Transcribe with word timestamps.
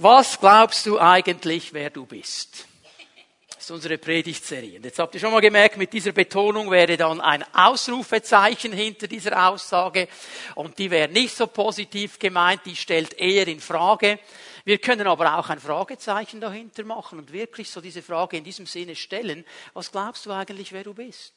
Was 0.00 0.38
glaubst 0.38 0.86
du 0.86 1.00
eigentlich, 1.00 1.72
wer 1.72 1.90
du 1.90 2.06
bist? 2.06 2.66
Das 3.48 3.64
ist 3.64 3.70
unsere 3.72 3.98
Predigtserie. 3.98 4.78
Jetzt 4.78 5.00
habt 5.00 5.12
ihr 5.16 5.20
schon 5.20 5.32
mal 5.32 5.40
gemerkt, 5.40 5.76
mit 5.76 5.92
dieser 5.92 6.12
Betonung 6.12 6.70
wäre 6.70 6.96
dann 6.96 7.20
ein 7.20 7.44
Ausrufezeichen 7.52 8.70
hinter 8.72 9.08
dieser 9.08 9.48
Aussage. 9.48 10.06
Und 10.54 10.78
die 10.78 10.92
wäre 10.92 11.10
nicht 11.10 11.34
so 11.34 11.48
positiv 11.48 12.20
gemeint, 12.20 12.60
die 12.64 12.76
stellt 12.76 13.14
eher 13.14 13.48
in 13.48 13.58
Frage. 13.58 14.20
Wir 14.64 14.78
können 14.78 15.08
aber 15.08 15.36
auch 15.36 15.48
ein 15.48 15.58
Fragezeichen 15.58 16.40
dahinter 16.40 16.84
machen 16.84 17.18
und 17.18 17.32
wirklich 17.32 17.68
so 17.68 17.80
diese 17.80 18.02
Frage 18.02 18.36
in 18.36 18.44
diesem 18.44 18.66
Sinne 18.66 18.94
stellen. 18.94 19.44
Was 19.74 19.90
glaubst 19.90 20.26
du 20.26 20.30
eigentlich, 20.30 20.70
wer 20.70 20.84
du 20.84 20.94
bist? 20.94 21.34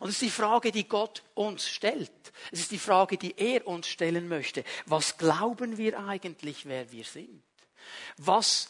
Und 0.00 0.08
es 0.08 0.14
ist 0.14 0.22
die 0.22 0.30
Frage, 0.30 0.72
die 0.72 0.88
Gott 0.88 1.22
uns 1.34 1.68
stellt. 1.68 2.10
Es 2.50 2.60
ist 2.60 2.70
die 2.70 2.78
Frage, 2.78 3.18
die 3.18 3.34
er 3.36 3.66
uns 3.66 3.88
stellen 3.88 4.26
möchte. 4.26 4.64
Was 4.86 5.18
glauben 5.18 5.76
wir 5.76 5.98
eigentlich, 5.98 6.64
wer 6.64 6.90
wir 6.90 7.04
sind? 7.04 7.42
Was 8.18 8.68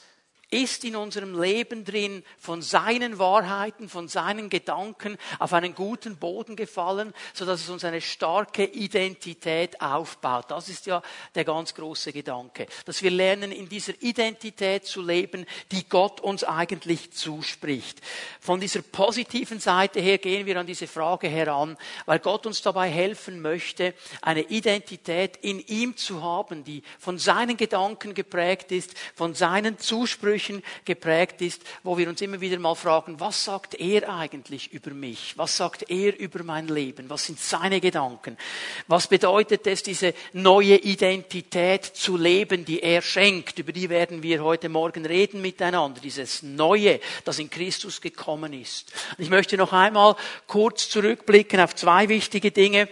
ist 0.55 0.85
in 0.85 0.95
unserem 0.95 1.41
Leben 1.41 1.85
drin 1.85 2.23
von 2.39 2.63
seinen 2.63 3.19
Wahrheiten, 3.19 3.89
von 3.89 4.07
seinen 4.07 4.49
Gedanken 4.49 5.19
auf 5.41 5.53
einen 5.53 5.75
guten 5.75 6.17
Boden 6.17 6.55
gefallen, 6.55 7.13
so 7.33 7.45
dass 7.45 7.63
es 7.63 7.69
uns 7.69 7.85
eine 7.85 8.01
starke 8.01 8.65
Identität 8.65 9.80
aufbaut. 9.80 10.51
Das 10.51 10.69
ist 10.69 10.87
ja 10.87 11.03
der 11.35 11.45
ganz 11.45 11.75
große 11.75 12.13
Gedanke, 12.13 12.67
dass 12.85 13.03
wir 13.03 13.11
lernen, 13.11 13.51
in 13.51 13.69
dieser 13.69 14.01
Identität 14.01 14.87
zu 14.87 15.03
leben, 15.03 15.45
die 15.73 15.89
Gott 15.89 16.21
uns 16.21 16.45
eigentlich 16.45 17.11
zuspricht. 17.13 18.01
Von 18.41 18.61
dieser 18.61 18.83
positiven 18.83 19.59
Seite 19.59 19.99
her 19.99 20.19
gehen 20.19 20.47
wir 20.47 20.61
an 20.61 20.66
diese 20.66 20.87
Frage 20.87 21.29
heran, 21.29 21.77
weil 22.07 22.21
Gott 22.21 22.47
uns 22.47 22.63
dabei 22.63 22.89
helfen 22.89 23.43
möchte, 23.43 23.93
eine 24.23 24.43
Identität 24.43 25.37
in 25.39 25.59
ihm 25.66 25.97
zu 25.97 26.23
haben, 26.23 26.63
die 26.63 26.85
von 27.01 27.19
seinen 27.19 27.57
Gedanken 27.57 28.15
geprägt 28.15 28.71
ist, 28.71 28.95
von 29.16 29.35
seinen 29.35 29.79
Zusprüchen 29.79 30.44
Sprüchen 30.45 30.62
geprägt 30.84 31.41
ist, 31.41 31.62
wo 31.83 31.97
wir 31.97 32.09
uns 32.09 32.21
immer 32.21 32.41
wieder 32.41 32.59
mal 32.59 32.74
fragen, 32.74 33.18
was 33.21 33.45
sagt 33.45 33.74
er 33.74 34.09
eigentlich 34.09 34.73
über 34.73 34.91
mich? 34.91 35.37
Was 35.37 35.57
sagt 35.57 35.91
er 35.91 36.18
über 36.18 36.43
mein 36.43 36.68
Leben? 36.68 37.09
Was 37.09 37.27
sind 37.27 37.41
seine 37.41 37.80
Gedanken? 37.80 38.37
Was 38.87 39.07
bedeutet 39.07 39.66
es, 39.66 39.83
diese 39.83 40.15
neue 40.33 40.77
Identität 40.77 41.85
zu 41.85 42.16
leben, 42.16 42.65
die 42.65 42.83
er 42.83 43.02
schenkt? 43.02 43.59
Über 43.59 43.73
die 43.73 43.88
werden 43.88 44.23
wir 44.23 44.43
heute 44.43 44.68
Morgen 44.68 45.07
reden 45.07 45.41
miteinander. 45.41 46.01
Dieses 46.01 46.43
Neue, 46.43 47.01
das 47.24 47.38
in 47.38 47.51
Christus 47.51 48.01
gekommen 48.01 48.52
ist. 48.52 48.93
Ich 49.18 49.30
möchte 49.30 49.57
noch 49.57 49.73
einmal 49.73 50.16
kurz 50.46 50.88
zurückblicken 50.88 51.61
auf 51.61 51.74
zwei 51.74 52.09
wichtige 52.09 52.51
Dinge 52.51 52.88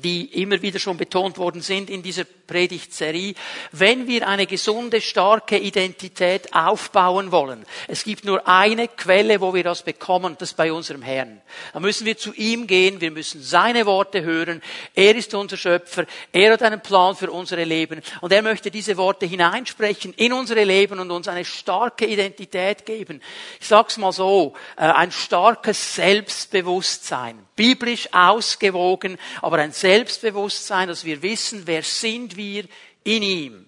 die 0.00 0.42
immer 0.42 0.60
wieder 0.62 0.78
schon 0.78 0.96
betont 0.96 1.38
worden 1.38 1.60
sind 1.60 1.90
in 1.90 2.02
dieser 2.02 2.24
Predigtserie, 2.24 3.34
wenn 3.72 4.08
wir 4.08 4.26
eine 4.26 4.46
gesunde, 4.46 5.00
starke 5.00 5.58
Identität 5.58 6.52
aufbauen 6.54 7.30
wollen. 7.30 7.64
Es 7.86 8.04
gibt 8.04 8.24
nur 8.24 8.48
eine 8.48 8.88
Quelle, 8.88 9.40
wo 9.40 9.54
wir 9.54 9.62
das 9.62 9.82
bekommen, 9.82 10.36
das 10.38 10.54
bei 10.54 10.72
unserem 10.72 11.02
Herrn. 11.02 11.40
Da 11.72 11.80
müssen 11.80 12.06
wir 12.06 12.16
zu 12.16 12.32
ihm 12.34 12.66
gehen, 12.66 13.00
wir 13.00 13.10
müssen 13.10 13.42
seine 13.42 13.86
Worte 13.86 14.22
hören. 14.22 14.62
Er 14.94 15.14
ist 15.14 15.34
unser 15.34 15.56
Schöpfer, 15.56 16.06
er 16.32 16.52
hat 16.52 16.62
einen 16.62 16.80
Plan 16.80 17.14
für 17.14 17.30
unsere 17.30 17.64
Leben 17.64 18.02
und 18.22 18.32
er 18.32 18.42
möchte 18.42 18.70
diese 18.70 18.96
Worte 18.96 19.26
hineinsprechen 19.26 20.14
in 20.14 20.32
unsere 20.32 20.64
Leben 20.64 20.98
und 20.98 21.10
uns 21.10 21.28
eine 21.28 21.44
starke 21.44 22.06
Identität 22.06 22.86
geben. 22.86 23.20
Ich 23.60 23.68
sag's 23.68 23.98
mal 23.98 24.12
so, 24.12 24.54
äh, 24.76 24.82
ein 24.82 25.12
starkes 25.12 25.94
Selbstbewusstsein, 25.94 27.38
biblisch 27.54 28.08
ausgewogen, 28.12 29.18
aber 29.42 29.58
ein 29.58 29.72
Selbstbewusstsein, 29.88 30.86
dass 30.86 31.06
wir 31.06 31.22
wissen, 31.22 31.62
wer 31.64 31.82
sind 31.82 32.36
wir 32.36 32.64
in 33.04 33.22
ihm. 33.22 33.66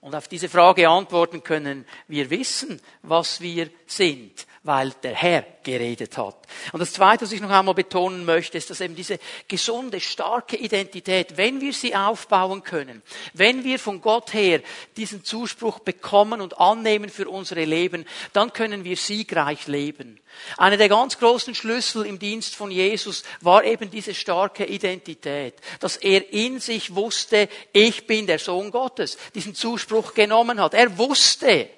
Und 0.00 0.16
auf 0.16 0.26
diese 0.26 0.48
Frage 0.48 0.88
antworten 0.88 1.44
können 1.44 1.86
wir 2.08 2.28
wissen, 2.30 2.82
was 3.02 3.40
wir 3.40 3.70
sind, 3.86 4.48
weil 4.68 4.90
der 5.02 5.14
Herr 5.14 5.46
geredet 5.62 6.18
hat. 6.18 6.36
Und 6.72 6.80
das 6.80 6.92
Zweite, 6.92 7.24
was 7.24 7.32
ich 7.32 7.40
noch 7.40 7.48
einmal 7.48 7.72
betonen 7.72 8.26
möchte, 8.26 8.58
ist, 8.58 8.68
dass 8.68 8.82
eben 8.82 8.94
diese 8.94 9.18
gesunde, 9.48 9.98
starke 9.98 10.56
Identität, 10.56 11.38
wenn 11.38 11.62
wir 11.62 11.72
sie 11.72 11.96
aufbauen 11.96 12.62
können, 12.62 13.02
wenn 13.32 13.64
wir 13.64 13.78
von 13.78 14.02
Gott 14.02 14.34
her 14.34 14.60
diesen 14.98 15.24
Zuspruch 15.24 15.78
bekommen 15.78 16.42
und 16.42 16.60
annehmen 16.60 17.08
für 17.08 17.30
unsere 17.30 17.64
Leben, 17.64 18.04
dann 18.34 18.52
können 18.52 18.84
wir 18.84 18.98
siegreich 18.98 19.66
leben. 19.68 20.20
Einer 20.58 20.76
der 20.76 20.90
ganz 20.90 21.18
großen 21.18 21.54
Schlüssel 21.54 22.04
im 22.04 22.18
Dienst 22.18 22.54
von 22.54 22.70
Jesus 22.70 23.22
war 23.40 23.64
eben 23.64 23.90
diese 23.90 24.12
starke 24.12 24.66
Identität, 24.66 25.54
dass 25.80 25.96
er 25.96 26.30
in 26.30 26.60
sich 26.60 26.94
wusste, 26.94 27.48
ich 27.72 28.06
bin 28.06 28.26
der 28.26 28.38
Sohn 28.38 28.70
Gottes, 28.70 29.16
diesen 29.34 29.54
Zuspruch 29.54 30.12
genommen 30.12 30.60
hat. 30.60 30.74
Er 30.74 30.98
wusste, 30.98 31.70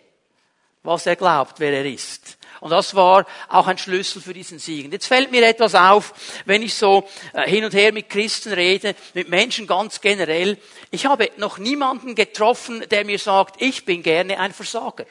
was 0.83 1.07
er 1.07 1.15
glaubt, 1.15 1.61
wer 1.61 1.73
er 1.73 1.87
ist. 1.87 2.39
Und 2.61 2.71
das 2.71 2.95
war 2.95 3.27
auch 3.49 3.67
ein 3.67 3.79
Schlüssel 3.79 4.21
für 4.21 4.35
diesen 4.35 4.59
Sieg. 4.59 4.93
jetzt 4.93 5.07
fällt 5.07 5.31
mir 5.31 5.47
etwas 5.47 5.75
auf, 5.75 6.13
wenn 6.45 6.63
ich 6.63 6.75
so 6.75 7.09
äh, 7.33 7.49
hin 7.49 7.65
und 7.65 7.73
her 7.73 7.93
mit 7.93 8.11
Christen 8.11 8.53
rede, 8.53 8.95
mit 9.15 9.29
Menschen 9.29 9.67
ganz 9.67 10.01
generell. 10.01 10.59
Ich 10.91 11.07
habe 11.07 11.31
noch 11.39 11.59
niemanden 11.59 12.15
getroffen, 12.15 12.85
der 12.91 13.05
mir 13.05 13.19
sagt, 13.19 13.63
ich 13.63 13.85
bin 13.85 14.03
gerne 14.03 14.39
ein 14.39 14.53
Versager. 14.53 15.07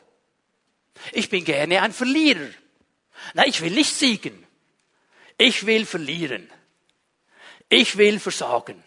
Ich 1.11 1.29
bin 1.29 1.43
gerne 1.43 1.81
ein 1.81 1.93
Verlierer. 1.93 2.49
Nein, 3.33 3.49
ich 3.49 3.61
will 3.61 3.71
nicht 3.71 3.95
siegen. 3.95 4.45
Ich 5.37 5.65
will 5.65 5.85
verlieren. 5.85 6.49
Ich 7.69 7.97
will 7.97 8.19
versagen. 8.19 8.83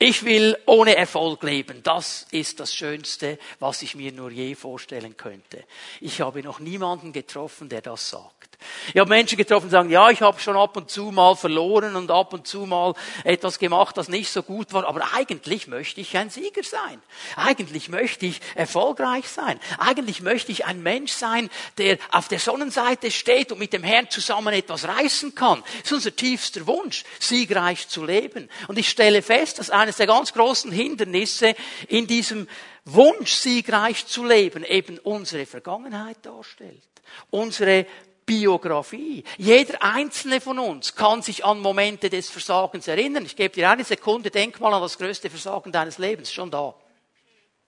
Ich 0.00 0.24
will 0.24 0.56
ohne 0.66 0.94
Erfolg 0.94 1.42
leben. 1.42 1.82
Das 1.82 2.26
ist 2.30 2.60
das 2.60 2.72
Schönste, 2.72 3.36
was 3.58 3.82
ich 3.82 3.96
mir 3.96 4.12
nur 4.12 4.30
je 4.30 4.54
vorstellen 4.54 5.16
könnte. 5.16 5.64
Ich 6.00 6.20
habe 6.20 6.40
noch 6.44 6.60
niemanden 6.60 7.12
getroffen, 7.12 7.68
der 7.68 7.82
das 7.82 8.10
sagt. 8.10 8.57
Ich 8.94 9.00
habe 9.00 9.08
Menschen 9.08 9.36
getroffen, 9.36 9.66
die 9.66 9.72
sagen, 9.72 9.90
ja, 9.90 10.10
ich 10.10 10.22
habe 10.22 10.40
schon 10.40 10.56
ab 10.56 10.76
und 10.76 10.90
zu 10.90 11.10
mal 11.10 11.36
verloren 11.36 11.96
und 11.96 12.10
ab 12.10 12.32
und 12.32 12.46
zu 12.46 12.66
mal 12.66 12.94
etwas 13.24 13.58
gemacht, 13.58 13.96
das 13.96 14.08
nicht 14.08 14.30
so 14.30 14.42
gut 14.42 14.72
war, 14.72 14.86
aber 14.86 15.14
eigentlich 15.14 15.66
möchte 15.66 16.00
ich 16.00 16.16
ein 16.16 16.30
Sieger 16.30 16.62
sein. 16.62 17.00
Eigentlich 17.36 17.88
möchte 17.88 18.26
ich 18.26 18.40
erfolgreich 18.54 19.28
sein. 19.28 19.60
Eigentlich 19.78 20.22
möchte 20.22 20.52
ich 20.52 20.64
ein 20.64 20.82
Mensch 20.82 21.12
sein, 21.12 21.50
der 21.76 21.98
auf 22.10 22.28
der 22.28 22.38
Sonnenseite 22.38 23.10
steht 23.10 23.52
und 23.52 23.58
mit 23.58 23.72
dem 23.72 23.82
Herrn 23.82 24.10
zusammen 24.10 24.54
etwas 24.54 24.86
reißen 24.86 25.34
kann. 25.34 25.62
Das 25.82 25.90
ist 25.90 25.92
unser 25.92 26.16
tiefster 26.16 26.66
Wunsch, 26.66 27.04
siegreich 27.18 27.88
zu 27.88 28.04
leben. 28.04 28.48
Und 28.68 28.78
ich 28.78 28.88
stelle 28.88 29.22
fest, 29.22 29.58
dass 29.58 29.70
eines 29.70 29.96
der 29.96 30.06
ganz 30.06 30.32
großen 30.32 30.72
Hindernisse 30.72 31.54
in 31.88 32.06
diesem 32.06 32.48
Wunsch, 32.84 33.32
siegreich 33.32 34.06
zu 34.06 34.24
leben, 34.24 34.64
eben 34.64 34.98
unsere 34.98 35.44
Vergangenheit 35.44 36.24
darstellt. 36.24 36.82
Unsere 37.30 37.86
Biografie. 38.28 39.24
Jeder 39.38 39.82
einzelne 39.82 40.42
von 40.42 40.58
uns 40.58 40.94
kann 40.94 41.22
sich 41.22 41.46
an 41.46 41.60
Momente 41.60 42.10
des 42.10 42.28
Versagens 42.28 42.86
erinnern. 42.86 43.24
Ich 43.24 43.34
gebe 43.34 43.54
dir 43.54 43.70
eine 43.70 43.84
Sekunde, 43.84 44.30
denk 44.30 44.60
mal 44.60 44.74
an 44.74 44.82
das 44.82 44.98
größte 44.98 45.30
Versagen 45.30 45.72
deines 45.72 45.96
Lebens. 45.96 46.30
Schon 46.30 46.50
da. 46.50 46.74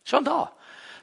Schon 0.04 0.22
da. 0.22 0.52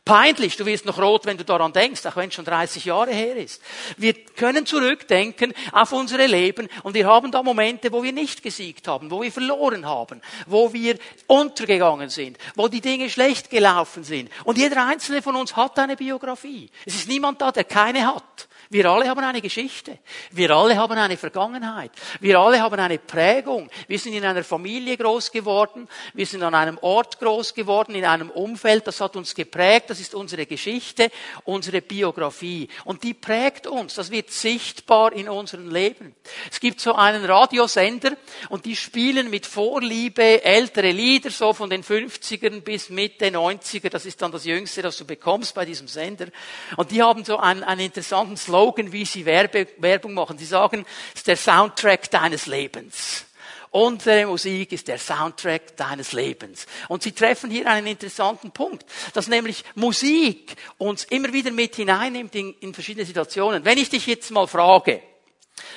Peinlich, 0.06 0.56
du 0.57 0.66
wirst 0.68 0.85
noch 0.85 1.00
rot, 1.00 1.25
wenn 1.25 1.38
du 1.38 1.44
daran 1.44 1.73
denkst, 1.73 2.06
auch 2.06 2.16
wenn 2.16 2.29
es 2.29 2.35
schon 2.35 2.45
30 2.45 2.85
Jahre 2.85 3.12
her 3.12 3.35
ist. 3.35 3.62
Wir 3.97 4.13
können 4.13 4.68
zurückdenken 4.68 5.53
auf 5.72 5.91
unsere 5.91 6.28
Leben 6.28 6.69
und 6.84 6.94
wir 6.94 7.07
haben 7.07 7.31
da 7.31 7.41
Momente, 7.41 7.91
wo 7.91 8.03
wir 8.03 8.13
nicht 8.13 8.44
gesiegt 8.44 8.88
haben, 8.88 9.09
wo 9.09 9.24
wir 9.24 9.31
verloren 9.31 9.88
haben, 9.88 10.22
wo 10.45 10.72
wir 10.72 11.00
untergegangen 11.25 12.09
sind, 12.09 12.38
wo 12.56 12.68
die 12.68 12.79
Dinge 12.79 13.09
schlecht 13.09 13.50
gelaufen 13.50 14.03
sind. 14.03 14.31
Und 14.45 14.59
jeder 14.59 14.85
einzelne 14.85 15.24
von 15.24 15.35
uns 15.35 15.56
hat 15.56 15.78
eine 15.79 15.97
Biografie. 15.97 16.69
Es 16.85 16.94
ist 16.94 17.09
niemand 17.09 17.41
da, 17.41 17.51
der 17.51 17.63
keine 17.63 18.06
hat. 18.06 18.46
Wir 18.69 18.89
alle 18.89 19.07
haben 19.07 19.23
eine 19.23 19.41
Geschichte. 19.41 19.97
Wir 20.31 20.51
alle 20.51 20.75
haben 20.75 20.97
eine 20.97 21.16
Vergangenheit. 21.16 21.91
Wir 22.19 22.38
alle 22.38 22.59
haben 22.61 22.79
eine 22.79 23.00
Prägung. 23.00 23.69
Wir 23.88 23.97
sind 23.97 24.13
in 24.13 24.25
einer 24.25 24.44
Familie 24.44 24.97
groß 24.97 25.31
geworden. 25.31 25.88
Wir 26.13 26.25
sind 26.25 26.44
an 26.44 26.53
einem 26.53 26.77
Ort 26.81 27.19
groß 27.19 27.53
geworden, 27.53 27.95
in 27.95 28.03
einem 28.03 28.29
Umfeld, 28.29 28.85
das 28.88 29.00
hat 29.00 29.16
uns 29.16 29.33
geprägt. 29.33 29.89
Das 29.89 30.00
ist 30.01 30.13
unsere 30.13 30.45
Geschichte, 30.45 31.11
unsere 31.45 31.81
Biografie. 31.81 32.68
Und 32.83 33.03
die 33.03 33.13
prägt 33.13 33.68
uns. 33.68 33.95
Das 33.95 34.12
wird 34.12 34.31
sichtbar 34.31 35.13
in 35.13 35.30
unserem 35.30 35.71
Leben. 35.71 36.13
Es 36.51 36.59
gibt 36.59 36.81
so 36.81 36.94
einen 36.94 37.24
Radiosender 37.24 38.18
und 38.50 38.65
die 38.65 38.75
spielen 38.75 39.30
mit 39.30 39.45
Vorliebe 39.45 40.44
ältere 40.44 40.91
Lieder, 40.91 41.30
so 41.30 41.53
von 41.53 41.69
den 41.69 41.83
50ern 41.83 42.62
bis 42.62 42.89
Mitte 42.89 43.27
90er. 43.27 43.89
Das 43.89 44.06
ist 44.06 44.21
dann 44.21 44.33
das 44.33 44.44
Jüngste, 44.44 44.81
das 44.81 44.97
du 44.97 45.06
bekommst 45.06 45.56
bei 45.56 45.63
diesem 45.63 45.88
Sender. 45.88 46.27
Und 46.75 46.91
die 46.91 47.01
haben 47.01 47.24
so 47.24 47.38
einen, 47.38 47.63
einen 47.63 47.81
interessanten 47.81 48.36
Slogan 48.36 48.56
Slogan, 48.57 48.92
wie 48.92 49.06
sie 49.06 49.24
Werbe, 49.24 49.68
Werbung 49.77 50.15
machen. 50.15 50.39
Sie 50.39 50.45
sagen, 50.45 50.83
es 51.13 51.19
ist 51.19 51.27
der 51.27 51.38
Soundtrack 51.38 52.09
deines 52.09 52.48
Lebens. 52.48 53.25
Unsere 53.69 54.25
Musik 54.25 54.71
ist 54.71 54.88
der 54.88 54.98
Soundtrack 54.98 55.77
deines 55.77 56.12
Lebens. 56.13 56.65
Und 56.88 57.04
Sie 57.04 57.12
treffen 57.12 57.51
hier 57.51 57.69
einen 57.69 57.86
interessanten 57.86 58.50
Punkt, 58.50 58.83
dass 59.13 59.27
nämlich 59.27 59.63
Musik 59.75 60.56
uns 60.80 61.04
immer 61.04 61.31
wieder 61.33 61.51
mit 61.51 61.75
hineinnimmt 61.75 62.33
in, 62.33 62.56
in 62.62 62.74
verschiedene 62.74 63.06
Situationen. 63.06 63.63
Wenn 63.63 63.77
ich 63.77 63.89
dich 63.89 64.07
jetzt 64.07 64.31
mal 64.31 64.48
frage, 64.48 65.03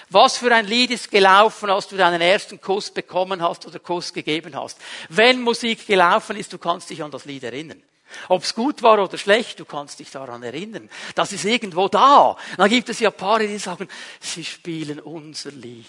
was 0.09 0.38
für 0.38 0.55
ein 0.55 0.67
Lied 0.67 0.91
ist 0.93 1.11
gelaufen, 1.11 1.69
als 1.69 1.88
du 1.88 1.99
deinen 1.99 2.23
ersten 2.23 2.62
Kuss 2.62 2.91
bekommen 2.91 3.43
hast 3.43 3.67
oder 3.67 3.79
Kuss 3.79 4.15
gegeben 4.15 4.56
hast? 4.56 4.79
Wenn 5.11 5.43
Musik 5.43 5.87
gelaufen 5.87 6.37
ist, 6.37 6.53
du 6.53 6.59
kannst 6.59 6.88
dich 6.88 7.03
an 7.03 7.11
das 7.11 7.26
Lied 7.26 7.43
erinnern. 7.44 7.83
Ob 8.29 8.43
es 8.43 8.55
gut 8.55 8.83
war 8.83 9.03
oder 9.03 9.19
schlecht, 9.19 9.61
du 9.61 9.65
kannst 9.65 9.99
dich 10.01 10.11
daran 10.11 10.43
erinnern. 10.43 10.89
Das 11.15 11.33
ist 11.33 11.45
irgendwo 11.45 11.89
da. 11.89 12.37
Dann 12.57 12.69
gibt 12.69 12.89
es 12.89 13.01
ja 13.01 13.11
Paare, 13.11 13.47
die 13.47 13.59
sagen, 13.59 13.89
sie 14.21 14.45
spielen 14.45 15.01
unser 15.01 15.51
Lied. 15.51 15.87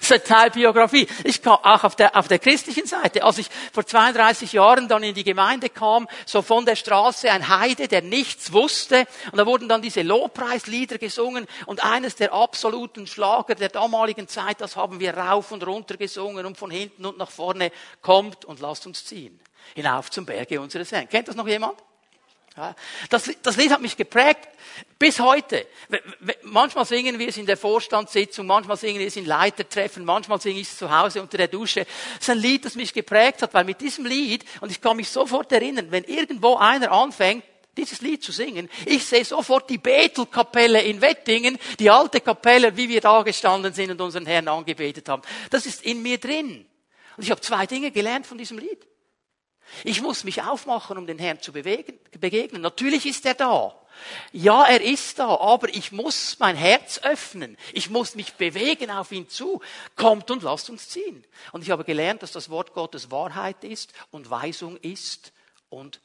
Das 0.00 0.10
ist 0.10 0.12
eine 0.12 0.22
Teilbiografie. 0.22 1.06
Ich 1.24 1.42
kam 1.42 1.58
auch 1.62 1.84
auf 1.84 1.96
der, 1.96 2.16
auf 2.16 2.28
der 2.28 2.38
christlichen 2.38 2.86
Seite. 2.86 3.22
Als 3.24 3.38
ich 3.38 3.48
vor 3.72 3.86
32 3.86 4.52
Jahren 4.52 4.88
dann 4.88 5.02
in 5.02 5.14
die 5.14 5.24
Gemeinde 5.24 5.68
kam, 5.68 6.08
so 6.26 6.42
von 6.42 6.64
der 6.64 6.76
Straße 6.76 7.30
ein 7.30 7.48
Heide, 7.48 7.88
der 7.88 8.02
nichts 8.02 8.52
wusste, 8.52 9.06
und 9.32 9.38
da 9.38 9.46
wurden 9.46 9.68
dann 9.68 9.82
diese 9.82 10.02
Lobpreislieder 10.02 10.98
gesungen, 10.98 11.46
und 11.66 11.84
eines 11.84 12.16
der 12.16 12.32
absoluten 12.32 13.06
Schlager 13.06 13.54
der 13.54 13.68
damaligen 13.68 14.28
Zeit, 14.28 14.60
das 14.60 14.76
haben 14.76 15.00
wir 15.00 15.16
rauf 15.16 15.52
und 15.52 15.66
runter 15.66 15.96
gesungen, 15.96 16.46
und 16.46 16.56
von 16.56 16.70
hinten 16.70 17.06
und 17.06 17.18
nach 17.18 17.30
vorne, 17.30 17.72
kommt 18.02 18.44
und 18.44 18.60
lasst 18.60 18.86
uns 18.86 19.04
ziehen 19.04 19.38
hinauf 19.74 20.10
zum 20.10 20.26
Berge 20.26 20.60
unseres 20.60 20.92
Herrn. 20.92 21.08
Kennt 21.08 21.28
das 21.28 21.36
noch 21.36 21.48
jemand? 21.48 21.78
Das, 23.08 23.30
das 23.42 23.56
Lied 23.56 23.70
hat 23.70 23.80
mich 23.80 23.96
geprägt 23.96 24.48
bis 24.98 25.20
heute. 25.20 25.66
Manchmal 26.42 26.84
singen 26.84 27.18
wir 27.18 27.28
es 27.28 27.36
in 27.36 27.46
der 27.46 27.56
Vorstandssitzung, 27.56 28.46
manchmal 28.46 28.76
singen 28.76 28.98
wir 28.98 29.06
es 29.06 29.16
in 29.16 29.26
Leitertreffen, 29.26 30.04
manchmal 30.04 30.40
singe 30.40 30.60
ich 30.60 30.68
es 30.68 30.76
zu 30.76 30.90
Hause 30.90 31.22
unter 31.22 31.38
der 31.38 31.48
Dusche. 31.48 31.86
Das 32.14 32.22
ist 32.22 32.30
ein 32.30 32.38
Lied, 32.38 32.64
das 32.64 32.74
mich 32.74 32.92
geprägt 32.92 33.42
hat, 33.42 33.54
weil 33.54 33.64
mit 33.64 33.80
diesem 33.80 34.06
Lied, 34.06 34.44
und 34.60 34.70
ich 34.70 34.80
kann 34.80 34.96
mich 34.96 35.08
sofort 35.08 35.52
erinnern, 35.52 35.86
wenn 35.90 36.04
irgendwo 36.04 36.56
einer 36.56 36.90
anfängt, 36.90 37.44
dieses 37.76 38.00
Lied 38.00 38.24
zu 38.24 38.32
singen. 38.32 38.68
Ich 38.86 39.04
sehe 39.04 39.24
sofort 39.24 39.70
die 39.70 39.78
Bethelkapelle 39.78 40.82
in 40.82 41.00
Wettingen, 41.00 41.58
die 41.78 41.88
alte 41.88 42.20
Kapelle, 42.20 42.76
wie 42.76 42.88
wir 42.88 43.00
da 43.00 43.22
gestanden 43.22 43.72
sind 43.72 43.92
und 43.92 44.00
unseren 44.00 44.26
Herrn 44.26 44.48
angebetet 44.48 45.08
haben. 45.08 45.22
Das 45.50 45.64
ist 45.64 45.84
in 45.84 46.02
mir 46.02 46.18
drin. 46.18 46.66
Und 47.16 47.22
ich 47.22 47.30
habe 47.30 47.40
zwei 47.40 47.66
Dinge 47.66 47.92
gelernt 47.92 48.26
von 48.26 48.36
diesem 48.36 48.58
Lied. 48.58 48.84
Ich 49.84 50.02
muss 50.02 50.24
mich 50.24 50.42
aufmachen, 50.42 50.98
um 50.98 51.06
den 51.06 51.18
Herrn 51.18 51.40
zu 51.40 51.52
bewegen, 51.52 51.98
begegnen. 52.18 52.62
Natürlich 52.62 53.06
ist 53.06 53.26
er 53.26 53.34
da. 53.34 53.74
Ja, 54.32 54.64
er 54.64 54.80
ist 54.80 55.18
da, 55.18 55.38
aber 55.38 55.68
ich 55.68 55.92
muss 55.92 56.38
mein 56.38 56.56
Herz 56.56 57.00
öffnen. 57.02 57.56
Ich 57.72 57.90
muss 57.90 58.14
mich 58.14 58.34
bewegen 58.34 58.90
auf 58.90 59.12
ihn 59.12 59.28
zu. 59.28 59.60
Kommt 59.96 60.30
und 60.30 60.42
lasst 60.42 60.70
uns 60.70 60.88
ziehen. 60.88 61.24
Und 61.52 61.62
ich 61.62 61.70
habe 61.70 61.84
gelernt, 61.84 62.22
dass 62.22 62.32
das 62.32 62.50
Wort 62.50 62.74
Gottes 62.74 63.10
Wahrheit 63.10 63.64
ist 63.64 63.92
und 64.10 64.30
Weisung 64.30 64.76
ist 64.76 65.32
und 65.68 66.00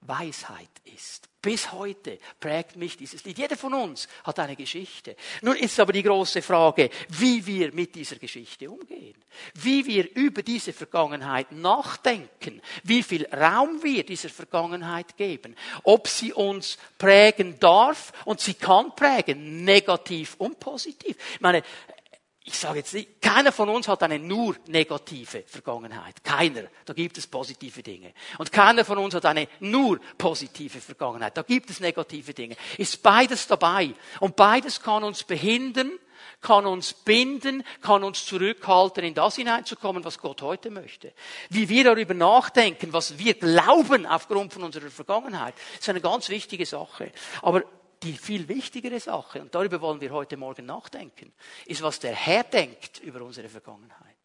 Weisheit 0.00 0.70
ist. 0.84 1.28
Bis 1.40 1.70
heute 1.72 2.18
prägt 2.40 2.76
mich 2.76 2.96
dieses 2.96 3.24
Lied. 3.24 3.38
Jeder 3.38 3.56
von 3.56 3.72
uns 3.72 4.08
hat 4.24 4.40
eine 4.40 4.56
Geschichte. 4.56 5.14
Nun 5.42 5.56
ist 5.56 5.78
aber 5.78 5.92
die 5.92 6.02
große 6.02 6.42
Frage, 6.42 6.90
wie 7.10 7.46
wir 7.46 7.72
mit 7.72 7.94
dieser 7.94 8.16
Geschichte 8.16 8.68
umgehen. 8.68 9.14
Wie 9.54 9.86
wir 9.86 10.14
über 10.16 10.42
diese 10.42 10.72
Vergangenheit 10.72 11.52
nachdenken. 11.52 12.60
Wie 12.82 13.04
viel 13.04 13.24
Raum 13.26 13.82
wir 13.82 14.04
dieser 14.04 14.30
Vergangenheit 14.30 15.16
geben. 15.16 15.54
Ob 15.84 16.08
sie 16.08 16.32
uns 16.32 16.76
prägen 16.98 17.58
darf 17.60 18.12
und 18.24 18.40
sie 18.40 18.54
kann 18.54 18.94
prägen, 18.96 19.64
negativ 19.64 20.34
und 20.38 20.58
positiv. 20.58 21.16
Ich 21.34 21.40
meine, 21.40 21.62
ich 22.48 22.58
sage 22.58 22.78
jetzt 22.78 22.94
nicht, 22.94 23.20
keiner 23.20 23.52
von 23.52 23.68
uns 23.68 23.88
hat 23.88 24.02
eine 24.02 24.18
nur 24.18 24.56
negative 24.68 25.44
Vergangenheit. 25.46 26.24
Keiner. 26.24 26.62
Da 26.86 26.94
gibt 26.94 27.18
es 27.18 27.26
positive 27.26 27.82
Dinge. 27.82 28.14
Und 28.38 28.50
keiner 28.50 28.86
von 28.86 28.96
uns 28.96 29.14
hat 29.14 29.26
eine 29.26 29.48
nur 29.60 30.00
positive 30.16 30.80
Vergangenheit. 30.80 31.36
Da 31.36 31.42
gibt 31.42 31.68
es 31.68 31.80
negative 31.80 32.32
Dinge. 32.32 32.56
Ist 32.78 33.02
beides 33.02 33.46
dabei. 33.46 33.92
Und 34.20 34.34
beides 34.34 34.80
kann 34.80 35.04
uns 35.04 35.24
behindern, 35.24 35.92
kann 36.40 36.64
uns 36.64 36.94
binden, 36.94 37.64
kann 37.82 38.02
uns 38.02 38.24
zurückhalten, 38.24 39.04
in 39.04 39.12
das 39.12 39.36
hineinzukommen, 39.36 40.02
was 40.04 40.18
Gott 40.18 40.40
heute 40.40 40.70
möchte. 40.70 41.12
Wie 41.50 41.68
wir 41.68 41.84
darüber 41.84 42.14
nachdenken, 42.14 42.94
was 42.94 43.18
wir 43.18 43.34
glauben 43.34 44.06
aufgrund 44.06 44.54
von 44.54 44.62
unserer 44.62 44.88
Vergangenheit, 44.88 45.52
ist 45.78 45.88
eine 45.90 46.00
ganz 46.00 46.30
wichtige 46.30 46.64
Sache. 46.64 47.12
Aber 47.42 47.62
die 48.02 48.16
viel 48.16 48.48
wichtigere 48.48 49.00
Sache, 49.00 49.40
und 49.40 49.54
darüber 49.54 49.80
wollen 49.80 50.00
wir 50.00 50.10
heute 50.10 50.36
Morgen 50.36 50.66
nachdenken, 50.66 51.32
ist, 51.66 51.82
was 51.82 51.98
der 51.98 52.14
Herr 52.14 52.44
denkt 52.44 53.00
über 53.00 53.22
unsere 53.22 53.48
Vergangenheit. 53.48 54.16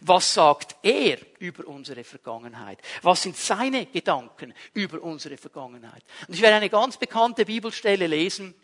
Was 0.00 0.34
sagt 0.34 0.76
er 0.82 1.18
über 1.38 1.66
unsere 1.66 2.04
Vergangenheit? 2.04 2.78
Was 3.02 3.22
sind 3.22 3.36
seine 3.36 3.86
Gedanken 3.86 4.54
über 4.74 5.02
unsere 5.02 5.36
Vergangenheit? 5.36 6.02
Und 6.26 6.34
ich 6.34 6.42
werde 6.42 6.56
eine 6.56 6.70
ganz 6.70 6.96
bekannte 6.96 7.44
Bibelstelle 7.44 8.06
lesen. 8.06 8.54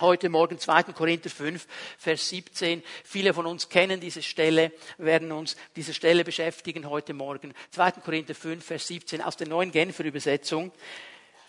Heute 0.00 0.28
Morgen 0.28 0.58
2. 0.58 0.84
Korinther 0.84 1.30
5, 1.30 1.66
Vers 1.98 2.28
17. 2.28 2.82
Viele 3.04 3.34
von 3.34 3.46
uns 3.46 3.68
kennen 3.68 4.00
diese 4.00 4.22
Stelle, 4.22 4.72
werden 4.98 5.32
uns 5.32 5.56
diese 5.74 5.94
Stelle 5.94 6.22
beschäftigen 6.22 6.88
heute 6.88 7.14
Morgen. 7.14 7.52
2. 7.70 7.92
Korinther 7.92 8.34
5, 8.34 8.64
Vers 8.64 8.86
17 8.86 9.22
aus 9.22 9.36
der 9.36 9.48
neuen 9.48 9.72
Genfer 9.72 10.04
Übersetzung. 10.04 10.70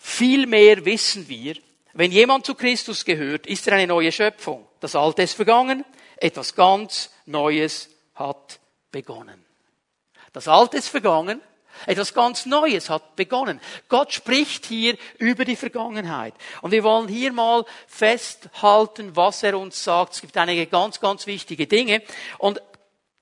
Vielmehr 0.00 0.84
wissen 0.84 1.28
wir, 1.28 1.56
wenn 1.92 2.12
jemand 2.12 2.46
zu 2.46 2.54
Christus 2.54 3.04
gehört, 3.04 3.46
ist 3.46 3.66
er 3.66 3.74
eine 3.74 3.86
neue 3.86 4.12
Schöpfung. 4.12 4.66
Das 4.80 4.94
Alte 4.94 5.22
ist 5.22 5.34
vergangen, 5.34 5.84
etwas 6.16 6.54
ganz 6.54 7.10
Neues 7.26 7.88
hat 8.14 8.60
begonnen. 8.92 9.44
Das 10.32 10.46
Alte 10.46 10.76
ist 10.76 10.88
vergangen, 10.88 11.40
etwas 11.86 12.14
ganz 12.14 12.46
Neues 12.46 12.90
hat 12.90 13.16
begonnen. 13.16 13.60
Gott 13.88 14.12
spricht 14.12 14.66
hier 14.66 14.96
über 15.18 15.44
die 15.44 15.56
Vergangenheit. 15.56 16.34
Und 16.62 16.70
wir 16.70 16.84
wollen 16.84 17.08
hier 17.08 17.32
mal 17.32 17.64
festhalten, 17.86 19.16
was 19.16 19.42
er 19.42 19.58
uns 19.58 19.82
sagt. 19.82 20.14
Es 20.14 20.20
gibt 20.20 20.36
einige 20.36 20.66
ganz, 20.66 21.00
ganz 21.00 21.26
wichtige 21.26 21.66
Dinge. 21.66 22.02
Und 22.38 22.62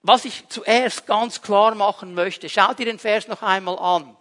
was 0.02 0.24
ich 0.24 0.48
zuerst 0.48 1.06
ganz 1.06 1.40
klar 1.40 1.74
machen 1.74 2.14
möchte, 2.14 2.48
schaut 2.48 2.78
ihr 2.80 2.86
den 2.86 2.98
Vers 2.98 3.28
noch 3.28 3.42
einmal 3.42 3.78
an. 3.78 4.16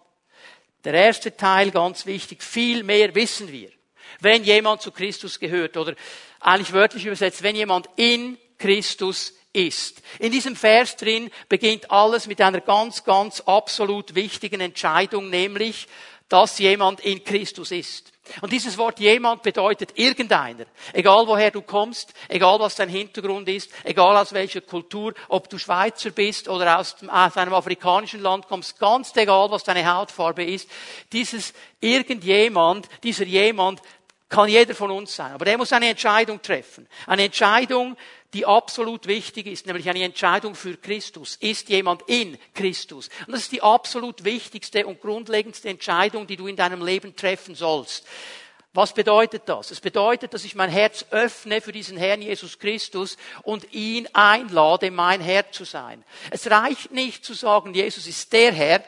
Der 0.83 0.93
erste 0.93 1.35
Teil 1.35 1.71
ganz 1.71 2.05
wichtig. 2.05 2.43
Viel 2.43 2.83
mehr 2.83 3.13
wissen 3.15 3.51
wir 3.51 3.76
wenn 4.19 4.43
jemand 4.43 4.81
zu 4.81 4.91
Christus 4.91 5.39
gehört 5.39 5.77
oder 5.77 5.95
eigentlich 6.39 6.73
wörtlich 6.73 7.05
übersetzt, 7.05 7.43
wenn 7.43 7.55
jemand 7.55 7.87
in 7.95 8.37
Christus 8.57 9.33
ist. 9.53 10.01
In 10.19 10.31
diesem 10.31 10.55
Vers 10.55 10.95
drin 10.95 11.31
beginnt 11.49 11.89
alles 11.91 12.27
mit 12.27 12.41
einer 12.41 12.61
ganz, 12.61 13.03
ganz 13.03 13.41
absolut 13.41 14.15
wichtigen 14.15 14.61
Entscheidung, 14.61 15.29
nämlich, 15.29 15.87
dass 16.29 16.59
jemand 16.59 16.99
in 17.01 17.23
Christus 17.23 17.71
ist. 17.71 18.11
Und 18.41 18.51
dieses 18.51 18.77
Wort 18.77 18.99
jemand 18.99 19.41
bedeutet 19.41 19.97
irgendeiner. 19.97 20.65
Egal 20.93 21.25
woher 21.27 21.49
du 21.49 21.61
kommst, 21.61 22.13
egal 22.27 22.59
was 22.59 22.75
dein 22.75 22.89
Hintergrund 22.89 23.47
ist, 23.47 23.71
egal 23.83 24.17
aus 24.17 24.33
welcher 24.33 24.61
Kultur, 24.61 25.13
ob 25.29 25.49
du 25.49 25.57
Schweizer 25.57 26.11
bist 26.11 26.49
oder 26.49 26.79
aus, 26.79 26.97
einem 27.09 27.53
afrikanischen 27.53 28.21
Land 28.21 28.47
kommst, 28.47 28.79
ganz 28.79 29.15
egal 29.15 29.49
was 29.49 29.63
deine 29.63 29.89
Hautfarbe 29.89 30.43
ist, 30.43 30.69
dieses 31.13 31.53
irgendjemand, 31.79 32.87
dieser 33.03 33.25
jemand 33.25 33.81
kann 34.29 34.49
jeder 34.49 34.75
von 34.75 34.91
uns 34.91 35.15
sein. 35.15 35.31
Aber 35.31 35.45
der 35.45 35.57
muss 35.57 35.71
eine 35.71 35.89
Entscheidung 35.89 36.41
treffen. 36.41 36.87
Eine 37.05 37.25
Entscheidung, 37.25 37.95
die 38.33 38.45
absolut 38.45 39.07
wichtig 39.07 39.47
ist, 39.47 39.65
nämlich 39.65 39.89
eine 39.89 40.03
Entscheidung 40.03 40.53
für 40.53 40.75
Christus. 40.75 41.37
Ist 41.37 41.69
jemand 41.69 42.03
in 42.07 42.37
Christus? 42.53 43.09
Und 43.25 43.33
das 43.33 43.43
ist 43.43 43.51
die 43.53 43.61
absolut 43.61 44.25
wichtigste 44.25 44.85
und 44.85 44.99
grundlegendste 44.99 45.69
Entscheidung, 45.69 46.27
die 46.27 46.35
du 46.35 46.47
in 46.47 46.57
deinem 46.57 46.85
Leben 46.85 47.15
treffen 47.15 47.55
sollst. 47.55 48.05
Was 48.73 48.93
bedeutet 48.93 49.43
das? 49.45 49.71
Es 49.71 49.79
bedeutet, 49.79 50.33
dass 50.33 50.43
ich 50.43 50.53
mein 50.53 50.69
Herz 50.69 51.05
öffne 51.09 51.61
für 51.61 51.71
diesen 51.71 51.97
Herrn 51.97 52.21
Jesus 52.21 52.59
Christus 52.59 53.17
und 53.43 53.73
ihn 53.73 54.07
einlade, 54.13 54.91
mein 54.91 55.21
Herr 55.21 55.51
zu 55.51 55.63
sein. 55.63 56.03
Es 56.29 56.51
reicht 56.51 56.91
nicht 56.91 57.25
zu 57.25 57.33
sagen, 57.33 57.73
Jesus 57.73 58.05
ist 58.05 58.31
der 58.33 58.51
Herr, 58.51 58.83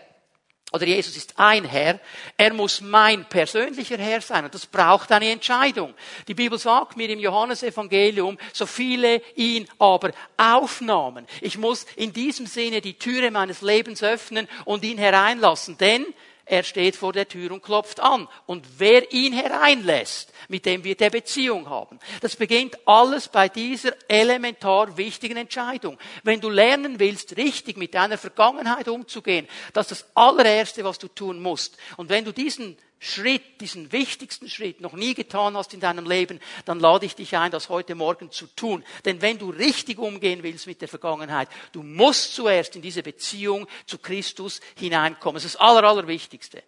oder 0.72 0.86
Jesus 0.86 1.18
ist 1.18 1.34
ein 1.38 1.66
Herr, 1.66 2.00
er 2.38 2.54
muss 2.54 2.80
mein 2.82 3.26
persönlicher 3.26 3.98
Herr 3.98 4.22
sein 4.22 4.46
und 4.46 4.54
das 4.54 4.68
braucht 4.68 5.12
eine 5.12 5.32
Entscheidung. 5.32 5.96
Die 6.28 6.36
Bibel 6.36 6.60
sagt 6.60 6.96
mir 6.96 7.10
im 7.10 7.20
Johannesevangelium, 7.20 8.38
so 8.54 8.68
viele 8.68 9.22
ihn 9.36 9.68
aber 9.80 10.12
aufnahmen. 10.38 11.26
Ich 11.42 11.58
muss 11.58 11.86
in 11.96 12.14
diesem 12.14 12.46
Sinne 12.46 12.82
die 12.82 13.00
Türe 13.00 13.32
meines 13.32 13.62
Lebens 13.62 14.04
öffnen 14.04 14.48
und 14.66 14.84
ihn 14.84 15.00
hereinlassen, 15.00 15.78
denn 15.78 16.06
er 16.50 16.64
steht 16.64 16.96
vor 16.96 17.14
der 17.14 17.28
Tür 17.28 17.52
und 17.52 17.62
klopft 17.62 18.00
an. 18.00 18.28
Und 18.48 18.66
wer 18.80 19.14
ihn 19.14 19.34
hereinlässt, 19.34 20.34
mit 20.48 20.66
dem 20.66 20.84
wird 20.84 21.00
er 21.00 21.12
Beziehung 21.12 21.70
haben. 21.70 22.00
Das 22.22 22.36
beginnt 22.36 22.76
alles 22.88 23.28
bei 23.28 23.50
dieser 23.50 23.94
elementar 24.08 24.98
wichtigen 24.98 25.38
Entscheidung. 25.38 26.00
Wenn 26.24 26.42
du 26.42 26.50
lernen 26.50 27.00
willst, 27.00 27.38
richtig 27.38 27.78
mit 27.78 27.94
deiner 27.94 28.18
Vergangenheit 28.18 28.88
umzugehen, 28.88 29.48
das 29.74 29.92
ist 29.92 30.02
das 30.02 30.10
allererste, 30.16 30.84
was 30.84 30.98
du 30.98 31.08
tun 31.08 31.40
musst. 31.40 31.78
Und 31.98 32.10
wenn 32.10 32.26
du 32.26 32.34
diesen 32.34 32.78
Schritt, 33.00 33.62
diesen 33.62 33.92
wichtigsten 33.94 34.50
Schritt 34.50 34.82
noch 34.82 34.94
nie 34.94 35.14
getan 35.14 35.56
hast 35.56 35.74
in 35.74 35.80
deinem 35.80 36.06
Leben, 36.06 36.42
dann 36.66 36.82
lade 36.82 37.06
ich 37.06 37.16
dich 37.16 37.38
ein, 37.38 37.50
das 37.50 37.70
heute 37.70 37.96
Morgen 37.96 38.30
zu 38.30 38.48
tun. 38.48 38.84
Denn 39.06 39.22
wenn 39.22 39.38
du 39.38 39.50
richtig 39.50 40.00
umgehen 40.00 40.44
willst 40.44 40.68
mit 40.68 40.82
der 40.82 40.90
Vergangenheit, 40.90 41.48
du 41.72 41.82
musst 41.82 42.36
zuerst 42.36 42.76
in 42.76 42.82
diese 42.82 43.02
Beziehung 43.02 43.68
zu 43.86 44.00
Christus 44.00 44.60
hineinkommen. 44.78 45.36
Das 45.36 45.46
ist 45.46 45.56
das 45.56 45.62
Aller, 45.62 45.88
Allerwichtigste. 45.88 46.62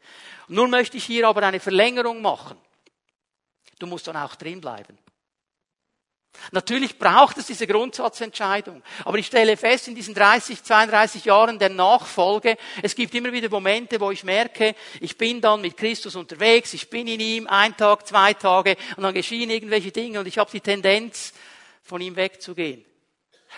Nun 0.47 0.69
möchte 0.69 0.97
ich 0.97 1.03
hier 1.03 1.27
aber 1.27 1.43
eine 1.43 1.59
Verlängerung 1.59 2.21
machen. 2.21 2.57
Du 3.77 3.87
musst 3.87 4.07
dann 4.07 4.15
auch 4.15 4.35
drin 4.35 4.61
bleiben. 4.61 4.97
Natürlich 6.51 6.97
braucht 6.97 7.37
es 7.37 7.45
diese 7.45 7.67
Grundsatzentscheidung. 7.67 8.81
Aber 9.05 9.17
ich 9.17 9.27
stelle 9.27 9.57
fest, 9.57 9.87
in 9.87 9.95
diesen 9.95 10.13
30, 10.13 10.63
32 10.63 11.25
Jahren 11.25 11.59
der 11.59 11.69
Nachfolge, 11.69 12.57
es 12.81 12.95
gibt 12.95 13.13
immer 13.13 13.31
wieder 13.31 13.49
Momente, 13.49 13.99
wo 13.99 14.11
ich 14.11 14.23
merke, 14.23 14.75
ich 14.99 15.17
bin 15.17 15.39
dann 15.39 15.61
mit 15.61 15.77
Christus 15.77 16.15
unterwegs, 16.15 16.73
ich 16.73 16.89
bin 16.89 17.07
in 17.07 17.19
ihm, 17.19 17.47
ein 17.47 17.75
Tag, 17.77 18.07
zwei 18.07 18.33
Tage, 18.33 18.75
und 18.97 19.03
dann 19.03 19.13
geschehen 19.13 19.49
irgendwelche 19.49 19.91
Dinge 19.91 20.19
und 20.19 20.27
ich 20.27 20.37
habe 20.37 20.51
die 20.51 20.61
Tendenz, 20.61 21.33
von 21.83 21.99
ihm 21.99 22.15
wegzugehen. 22.15 22.85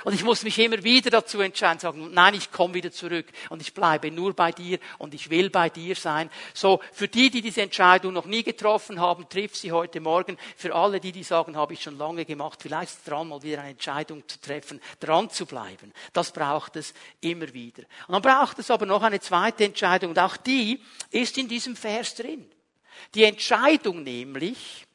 Und 0.04 0.14
ich 0.14 0.24
muss 0.24 0.44
mich 0.44 0.58
immer 0.60 0.84
wieder 0.84 1.10
dazu 1.10 1.40
entscheiden, 1.40 1.80
sagen, 1.80 2.10
nein, 2.14 2.34
ich 2.34 2.52
komme 2.52 2.74
wieder 2.74 2.92
zurück 2.92 3.28
und 3.50 3.62
ich 3.62 3.74
bleibe 3.74 4.12
nur 4.12 4.34
bei 4.34 4.52
dir 4.52 4.80
und 4.98 5.14
ich 5.14 5.30
will 5.30 5.50
bei 5.50 5.70
dir 5.70 5.96
sein. 5.96 6.30
So, 6.54 6.82
für 6.92 7.08
die, 7.08 7.30
die 7.30 7.42
diese 7.42 7.62
Entscheidung 7.62 8.12
noch 8.12 8.26
nie 8.26 8.44
getroffen 8.44 9.00
haben, 9.00 9.30
triff 9.30 9.56
sie 9.56 9.72
heute 9.72 10.02
Morgen. 10.02 10.38
Für 10.58 10.76
alle, 10.76 11.00
die, 11.00 11.12
die 11.12 11.24
sagen, 11.24 11.56
habe 11.56 11.74
ich 11.74 11.84
schon 11.84 11.98
lange 11.98 12.26
gemacht, 12.26 12.60
vielleicht 12.62 12.92
ist 12.92 13.08
dran, 13.08 13.30
mal 13.30 13.42
wieder 13.44 13.60
eine 13.60 13.72
Entscheidung 13.72 14.28
zu 14.28 14.42
treffen, 14.42 14.82
dran 15.00 15.30
zu 15.30 15.46
bleiben. 15.46 15.94
Das 16.12 16.32
braucht 16.32 16.76
es 16.76 16.94
immer 17.22 17.54
wieder. 17.54 17.84
Und 18.08 18.14
dann 18.14 18.22
braucht 18.22 18.60
es 18.60 18.72
aber 18.72 18.86
noch 18.86 19.04
eine 19.04 19.22
zweite 19.22 19.64
Entscheidung 19.64 20.10
und 20.10 20.20
auch 20.20 20.38
die 20.38 20.82
ist 21.12 21.38
in 21.38 21.48
diesem 21.48 21.76
Vers 21.76 22.16
drin. 22.16 22.50
Die 23.14 23.24
Entscheidung 23.24 24.04
nämlich, 24.04 24.86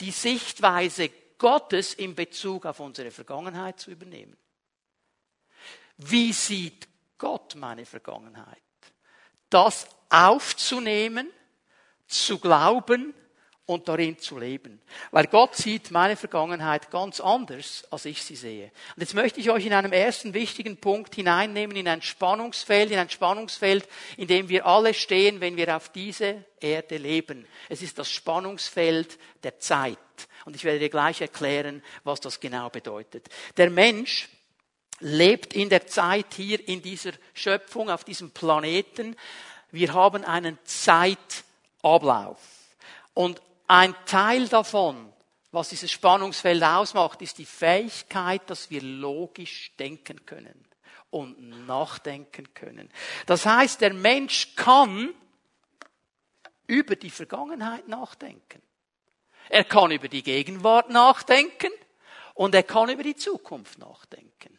die 0.00 0.10
Sichtweise 0.10 1.10
Gottes 1.38 1.94
in 1.94 2.14
Bezug 2.14 2.66
auf 2.66 2.80
unsere 2.80 3.10
Vergangenheit 3.10 3.78
zu 3.78 3.90
übernehmen. 3.90 4.36
Wie 5.98 6.32
sieht 6.32 6.88
Gott 7.18 7.54
meine 7.56 7.86
Vergangenheit? 7.86 8.58
Das 9.50 9.88
aufzunehmen, 10.10 11.30
zu 12.06 12.38
glauben 12.38 13.14
und 13.66 13.88
darin 13.88 14.18
zu 14.18 14.38
leben. 14.38 14.80
Weil 15.10 15.26
Gott 15.26 15.56
sieht 15.56 15.90
meine 15.90 16.16
Vergangenheit 16.16 16.90
ganz 16.90 17.20
anders, 17.20 17.84
als 17.90 18.04
ich 18.04 18.22
sie 18.22 18.36
sehe. 18.36 18.70
Und 18.94 19.00
jetzt 19.00 19.14
möchte 19.14 19.40
ich 19.40 19.50
euch 19.50 19.66
in 19.66 19.72
einem 19.72 19.92
ersten 19.92 20.34
wichtigen 20.34 20.76
Punkt 20.76 21.16
hineinnehmen, 21.16 21.76
in 21.76 21.88
ein 21.88 22.00
Spannungsfeld, 22.00 22.92
in 22.92 22.98
ein 22.98 23.10
Spannungsfeld, 23.10 23.88
in 24.16 24.28
dem 24.28 24.48
wir 24.48 24.66
alle 24.66 24.94
stehen, 24.94 25.40
wenn 25.40 25.56
wir 25.56 25.76
auf 25.76 25.88
diese 25.88 26.44
Erde 26.60 26.96
leben. 26.96 27.46
Es 27.68 27.82
ist 27.82 27.98
das 27.98 28.08
Spannungsfeld 28.08 29.18
der 29.42 29.58
Zeit. 29.58 29.98
Und 30.44 30.54
ich 30.54 30.62
werde 30.62 30.78
dir 30.78 30.88
gleich 30.88 31.20
erklären, 31.20 31.82
was 32.04 32.20
das 32.20 32.38
genau 32.38 32.70
bedeutet. 32.70 33.28
Der 33.56 33.68
Mensch 33.68 34.28
lebt 35.00 35.54
in 35.54 35.68
der 35.68 35.86
Zeit 35.86 36.34
hier 36.34 36.66
in 36.68 36.82
dieser 36.82 37.12
Schöpfung, 37.34 37.90
auf 37.90 38.04
diesem 38.04 38.30
Planeten. 38.30 39.16
Wir 39.70 39.92
haben 39.92 40.24
einen 40.24 40.58
Zeitablauf. 40.64 42.38
Und 43.14 43.42
ein 43.66 43.94
Teil 44.06 44.48
davon, 44.48 45.12
was 45.50 45.70
dieses 45.70 45.90
Spannungsfeld 45.90 46.62
ausmacht, 46.62 47.22
ist 47.22 47.38
die 47.38 47.46
Fähigkeit, 47.46 48.42
dass 48.48 48.70
wir 48.70 48.82
logisch 48.82 49.72
denken 49.78 50.24
können 50.26 50.66
und 51.10 51.66
nachdenken 51.66 52.52
können. 52.54 52.90
Das 53.26 53.46
heißt, 53.46 53.80
der 53.80 53.94
Mensch 53.94 54.54
kann 54.56 55.14
über 56.66 56.96
die 56.96 57.10
Vergangenheit 57.10 57.88
nachdenken. 57.88 58.62
Er 59.48 59.64
kann 59.64 59.90
über 59.90 60.08
die 60.08 60.22
Gegenwart 60.22 60.90
nachdenken 60.90 61.70
und 62.34 62.54
er 62.54 62.64
kann 62.64 62.88
über 62.90 63.02
die 63.02 63.16
Zukunft 63.16 63.78
nachdenken. 63.78 64.55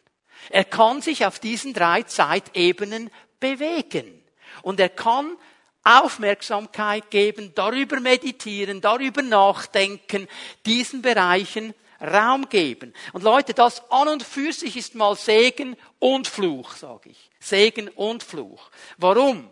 Er 0.50 0.64
kann 0.64 1.02
sich 1.02 1.26
auf 1.26 1.38
diesen 1.38 1.74
drei 1.74 2.02
Zeitebenen 2.02 3.10
bewegen. 3.40 4.22
Und 4.62 4.80
er 4.80 4.88
kann 4.88 5.36
Aufmerksamkeit 5.84 7.10
geben, 7.10 7.52
darüber 7.54 8.00
meditieren, 8.00 8.80
darüber 8.80 9.22
nachdenken, 9.22 10.28
diesen 10.66 11.02
Bereichen 11.02 11.74
Raum 12.00 12.48
geben. 12.48 12.94
Und 13.12 13.24
Leute, 13.24 13.54
das 13.54 13.90
an 13.90 14.08
und 14.08 14.22
für 14.22 14.52
sich 14.52 14.76
ist 14.76 14.94
mal 14.94 15.16
Segen 15.16 15.76
und 15.98 16.28
Fluch, 16.28 16.72
sage 16.76 17.10
ich. 17.10 17.30
Segen 17.40 17.88
und 17.88 18.22
Fluch. 18.22 18.70
Warum? 18.98 19.50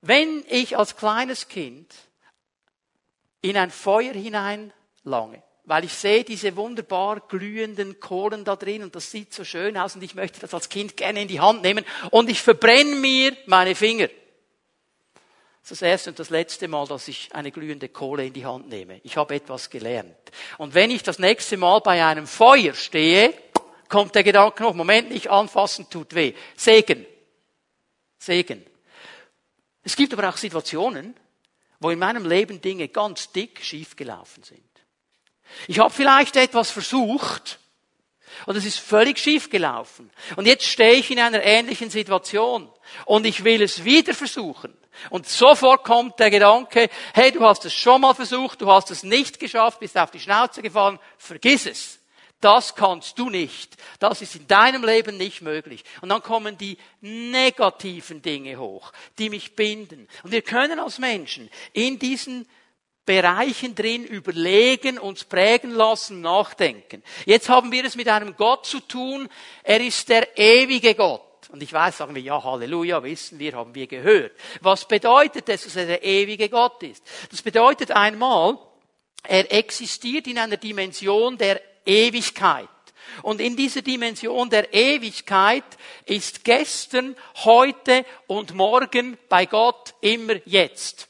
Wenn 0.00 0.44
ich 0.48 0.78
als 0.78 0.96
kleines 0.96 1.48
Kind 1.48 1.92
in 3.42 3.56
ein 3.56 3.70
Feuer 3.70 4.14
hinein 4.14 4.72
lange, 5.02 5.42
weil 5.68 5.84
ich 5.84 5.92
sehe 5.92 6.24
diese 6.24 6.56
wunderbar 6.56 7.20
glühenden 7.20 8.00
Kohlen 8.00 8.44
da 8.44 8.56
drin 8.56 8.82
und 8.82 8.96
das 8.96 9.10
sieht 9.10 9.34
so 9.34 9.44
schön 9.44 9.76
aus 9.76 9.94
und 9.94 10.02
ich 10.02 10.14
möchte 10.14 10.40
das 10.40 10.54
als 10.54 10.70
Kind 10.70 10.96
gerne 10.96 11.20
in 11.20 11.28
die 11.28 11.40
Hand 11.40 11.62
nehmen 11.62 11.84
und 12.10 12.30
ich 12.30 12.40
verbrenne 12.40 12.96
mir 12.96 13.36
meine 13.46 13.74
Finger. 13.74 14.08
Das 15.62 15.72
ist 15.72 15.82
das 15.82 15.82
erste 15.82 16.10
und 16.10 16.18
das 16.18 16.30
letzte 16.30 16.68
Mal, 16.68 16.86
dass 16.86 17.06
ich 17.08 17.28
eine 17.34 17.52
glühende 17.52 17.90
Kohle 17.90 18.24
in 18.24 18.32
die 18.32 18.46
Hand 18.46 18.70
nehme. 18.70 19.00
Ich 19.04 19.18
habe 19.18 19.34
etwas 19.34 19.68
gelernt. 19.68 20.16
Und 20.56 20.72
wenn 20.72 20.90
ich 20.90 21.02
das 21.02 21.18
nächste 21.18 21.58
Mal 21.58 21.80
bei 21.80 22.02
einem 22.02 22.26
Feuer 22.26 22.72
stehe, 22.72 23.34
kommt 23.90 24.14
der 24.14 24.24
Gedanke 24.24 24.62
noch, 24.62 24.72
Moment, 24.72 25.10
nicht 25.10 25.28
anfassen 25.28 25.90
tut 25.90 26.14
weh. 26.14 26.32
Segen. 26.56 27.04
Segen. 28.16 28.64
Es 29.82 29.94
gibt 29.94 30.14
aber 30.14 30.30
auch 30.30 30.38
Situationen, 30.38 31.14
wo 31.80 31.90
in 31.90 31.98
meinem 31.98 32.24
Leben 32.24 32.62
Dinge 32.62 32.88
ganz 32.88 33.30
dick 33.32 33.62
schiefgelaufen 33.62 34.42
sind. 34.42 34.67
Ich 35.66 35.78
habe 35.78 35.90
vielleicht 35.90 36.36
etwas 36.36 36.70
versucht 36.70 37.58
und 38.46 38.56
es 38.56 38.64
ist 38.64 38.78
völlig 38.78 39.18
schief 39.18 39.50
gelaufen. 39.50 40.10
Und 40.36 40.46
jetzt 40.46 40.64
stehe 40.64 40.94
ich 40.94 41.10
in 41.10 41.18
einer 41.18 41.42
ähnlichen 41.42 41.90
Situation 41.90 42.70
und 43.04 43.26
ich 43.26 43.44
will 43.44 43.62
es 43.62 43.84
wieder 43.84 44.14
versuchen. 44.14 44.76
Und 45.10 45.28
sofort 45.28 45.84
kommt 45.84 46.18
der 46.18 46.30
Gedanke, 46.30 46.88
hey, 47.14 47.30
du 47.30 47.44
hast 47.44 47.64
es 47.64 47.74
schon 47.74 48.00
mal 48.00 48.14
versucht, 48.14 48.60
du 48.60 48.70
hast 48.70 48.90
es 48.90 49.02
nicht 49.02 49.38
geschafft, 49.38 49.80
bist 49.80 49.96
auf 49.96 50.10
die 50.10 50.20
Schnauze 50.20 50.62
gefallen, 50.62 50.98
vergiss 51.18 51.66
es. 51.66 51.98
Das 52.40 52.76
kannst 52.76 53.18
du 53.18 53.30
nicht. 53.30 53.76
Das 53.98 54.22
ist 54.22 54.36
in 54.36 54.46
deinem 54.46 54.84
Leben 54.84 55.16
nicht 55.16 55.42
möglich. 55.42 55.82
Und 56.02 56.08
dann 56.08 56.22
kommen 56.22 56.56
die 56.56 56.78
negativen 57.00 58.22
Dinge 58.22 58.58
hoch, 58.58 58.92
die 59.18 59.28
mich 59.28 59.56
binden. 59.56 60.06
Und 60.22 60.30
wir 60.30 60.42
können 60.42 60.78
als 60.78 60.98
Menschen 60.98 61.50
in 61.72 61.98
diesen 61.98 62.48
Bereichen 63.08 63.74
drin 63.74 64.04
überlegen, 64.04 64.98
uns 64.98 65.24
prägen 65.24 65.70
lassen, 65.70 66.20
nachdenken. 66.20 67.02
Jetzt 67.24 67.48
haben 67.48 67.72
wir 67.72 67.82
es 67.86 67.96
mit 67.96 68.06
einem 68.06 68.36
Gott 68.36 68.66
zu 68.66 68.80
tun. 68.80 69.30
Er 69.62 69.80
ist 69.80 70.10
der 70.10 70.36
ewige 70.36 70.94
Gott. 70.94 71.22
Und 71.50 71.62
ich 71.62 71.72
weiß, 71.72 71.96
sagen 71.96 72.14
wir, 72.14 72.20
ja, 72.20 72.44
Halleluja, 72.44 73.02
wissen 73.02 73.38
wir, 73.38 73.54
haben 73.54 73.74
wir 73.74 73.86
gehört. 73.86 74.32
Was 74.60 74.86
bedeutet 74.86 75.48
es, 75.48 75.64
dass 75.64 75.76
er 75.76 75.86
der 75.86 76.04
ewige 76.04 76.50
Gott 76.50 76.82
ist? 76.82 77.02
Das 77.30 77.40
bedeutet 77.40 77.92
einmal, 77.92 78.58
er 79.22 79.50
existiert 79.54 80.26
in 80.26 80.38
einer 80.38 80.58
Dimension 80.58 81.38
der 81.38 81.62
Ewigkeit. 81.86 82.68
Und 83.22 83.40
in 83.40 83.56
dieser 83.56 83.80
Dimension 83.80 84.50
der 84.50 84.74
Ewigkeit 84.74 85.64
ist 86.04 86.44
gestern, 86.44 87.16
heute 87.36 88.04
und 88.26 88.54
morgen 88.54 89.16
bei 89.30 89.46
Gott 89.46 89.94
immer 90.02 90.34
jetzt. 90.44 91.08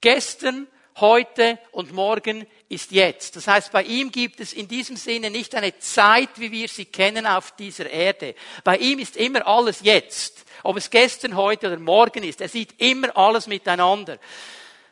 Gestern, 0.00 0.68
heute 1.00 1.58
und 1.72 1.92
morgen 1.92 2.46
ist 2.68 2.92
jetzt. 2.92 3.36
Das 3.36 3.48
heißt, 3.48 3.72
bei 3.72 3.82
ihm 3.82 4.10
gibt 4.10 4.40
es 4.40 4.52
in 4.52 4.68
diesem 4.68 4.96
Sinne 4.96 5.30
nicht 5.30 5.54
eine 5.54 5.78
Zeit, 5.78 6.30
wie 6.36 6.52
wir 6.52 6.68
sie 6.68 6.84
kennen 6.84 7.26
auf 7.26 7.52
dieser 7.56 7.90
Erde. 7.90 8.34
Bei 8.64 8.76
ihm 8.76 8.98
ist 8.98 9.16
immer 9.16 9.46
alles 9.46 9.80
jetzt. 9.82 10.44
Ob 10.62 10.76
es 10.76 10.90
gestern, 10.90 11.36
heute 11.36 11.68
oder 11.68 11.78
morgen 11.78 12.22
ist. 12.24 12.40
Er 12.40 12.48
sieht 12.48 12.80
immer 12.80 13.16
alles 13.16 13.46
miteinander. 13.46 14.18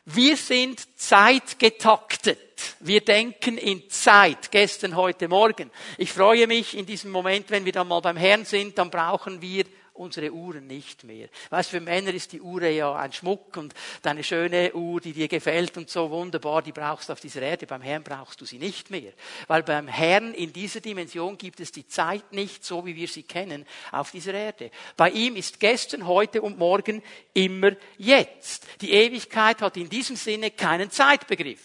Wir 0.04 0.36
sind 0.36 0.86
zeitgetaktet. 0.96 2.38
Wir 2.80 3.00
denken 3.00 3.58
in 3.58 3.90
Zeit, 3.90 4.50
gestern, 4.52 4.94
heute, 4.94 5.26
morgen. 5.28 5.70
Ich 5.98 6.12
freue 6.12 6.46
mich 6.46 6.76
in 6.76 6.86
diesem 6.86 7.10
Moment, 7.10 7.50
wenn 7.50 7.64
wir 7.64 7.72
dann 7.72 7.88
mal 7.88 8.00
beim 8.00 8.16
Herrn 8.16 8.44
sind, 8.44 8.78
dann 8.78 8.90
brauchen 8.90 9.42
wir 9.42 9.64
unsere 9.98 10.32
Uhren 10.32 10.66
nicht 10.66 11.04
mehr. 11.04 11.28
Weißt, 11.50 11.70
für 11.70 11.80
Männer 11.80 12.12
ist 12.14 12.32
die 12.32 12.40
Uhr 12.40 12.62
ja 12.62 12.94
ein 12.94 13.12
Schmuck 13.12 13.56
und 13.56 13.74
deine 14.02 14.22
schöne 14.22 14.72
Uhr, 14.74 15.00
die 15.00 15.12
dir 15.12 15.28
gefällt 15.28 15.76
und 15.76 15.90
so 15.90 16.10
wunderbar, 16.10 16.62
die 16.62 16.72
brauchst 16.72 17.08
du 17.08 17.12
auf 17.12 17.20
dieser 17.20 17.42
Erde. 17.42 17.66
Beim 17.66 17.82
Herrn 17.82 18.02
brauchst 18.02 18.40
du 18.40 18.44
sie 18.44 18.58
nicht 18.58 18.90
mehr. 18.90 19.12
Weil 19.46 19.62
beim 19.62 19.88
Herrn 19.88 20.34
in 20.34 20.52
dieser 20.52 20.80
Dimension 20.80 21.38
gibt 21.38 21.60
es 21.60 21.72
die 21.72 21.86
Zeit 21.86 22.32
nicht 22.32 22.64
so, 22.64 22.84
wie 22.86 22.96
wir 22.96 23.08
sie 23.08 23.22
kennen, 23.22 23.66
auf 23.92 24.10
dieser 24.10 24.34
Erde. 24.34 24.70
Bei 24.96 25.10
ihm 25.10 25.36
ist 25.36 25.60
gestern, 25.60 26.06
heute 26.06 26.42
und 26.42 26.58
morgen 26.58 27.02
immer 27.34 27.72
jetzt. 27.98 28.66
Die 28.80 28.92
Ewigkeit 28.92 29.60
hat 29.62 29.76
in 29.76 29.88
diesem 29.88 30.16
Sinne 30.16 30.50
keinen 30.50 30.90
Zeitbegriff. 30.90 31.60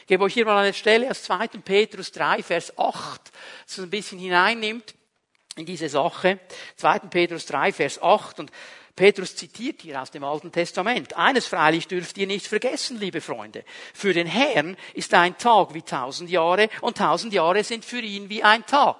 Ich 0.00 0.06
gebe 0.08 0.24
euch 0.24 0.34
hier 0.34 0.44
mal 0.44 0.62
eine 0.62 0.74
Stelle 0.74 1.10
aus 1.10 1.24
2. 1.24 1.48
Petrus 1.48 2.12
3, 2.12 2.42
Vers 2.42 2.78
8, 2.78 3.20
das 3.66 3.78
ein 3.78 3.90
bisschen 3.90 4.18
hineinnimmt 4.18 4.94
in 5.56 5.66
diese 5.66 5.88
Sache. 5.88 6.38
2. 6.76 6.98
Petrus 7.00 7.46
3, 7.46 7.72
Vers 7.72 8.02
8 8.02 8.40
und 8.40 8.52
Petrus 8.94 9.36
zitiert 9.36 9.82
hier 9.82 10.00
aus 10.00 10.10
dem 10.10 10.24
Alten 10.24 10.52
Testament. 10.52 11.16
Eines 11.16 11.46
freilich 11.46 11.86
dürft 11.86 12.16
ihr 12.16 12.26
nicht 12.26 12.46
vergessen, 12.46 12.98
liebe 12.98 13.20
Freunde. 13.20 13.64
Für 13.92 14.14
den 14.14 14.26
Herrn 14.26 14.76
ist 14.94 15.12
ein 15.12 15.36
Tag 15.36 15.74
wie 15.74 15.82
tausend 15.82 16.30
Jahre 16.30 16.68
und 16.80 16.96
tausend 16.96 17.32
Jahre 17.32 17.62
sind 17.62 17.84
für 17.84 18.00
ihn 18.00 18.30
wie 18.30 18.42
ein 18.42 18.64
Tag. 18.64 18.96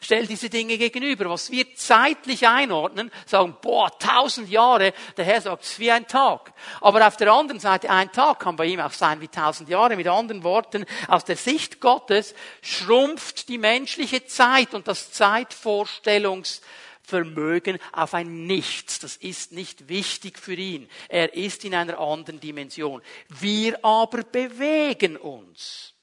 Stell 0.00 0.26
diese 0.26 0.50
Dinge 0.50 0.78
gegenüber. 0.78 1.30
Was 1.30 1.50
wir 1.50 1.74
zeitlich 1.74 2.46
einordnen, 2.46 3.10
sagen, 3.26 3.56
boah, 3.60 3.90
tausend 3.98 4.48
Jahre, 4.48 4.92
der 5.16 5.24
Herr 5.24 5.40
sagt, 5.40 5.64
es 5.64 5.72
ist 5.72 5.78
wie 5.78 5.90
ein 5.90 6.06
Tag. 6.06 6.52
Aber 6.80 7.06
auf 7.06 7.16
der 7.16 7.32
anderen 7.32 7.60
Seite, 7.60 7.90
ein 7.90 8.12
Tag 8.12 8.40
kann 8.40 8.56
bei 8.56 8.66
ihm 8.66 8.80
auch 8.80 8.92
sein 8.92 9.20
wie 9.20 9.28
tausend 9.28 9.68
Jahre. 9.68 9.96
Mit 9.96 10.08
anderen 10.08 10.42
Worten, 10.44 10.86
aus 11.08 11.24
der 11.24 11.36
Sicht 11.36 11.80
Gottes 11.80 12.34
schrumpft 12.62 13.48
die 13.48 13.58
menschliche 13.58 14.24
Zeit 14.26 14.74
und 14.74 14.88
das 14.88 15.12
Zeitvorstellungsvermögen 15.12 17.78
auf 17.92 18.14
ein 18.14 18.46
Nichts. 18.46 18.98
Das 18.98 19.16
ist 19.16 19.52
nicht 19.52 19.88
wichtig 19.88 20.38
für 20.38 20.54
ihn. 20.54 20.88
Er 21.08 21.34
ist 21.34 21.64
in 21.64 21.74
einer 21.74 21.98
anderen 21.98 22.40
Dimension. 22.40 23.02
Wir 23.28 23.84
aber 23.84 24.22
bewegen 24.22 25.16
uns 25.16 25.94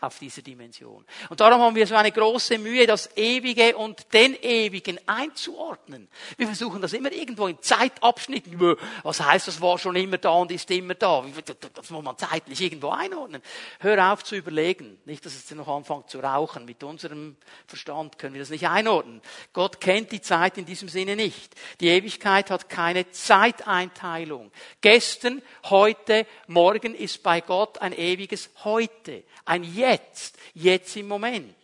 auf 0.00 0.18
dieser 0.18 0.42
Dimension. 0.42 1.04
Und 1.28 1.40
darum 1.40 1.60
haben 1.60 1.74
wir 1.74 1.86
so 1.86 1.94
eine 1.94 2.12
große 2.12 2.58
Mühe, 2.58 2.86
das 2.86 3.16
Ewige 3.16 3.76
und 3.76 4.12
den 4.12 4.34
Ewigen 4.42 4.98
einzuordnen. 5.06 6.08
Wir 6.36 6.46
versuchen 6.46 6.80
das 6.80 6.92
immer 6.92 7.12
irgendwo 7.12 7.46
in 7.46 7.60
Zeitabschnitten. 7.60 8.58
Was 9.02 9.20
heißt, 9.20 9.48
das 9.48 9.60
war 9.60 9.78
schon 9.78 9.96
immer 9.96 10.18
da 10.18 10.30
und 10.30 10.52
ist 10.52 10.70
immer 10.70 10.94
da? 10.94 11.24
Das 11.74 11.90
muss 11.90 12.04
man 12.04 12.16
zeitlich 12.16 12.60
irgendwo 12.60 12.90
einordnen. 12.90 13.42
Hör 13.80 14.12
auf 14.12 14.24
zu 14.24 14.36
überlegen. 14.36 14.98
Nicht, 15.04 15.24
dass 15.26 15.34
es 15.34 15.50
noch 15.50 15.68
anfängt 15.68 16.10
zu 16.10 16.20
rauchen. 16.20 16.64
Mit 16.64 16.82
unserem 16.82 17.36
Verstand 17.66 18.18
können 18.18 18.34
wir 18.34 18.40
das 18.40 18.50
nicht 18.50 18.68
einordnen. 18.68 19.20
Gott 19.52 19.80
kennt 19.80 20.12
die 20.12 20.20
Zeit 20.20 20.58
in 20.58 20.64
diesem 20.64 20.88
Sinne 20.88 21.16
nicht. 21.16 21.54
Die 21.80 21.88
Ewigkeit 21.88 22.50
hat 22.50 22.68
keine 22.68 23.10
Zeiteinteilung. 23.10 24.50
Gestern, 24.80 25.42
heute, 25.64 26.26
morgen 26.46 26.94
ist 26.94 27.22
bei 27.22 27.40
Gott 27.40 27.78
ein 27.78 27.92
ewiges 27.92 28.50
Heute. 28.64 29.24
Ein 29.44 29.64
Jetzt, 29.64 29.87
jetzt 30.54 30.96
im 30.96 31.08
Moment. 31.08 31.54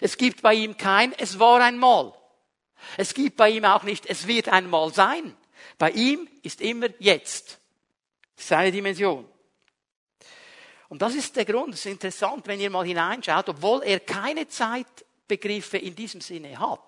Es 0.00 0.16
gibt 0.16 0.42
bei 0.42 0.54
ihm 0.54 0.76
kein, 0.76 1.12
es 1.18 1.38
war 1.38 1.60
einmal. 1.60 2.14
Es 2.96 3.14
gibt 3.14 3.36
bei 3.36 3.50
ihm 3.50 3.64
auch 3.64 3.82
nicht, 3.82 4.06
es 4.06 4.26
wird 4.26 4.48
einmal 4.48 4.92
sein. 4.92 5.36
Bei 5.78 5.90
ihm 5.90 6.28
ist 6.42 6.60
immer 6.60 6.88
jetzt. 6.98 7.58
Seine 8.36 8.72
Dimension. 8.72 9.28
Und 10.88 11.02
das 11.02 11.14
ist 11.14 11.36
der 11.36 11.44
Grund. 11.44 11.74
Es 11.74 11.80
ist 11.80 11.92
interessant, 11.92 12.46
wenn 12.46 12.60
ihr 12.60 12.70
mal 12.70 12.84
hineinschaut, 12.84 13.48
obwohl 13.48 13.82
er 13.84 14.00
keine 14.00 14.48
Zeitbegriffe 14.48 15.78
in 15.78 15.94
diesem 15.94 16.20
Sinne 16.20 16.58
hat. 16.58 16.80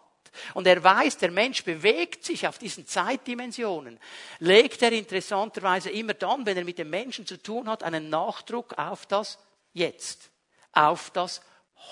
Und 0.55 0.67
er 0.67 0.83
weiß, 0.83 1.19
der 1.19 1.31
Mensch 1.31 1.63
bewegt 1.63 2.25
sich 2.25 2.49
auf 2.49 2.59
diesen 2.59 2.87
Zeitdimensionen. 2.87 4.01
Legt 4.39 4.83
er 4.83 4.93
interessanterweise 4.93 5.91
immer 5.91 6.15
dann, 6.15 6.47
wenn 6.47 6.57
er 6.57 6.65
mit 6.65 6.79
dem 6.79 6.91
Menschen 6.91 7.27
zu 7.27 7.41
tun 7.41 7.69
hat, 7.69 7.83
einen 7.83 8.09
Nachdruck 8.09 8.77
auf 8.79 9.07
das 9.07 9.39
Jetzt. 9.73 10.31
Auf 10.73 11.11
das 11.11 11.43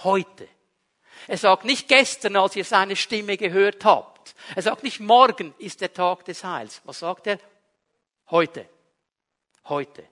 Heute. 0.03 0.49
Er 1.27 1.37
sagt 1.37 1.65
nicht 1.65 1.89
gestern, 1.89 2.37
als 2.37 2.57
ihr 2.57 2.65
seine 2.65 2.97
Stimme 2.97 3.37
gehört 3.37 3.85
habt. 3.85 4.35
Er 4.55 4.63
sagt 4.63 4.83
nicht 4.83 5.01
morgen 5.01 5.55
ist 5.59 5.81
der 5.81 5.93
Tag 5.93 6.25
des 6.25 6.45
Heils. 6.45 6.81
Was 6.85 7.01
sagt 7.01 7.27
er? 7.27 7.39
Heute. 8.31 8.69
Heute. 9.69 10.05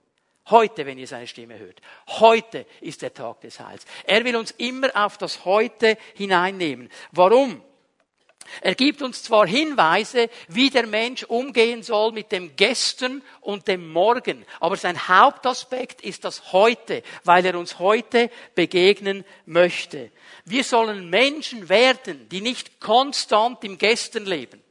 Heute, 0.50 0.86
wenn 0.86 0.98
ihr 0.98 1.06
seine 1.06 1.26
Stimme 1.26 1.58
hört. 1.58 1.80
Heute 2.08 2.66
ist 2.80 3.02
der 3.02 3.12
Tag 3.12 3.40
des 3.42 3.60
Heils. 3.60 3.84
Er 4.04 4.24
will 4.24 4.36
uns 4.36 4.50
immer 4.52 4.90
auf 4.94 5.18
das 5.18 5.44
Heute 5.44 5.98
hineinnehmen. 6.14 6.90
Warum? 7.12 7.62
Er 8.60 8.74
gibt 8.74 9.02
uns 9.02 9.22
zwar 9.22 9.46
Hinweise, 9.46 10.28
wie 10.48 10.70
der 10.70 10.86
Mensch 10.86 11.24
umgehen 11.24 11.82
soll 11.82 12.12
mit 12.12 12.32
dem 12.32 12.56
Gestern 12.56 13.22
und 13.40 13.68
dem 13.68 13.88
Morgen, 13.90 14.44
aber 14.60 14.76
sein 14.76 15.08
Hauptaspekt 15.08 16.00
ist 16.00 16.24
das 16.24 16.52
Heute, 16.52 17.02
weil 17.24 17.44
er 17.46 17.58
uns 17.58 17.78
heute 17.78 18.30
begegnen 18.54 19.24
möchte. 19.46 20.10
Wir 20.44 20.64
sollen 20.64 21.10
Menschen 21.10 21.68
werden, 21.68 22.28
die 22.28 22.40
nicht 22.40 22.80
konstant 22.80 23.64
im 23.64 23.78
Gestern 23.78 24.26
leben 24.26 24.62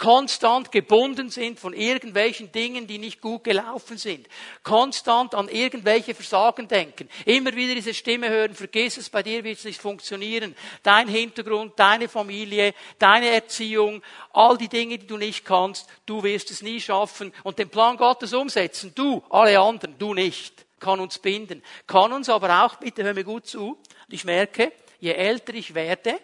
konstant 0.00 0.72
gebunden 0.72 1.28
sind 1.28 1.60
von 1.60 1.74
irgendwelchen 1.74 2.50
Dingen, 2.50 2.86
die 2.86 2.96
nicht 2.96 3.20
gut 3.20 3.44
gelaufen 3.44 3.98
sind, 3.98 4.26
konstant 4.62 5.34
an 5.34 5.48
irgendwelche 5.48 6.14
Versagen 6.14 6.66
denken, 6.66 7.06
immer 7.26 7.54
wieder 7.54 7.74
diese 7.74 7.92
Stimme 7.92 8.30
hören, 8.30 8.54
vergiss 8.54 8.96
es, 8.96 9.10
bei 9.10 9.22
dir 9.22 9.44
wird 9.44 9.58
es 9.58 9.64
nicht 9.66 9.80
funktionieren, 9.80 10.56
dein 10.82 11.06
Hintergrund, 11.06 11.74
deine 11.76 12.08
Familie, 12.08 12.72
deine 12.98 13.28
Erziehung, 13.28 14.02
all 14.32 14.56
die 14.56 14.70
Dinge, 14.70 14.96
die 14.96 15.06
du 15.06 15.18
nicht 15.18 15.44
kannst, 15.44 15.86
du 16.06 16.22
wirst 16.22 16.50
es 16.50 16.62
nie 16.62 16.80
schaffen 16.80 17.30
und 17.44 17.58
den 17.58 17.68
Plan 17.68 17.98
Gottes 17.98 18.32
umsetzen, 18.32 18.92
du, 18.94 19.22
alle 19.28 19.60
anderen, 19.60 19.98
du 19.98 20.14
nicht, 20.14 20.64
kann 20.80 20.98
uns 20.98 21.18
binden, 21.18 21.62
kann 21.86 22.14
uns 22.14 22.30
aber 22.30 22.64
auch, 22.64 22.76
bitte 22.76 23.04
hör 23.04 23.12
mir 23.12 23.24
gut 23.24 23.46
zu, 23.46 23.76
ich 24.08 24.24
merke, 24.24 24.72
je 24.98 25.12
älter 25.12 25.52
ich 25.52 25.74
werde, 25.74 26.18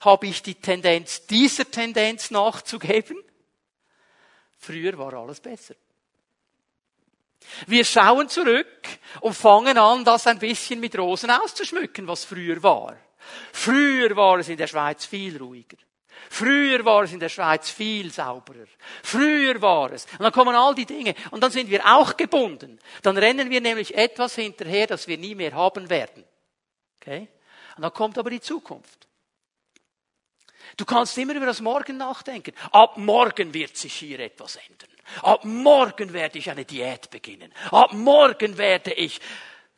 habe 0.00 0.26
ich 0.26 0.42
die 0.42 0.54
Tendenz, 0.54 1.26
dieser 1.26 1.70
Tendenz 1.70 2.30
nachzugeben. 2.30 3.16
Früher 4.58 4.96
war 4.98 5.14
alles 5.14 5.40
besser. 5.40 5.74
Wir 7.66 7.84
schauen 7.84 8.28
zurück 8.28 8.88
und 9.20 9.34
fangen 9.34 9.78
an, 9.78 10.04
das 10.04 10.26
ein 10.26 10.38
bisschen 10.38 10.80
mit 10.80 10.96
Rosen 10.98 11.30
auszuschmücken, 11.30 12.06
was 12.06 12.24
früher 12.24 12.62
war. 12.62 12.96
Früher 13.52 14.14
war 14.16 14.38
es 14.38 14.48
in 14.48 14.56
der 14.56 14.66
Schweiz 14.66 15.06
viel 15.06 15.36
ruhiger. 15.38 15.76
Früher 16.28 16.84
war 16.84 17.04
es 17.04 17.12
in 17.12 17.20
der 17.20 17.28
Schweiz 17.28 17.70
viel 17.70 18.12
sauberer. 18.12 18.66
Früher 19.02 19.60
war 19.62 19.90
es. 19.92 20.06
Und 20.12 20.20
dann 20.20 20.32
kommen 20.32 20.54
all 20.54 20.74
die 20.74 20.86
Dinge. 20.86 21.14
Und 21.30 21.42
dann 21.42 21.50
sind 21.50 21.70
wir 21.70 21.84
auch 21.84 22.16
gebunden. 22.16 22.78
Dann 23.02 23.16
rennen 23.16 23.50
wir 23.50 23.60
nämlich 23.60 23.96
etwas 23.96 24.34
hinterher, 24.34 24.86
das 24.86 25.08
wir 25.08 25.18
nie 25.18 25.34
mehr 25.34 25.54
haben 25.54 25.88
werden. 25.88 26.24
Okay? 27.00 27.28
Und 27.76 27.82
dann 27.82 27.92
kommt 27.92 28.18
aber 28.18 28.30
die 28.30 28.40
Zukunft. 28.40 29.08
Du 30.76 30.84
kannst 30.84 31.16
immer 31.18 31.34
über 31.34 31.46
das 31.46 31.60
Morgen 31.60 31.96
nachdenken. 31.96 32.52
Ab 32.72 32.96
morgen 32.96 33.52
wird 33.54 33.76
sich 33.76 33.94
hier 33.94 34.20
etwas 34.20 34.56
ändern. 34.56 34.88
Ab 35.22 35.44
morgen 35.44 36.12
werde 36.12 36.38
ich 36.38 36.50
eine 36.50 36.64
Diät 36.64 37.10
beginnen. 37.10 37.52
Ab 37.70 37.92
morgen 37.92 38.56
werde 38.58 38.92
ich 38.92 39.20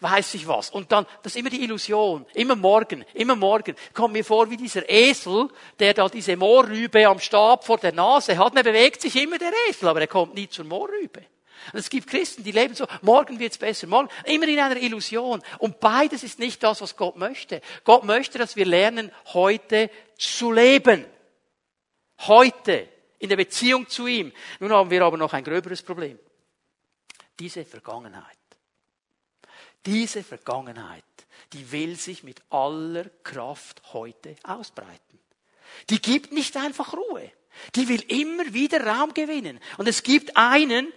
weiß 0.03 0.35
ich 0.35 0.49
was. 0.49 0.71
Und 0.71 0.91
dann, 0.91 1.07
das 1.23 1.33
ist 1.33 1.39
immer 1.39 1.51
die 1.51 1.63
Illusion. 1.63 2.27
Immer 2.35 2.57
morgen, 2.57 3.05
immer 3.15 3.37
morgen. 3.37 3.77
Kommt 3.95 4.15
mir 4.15 4.25
vor 4.25 4.51
wie 4.51 4.57
dieser 4.57 4.89
Esel, 4.89 5.49
der 5.79 5.95
da 5.95 6.09
diese 6.09 6.37
Moorrübe 6.37 7.07
am 7.07 7.21
Stab 7.21 7.65
vor 7.65 7.79
der 7.79 7.93
Nase 7.93 8.37
hat. 8.37 8.51
Und 8.51 8.57
er 8.57 8.65
bewegt 8.65 9.01
sich 9.01 9.15
immer 9.17 9.39
der 9.39 9.53
Esel, 9.69 9.89
aber 9.89 10.01
er 10.01 10.09
kommt 10.09 10.35
nie 10.35 10.49
zur 10.49 10.65
Moorrübe. 10.65 11.23
Und 11.73 11.79
es 11.79 11.91
gibt 11.91 12.09
Christen, 12.09 12.43
die 12.45 12.53
leben 12.53 12.75
so, 12.75 12.87
morgen 13.03 13.39
wird's 13.39 13.59
besser, 13.59 13.87
morgen, 13.87 14.09
immer 14.25 14.49
in 14.49 14.59
einer 14.59 14.77
Illusion. 14.77 15.43
Und 15.59 15.81
beides 15.81 16.23
ist 16.23 16.39
nicht 16.39 16.63
das, 16.63 16.81
was 16.81 16.97
Gott 16.97 17.17
möchte. 17.17 17.61
Gott 17.85 18.05
möchte, 18.05 18.39
dass 18.39 18.57
wir 18.57 18.67
lernen, 18.67 19.13
heute 19.33 19.91
zu 20.19 20.53
leben. 20.53 21.07
Heute. 22.21 22.89
In 23.19 23.29
der 23.29 23.37
Beziehung 23.37 23.89
zu 23.89 24.09
ihm. 24.09 24.33
Nun 24.59 24.73
haben 24.73 24.91
wir 24.91 25.03
aber 25.03 25.17
noch 25.17 25.33
ein 25.33 25.45
gröberes 25.45 25.83
Problem. 25.83 26.19
Diese 27.39 27.65
Vergangenheit. 27.65 28.39
Diese 29.87 30.25
Vergangenheit, 30.25 31.05
die 31.53 31.71
will 31.71 31.97
sich 31.97 32.23
mit 32.23 32.43
aller 32.51 33.05
Kraft 33.23 33.83
heute 33.93 34.35
ausbreiten. 34.43 35.19
Die 35.91 36.01
gibt 36.01 36.33
nicht 36.33 36.57
einfach 36.57 36.95
Ruhe. 36.95 37.31
Die 37.75 37.89
will 37.89 38.03
immer 38.09 38.53
wieder 38.53 38.85
Raum 38.85 39.13
gewinnen. 39.15 39.61
Und 39.77 39.89
es 39.89 40.03
gibt 40.03 40.37
einen, 40.37 40.93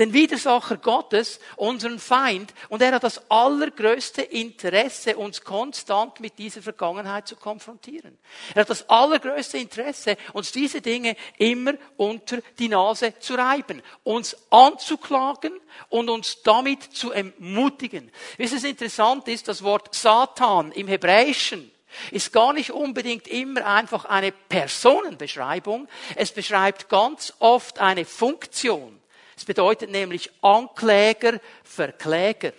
den 0.00 0.14
Widersacher 0.14 0.78
Gottes, 0.78 1.40
unseren 1.56 1.98
Feind, 1.98 2.54
und 2.70 2.80
er 2.80 2.92
hat 2.92 3.04
das 3.04 3.30
allergrößte 3.30 4.22
Interesse, 4.22 5.16
uns 5.16 5.42
konstant 5.42 6.20
mit 6.20 6.38
dieser 6.38 6.62
Vergangenheit 6.62 7.28
zu 7.28 7.36
konfrontieren. 7.36 8.18
Er 8.54 8.62
hat 8.62 8.70
das 8.70 8.88
allergrößte 8.88 9.58
Interesse, 9.58 10.16
uns 10.32 10.52
diese 10.52 10.80
Dinge 10.80 11.16
immer 11.36 11.74
unter 11.98 12.38
die 12.58 12.68
Nase 12.68 13.12
zu 13.18 13.34
reiben, 13.34 13.82
uns 14.02 14.36
anzuklagen 14.48 15.52
und 15.90 16.08
uns 16.08 16.42
damit 16.42 16.82
zu 16.82 17.12
ermutigen. 17.12 18.10
Wie 18.38 18.44
es 18.44 18.64
interessant 18.64 19.28
ist, 19.28 19.48
das 19.48 19.62
Wort 19.62 19.94
Satan 19.94 20.72
im 20.72 20.88
Hebräischen 20.88 21.70
ist 22.10 22.32
gar 22.32 22.52
nicht 22.52 22.70
unbedingt 22.70 23.28
immer 23.28 23.66
einfach 23.66 24.06
eine 24.06 24.32
Personenbeschreibung. 24.32 25.88
Es 26.14 26.32
beschreibt 26.32 26.88
ganz 26.88 27.34
oft 27.38 27.80
eine 27.80 28.04
Funktion. 28.04 28.99
Es 29.40 29.46
bedeutet 29.46 29.88
nämlich 29.88 30.30
Ankläger, 30.42 31.40
Verkläger. 31.64 32.52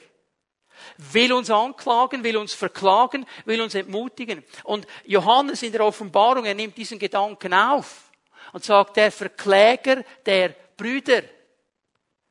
Will 0.97 1.31
uns 1.31 1.51
anklagen, 1.51 2.23
will 2.23 2.37
uns 2.37 2.55
verklagen, 2.55 3.27
will 3.45 3.61
uns 3.61 3.75
entmutigen. 3.75 4.43
Und 4.63 4.87
Johannes 5.05 5.61
in 5.61 5.73
der 5.73 5.85
Offenbarung, 5.85 6.43
er 6.43 6.55
nimmt 6.55 6.75
diesen 6.75 6.97
Gedanken 6.97 7.53
auf 7.53 8.09
und 8.51 8.63
sagt, 8.63 8.97
der 8.97 9.11
Verkläger 9.11 10.03
der 10.25 10.55
Brüder 10.75 11.21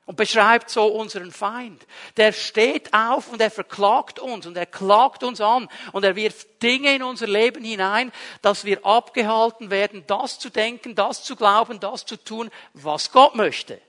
und 0.04 0.16
beschreibt 0.16 0.68
so 0.68 0.84
unseren 0.86 1.30
Feind. 1.30 1.86
Der 2.16 2.32
steht 2.32 2.92
auf 2.92 3.32
und 3.32 3.40
er 3.40 3.52
verklagt 3.52 4.18
uns 4.18 4.48
und 4.48 4.56
er 4.56 4.66
klagt 4.66 5.22
uns 5.22 5.40
an 5.40 5.68
und 5.92 6.04
er 6.04 6.16
wirft 6.16 6.60
Dinge 6.60 6.96
in 6.96 7.04
unser 7.04 7.28
Leben 7.28 7.62
hinein, 7.62 8.10
dass 8.42 8.64
wir 8.64 8.84
abgehalten 8.84 9.70
werden, 9.70 10.02
das 10.08 10.40
zu 10.40 10.50
denken, 10.50 10.96
das 10.96 11.22
zu 11.22 11.36
glauben, 11.36 11.78
das 11.78 12.04
zu 12.04 12.16
tun, 12.16 12.50
was 12.74 13.12
Gott 13.12 13.36
möchte. 13.36 13.80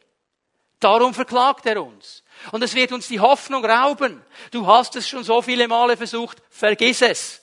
Darum 0.82 1.14
verklagt 1.14 1.66
er 1.66 1.82
uns. 1.82 2.24
Und 2.52 2.62
es 2.64 2.76
wird 2.76 2.92
uns 2.92 3.08
die 3.08 3.20
Hoffnung 3.22 3.64
rauben. 3.64 4.22
Du 4.52 4.68
hast 4.68 4.96
es 4.98 5.08
schon 5.08 5.24
so 5.24 5.42
viele 5.42 5.68
Male 5.70 5.96
versucht, 5.96 6.42
vergiss 6.50 7.02
es. 7.02 7.42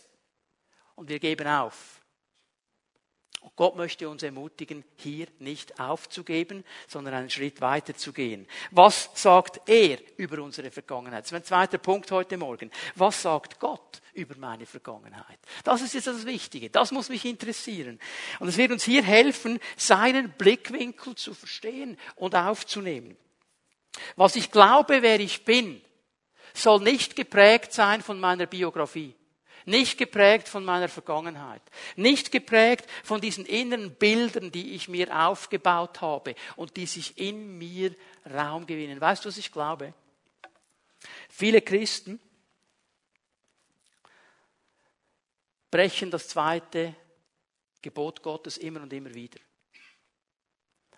und 0.99 1.09
wir 1.09 1.21
geben 1.21 1.47
auf. 1.47 2.01
Und 3.41 3.55
Gott 3.55 3.77
möchte 3.77 4.09
uns 4.09 4.25
ermutigen, 4.25 4.85
hier 4.97 5.29
nicht 5.39 5.79
aufzugeben, 5.79 6.65
sondern 6.89 7.15
einen 7.15 7.31
Schritt 7.31 7.61
weiter 7.61 7.95
zu 7.95 8.13
gehen. 8.13 8.49
Was 8.73 9.11
sagt 9.15 9.61
er 9.69 9.99
über 10.17 10.43
unsere 10.43 10.73
Vergangenheit? 10.73 11.21
Das 11.21 11.29
ist 11.29 11.33
mein 11.33 11.45
zweiter 11.45 11.79
Punkt 11.79 12.11
heute 12.11 12.37
Morgen. 12.37 12.73
Was 12.97 13.23
sagt 13.23 13.61
Gott 13.61 14.03
über 14.13 14.35
meine 14.37 14.67
Vergangenheit? 14.67 15.39
Das 15.63 15.81
ist 15.81 15.95
jetzt 15.95 16.09
das 16.09 16.27
Wichtige. 16.27 16.69
Das 16.69 16.91
muss 16.91 17.09
mich 17.09 17.25
interessieren. 17.25 18.01
Und 18.41 18.49
es 18.49 18.57
wird 18.57 18.73
uns 18.73 18.83
hier 18.83 19.05
helfen, 19.05 19.61
seinen 19.77 20.33
Blickwinkel 20.33 21.15
zu 21.15 21.33
verstehen 21.33 21.97
und 22.17 22.35
aufzunehmen. 22.35 23.17
Was 24.17 24.37
ich 24.37 24.51
glaube, 24.51 25.03
wer 25.03 25.21
ich 25.21 25.45
bin, 25.45 25.83
soll 26.55 26.81
nicht 26.81 27.17
geprägt 27.17 27.73
sein 27.73 28.03
von 28.03 28.19
meiner 28.21 28.47
Biografie. 28.47 29.15
Nicht 29.65 29.99
geprägt 29.99 30.49
von 30.49 30.65
meiner 30.65 30.89
Vergangenheit. 30.89 31.61
Nicht 31.95 32.33
geprägt 32.33 32.89
von 33.05 33.21
diesen 33.21 33.45
inneren 33.45 33.95
Bildern, 33.95 34.51
die 34.51 34.73
ich 34.75 34.89
mir 34.89 35.15
aufgebaut 35.27 36.01
habe 36.01 36.35
und 36.57 36.77
die 36.77 36.87
sich 36.87 37.19
in 37.19 37.59
mir 37.59 37.95
Raum 38.25 38.67
gewinnen. 38.67 39.01
Weißt 39.01 39.25
du, 39.25 39.29
was 39.29 39.37
ich 39.37 39.53
glaube? 39.53 39.93
Viele 41.29 41.61
Christen 41.61 42.19
brechen 45.71 46.11
das 46.11 46.29
zweite 46.29 46.95
Gebot 47.83 48.23
Gottes 48.23 48.57
immer 48.57 48.81
und 48.81 48.93
immer 48.93 49.13
wieder. 49.13 49.39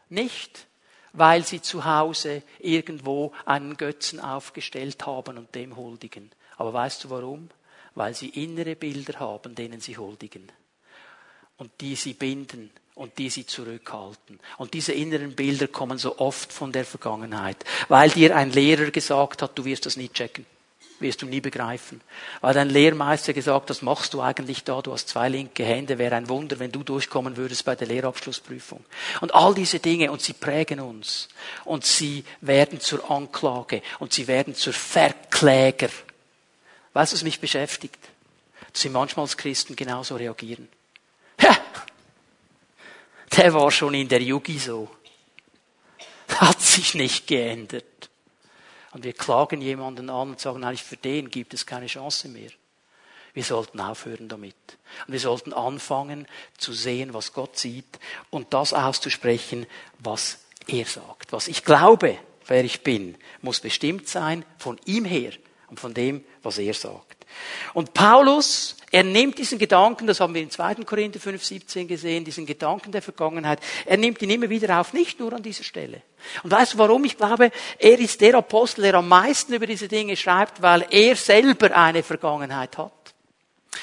Nicht, 0.09 0.67
weil 1.13 1.45
sie 1.45 1.61
zu 1.61 1.85
Hause 1.85 2.43
irgendwo 2.59 3.33
einen 3.45 3.77
Götzen 3.77 4.21
aufgestellt 4.21 5.07
haben 5.07 5.39
und 5.39 5.55
dem 5.55 5.77
huldigen. 5.77 6.31
Aber 6.57 6.73
weißt 6.73 7.05
du 7.05 7.11
warum? 7.11 7.51
weil 7.95 8.15
sie 8.15 8.29
innere 8.29 8.77
Bilder 8.77 9.21
haben, 9.21 9.55
denen 9.55 9.81
sie 9.81 9.97
huldigen 9.97 10.51
und 11.57 11.71
die 11.81 11.97
sie 11.97 12.15
binden 12.15 12.71
und 12.95 13.19
die 13.19 13.31
sie 13.31 13.47
zurückhalten. 13.47 14.41
Und 14.59 14.75
diese 14.75 14.93
inneren 14.93 15.35
Bilder 15.35 15.69
kommen 15.69 15.99
so 15.99 16.19
oft 16.19 16.53
von 16.53 16.73
der 16.73 16.85
Vergangenheit, 16.85 17.65
weil 17.89 18.11
dir 18.11 18.37
ein 18.37 18.53
Lehrer 18.53 18.91
gesagt 18.91 19.43
hat, 19.43 19.59
du 19.59 19.65
wirst 19.65 19.87
das 19.87 19.97
nie 19.97 20.09
checken, 20.09 20.47
wirst 21.01 21.23
du 21.23 21.27
nie 21.27 21.41
begreifen. 21.41 22.01
Weil 22.41 22.55
dein 22.55 22.71
Lehrmeister 22.71 23.33
gesagt, 23.33 23.71
was 23.71 23.83
machst 23.83 24.15
du 24.15 24.21
eigentlich 24.21 24.65
da, 24.65 24.83
du 24.83 24.93
hast 24.93 25.09
zwei 25.09 25.29
linke 25.29 25.65
Hände, 25.65 25.99
wäre 25.99 26.17
ein 26.17 26.29
Wunder, 26.29 26.59
wenn 26.59 26.73
du 26.73 26.83
durchkommen 26.83 27.37
würdest 27.37 27.65
bei 27.65 27.75
der 27.75 27.89
Lehrabschlussprüfung. 27.89 28.85
Und 29.21 29.35
all 29.35 29.55
diese 29.55 29.79
Dinge, 29.79 30.11
und 30.13 30.23
sie 30.23 30.35
prägen 30.35 30.81
uns, 30.81 31.29
und 31.65 31.85
sie 31.85 32.25
werden 32.41 32.81
zur 32.81 33.11
Anklage, 33.11 33.83
und 33.99 34.13
sie 34.13 34.27
werden 34.27 34.55
zur 34.55 34.73
Verkläger 34.73 35.89
Weißt 36.93 37.13
du, 37.13 37.17
was 37.17 37.23
mich 37.23 37.41
beschäftigt? 37.41 37.99
Dass 38.73 38.83
sie 38.83 38.89
manchmal 38.89 39.25
als 39.25 39.37
Christen 39.37 39.77
genauso 39.77 40.17
reagieren. 40.17 40.69
Ja, 41.41 41.57
der 43.37 43.55
war 43.55 43.71
schon 43.71 43.95
in 43.95 44.09
der 44.09 44.23
Yugi 44.23 44.59
so. 44.59 44.89
Hat 46.29 46.61
sich 46.61 46.95
nicht 46.95 47.27
geändert. 47.27 48.10
Und 48.93 49.05
wir 49.05 49.13
klagen 49.13 49.61
jemanden 49.61 50.11
an 50.11 50.31
und 50.31 50.41
sagen, 50.41 50.65
eigentlich 50.65 50.83
für 50.83 50.97
den 50.97 51.31
gibt 51.31 51.55
es 51.55 51.67
keine 51.67 51.87
Chance 51.87 52.29
mehr. 52.29 52.51
Wir 53.33 53.45
sollten 53.45 53.81
aufhören 53.81 54.29
damit. 54.29 54.57
Und 55.07 55.13
wir 55.13 55.21
sollten 55.21 55.53
anfangen 55.53 56.27
zu 56.59 56.73
sehen, 56.73 57.15
was 57.15 57.33
Gott 57.33 57.57
sieht 57.57 58.01
und 58.31 58.53
das 58.53 58.73
auszusprechen, 58.73 59.67
was 59.99 60.41
er 60.67 60.85
sagt. 60.85 61.33
Was 61.33 61.47
ich 61.47 61.65
glaube, 61.65 62.19
wer 62.47 62.65
ich 62.65 62.83
bin, 62.83 63.17
muss 63.41 63.61
bestimmt 63.61 64.09
sein 64.09 64.45
von 64.59 64.81
ihm 64.85 65.05
her 65.05 65.33
und 65.71 65.79
von 65.79 65.95
dem, 65.95 66.25
was 66.43 66.59
er 66.59 66.75
sagt. 66.75 67.27
Und 67.75 67.95
Paulus, 67.95 68.77
er 68.91 69.05
nimmt 69.05 69.39
diesen 69.39 69.59
Gedanken, 69.59 70.07
das 70.07 70.21
haben 70.21 70.35
wir 70.35 70.43
in 70.43 70.51
2. 70.51 70.75
Korinther 70.85 71.21
5, 71.21 71.45
17 71.45 71.89
gesehen, 71.89 72.25
diesen 72.25 72.45
Gedanken 72.45 72.91
der 72.91 73.03
Vergangenheit, 73.03 73.61
er 73.87 73.97
nimmt 73.97 74.21
ihn 74.21 74.31
immer 74.31 74.51
wieder 74.51 74.81
auf, 74.81 74.93
nicht 74.93 75.21
nur 75.21 75.33
an 75.33 75.43
dieser 75.43 75.63
Stelle. 75.63 76.03
Und 76.43 76.51
weißt 76.51 76.75
du 76.75 76.79
warum? 76.79 77.05
Ich 77.05 77.17
glaube, 77.17 77.53
er 77.79 77.99
ist 77.99 78.21
der 78.21 78.35
Apostel, 78.35 78.83
der 78.83 78.95
am 78.95 79.09
meisten 79.09 79.55
über 79.55 79.67
diese 79.67 79.87
Dinge 79.89 80.17
schreibt, 80.17 80.61
weil 80.61 80.87
er 80.91 81.15
selber 81.15 81.75
eine 81.75 82.03
Vergangenheit 82.03 82.77
hat. 82.77 82.93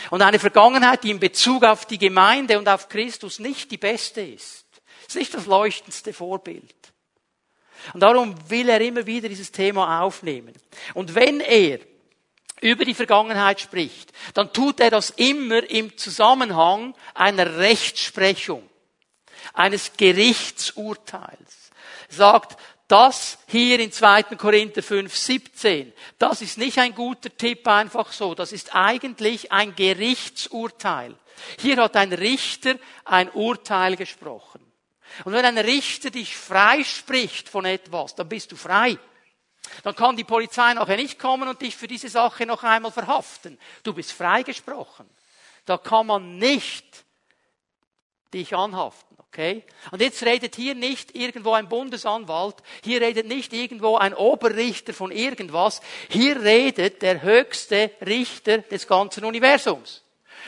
Und 0.10 0.22
eine 0.22 0.40
Vergangenheit, 0.40 1.04
die 1.04 1.12
in 1.12 1.20
Bezug 1.20 1.64
auf 1.64 1.86
die 1.86 1.98
Gemeinde 1.98 2.60
und 2.60 2.68
auf 2.68 2.90
Christus 2.90 3.40
nicht 3.40 3.72
die 3.72 3.78
beste 3.78 4.22
ist. 4.22 4.66
ist 5.08 5.16
nicht 5.16 5.34
das 5.34 5.46
leuchtendste 5.46 6.12
Vorbild. 6.12 6.76
Und 7.94 8.02
darum 8.02 8.36
will 8.50 8.70
er 8.70 8.82
immer 8.82 9.06
wieder 9.06 9.30
dieses 9.30 9.52
Thema 9.52 10.02
aufnehmen. 10.02 10.54
Und 10.94 11.16
wenn 11.16 11.40
er 11.40 11.80
über 12.62 12.86
die 12.86 12.94
Vergangenheit 12.94 13.62
spricht, 13.62 14.12
dann 14.34 14.52
tut 14.52 14.80
er 14.80 14.92
das 14.92 15.12
immer 15.12 15.70
im 15.70 15.98
Zusammenhang 15.98 16.96
einer 17.14 17.58
Rechtsprechung, 17.58 18.68
eines 19.54 19.92
Gerichtsurteils. 19.96 21.72
Er 22.10 22.16
sagt, 22.16 22.58
das 22.88 23.38
hier 23.48 23.80
in 23.80 23.92
2. 23.92 24.24
Korinther 24.24 24.82
5, 24.82 25.16
17, 25.16 25.94
das 26.18 26.42
ist 26.42 26.58
nicht 26.58 26.80
ein 26.80 26.96
guter 26.96 27.36
Tipp 27.36 27.68
einfach 27.68 28.14
so, 28.14 28.34
das 28.34 28.54
ist 28.54 28.74
eigentlich 28.74 29.52
ein 29.52 29.76
Gerichtsurteil. 29.76 31.14
Hier 31.60 31.78
hat 31.78 31.96
ein 31.96 32.14
Richter 32.14 32.76
ein 33.04 33.30
Urteil 33.32 33.96
gesprochen. 33.96 34.67
Und 35.26 35.34
wenn 35.34 35.46
ein 35.46 35.58
Richter 35.58 36.10
dich 36.10 36.36
freispricht 36.36 37.50
von 37.50 37.66
etwas, 37.66 38.16
dann 38.16 38.30
bist 38.30 38.52
du 38.52 38.56
frei. 38.56 38.98
Dann 39.84 39.96
kann 39.96 40.16
die 40.16 40.24
Polizei 40.24 40.74
nachher 40.74 40.98
nicht 40.98 41.20
kommen 41.20 41.48
und 41.50 41.62
dich 41.62 41.76
für 41.76 41.88
diese 41.88 42.10
Sache 42.10 42.46
noch 42.46 42.64
einmal 42.64 42.92
verhaften. 42.92 43.58
Du 43.84 43.94
bist 43.94 44.12
freigesprochen. 44.14 45.08
Da 45.66 45.78
kann 45.78 46.08
man 46.08 46.38
nicht 46.38 46.86
dich 48.34 48.56
anhaften, 48.56 49.18
okay? 49.20 49.64
Und 49.92 50.02
jetzt 50.02 50.24
redet 50.24 50.56
hier 50.56 50.76
nicht 50.76 51.16
irgendwo 51.16 51.54
ein 51.54 51.70
Bundesanwalt, 51.70 52.56
hier 52.84 53.02
redet 53.02 53.28
nicht 53.28 53.54
irgendwo 53.54 53.98
ein 53.98 54.14
Oberrichter 54.14 54.94
von 54.94 55.12
irgendwas, 55.12 55.82
hier 56.10 56.42
redet 56.42 57.02
der 57.02 57.22
höchste 57.22 57.92
Richter 58.06 58.60
des 58.60 58.88
ganzen 58.88 59.26
Universums. 59.26 60.04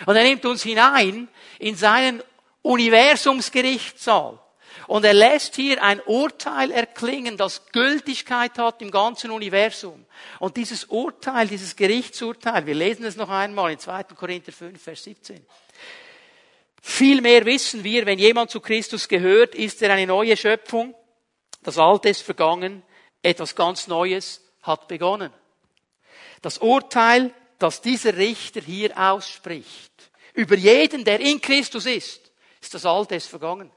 Und 0.06 0.16
er 0.16 0.24
nimmt 0.24 0.46
uns 0.46 0.64
hinein 0.64 1.28
in 1.58 1.76
seinen 1.76 2.24
Universumsgerichtssaal. 2.62 4.40
Und 4.88 5.06
er 5.06 5.14
lässt 5.14 5.56
hier 5.56 5.84
ein 5.84 6.02
Urteil 6.02 6.72
erklingen, 6.72 7.38
das 7.38 7.68
Gültigkeit 7.72 8.58
hat 8.58 8.82
im 8.82 8.92
ganzen 8.92 9.32
Universum. 9.32 10.06
Und 10.40 10.58
dieses 10.58 10.86
Urteil, 10.86 11.48
dieses 11.48 11.76
Gerichtsurteil, 11.76 12.66
wir 12.66 12.76
lesen 12.76 13.06
es 13.06 13.16
noch 13.16 13.30
einmal 13.30 13.72
in 13.72 13.80
2. 13.80 14.04
Korinther 14.16 14.52
5, 14.52 14.82
Vers 14.82 15.04
17. 15.04 15.46
Vielmehr 16.82 17.46
wissen 17.46 17.84
wir, 17.84 18.06
wenn 18.06 18.20
jemand 18.20 18.52
zu 18.52 18.62
Christus 18.62 19.08
gehört, 19.08 19.54
ist 19.54 19.82
er 19.82 19.94
eine 19.94 20.08
neue 20.08 20.38
Schöpfung. 20.38 20.96
Das 21.62 21.78
Alte 21.78 22.10
ist 22.10 22.22
vergangen, 22.22 22.84
etwas 23.22 23.56
ganz 23.56 23.88
Neues 23.88 24.42
hat 24.62 24.88
begonnen. 24.88 25.34
Das 26.42 26.58
Urteil, 26.58 27.34
das 27.58 27.82
dieser 27.82 28.16
Richter 28.16 28.62
hier 28.62 28.98
ausspricht, 28.98 29.92
über 30.34 30.56
jeden, 30.56 31.04
der 31.04 31.20
in 31.20 31.42
Christus 31.42 31.86
ist, 31.86 32.32
ist 32.62 32.74
das 32.74 32.86
Alte 32.86 33.16
ist 33.16 33.28
vergangen. 33.28 33.72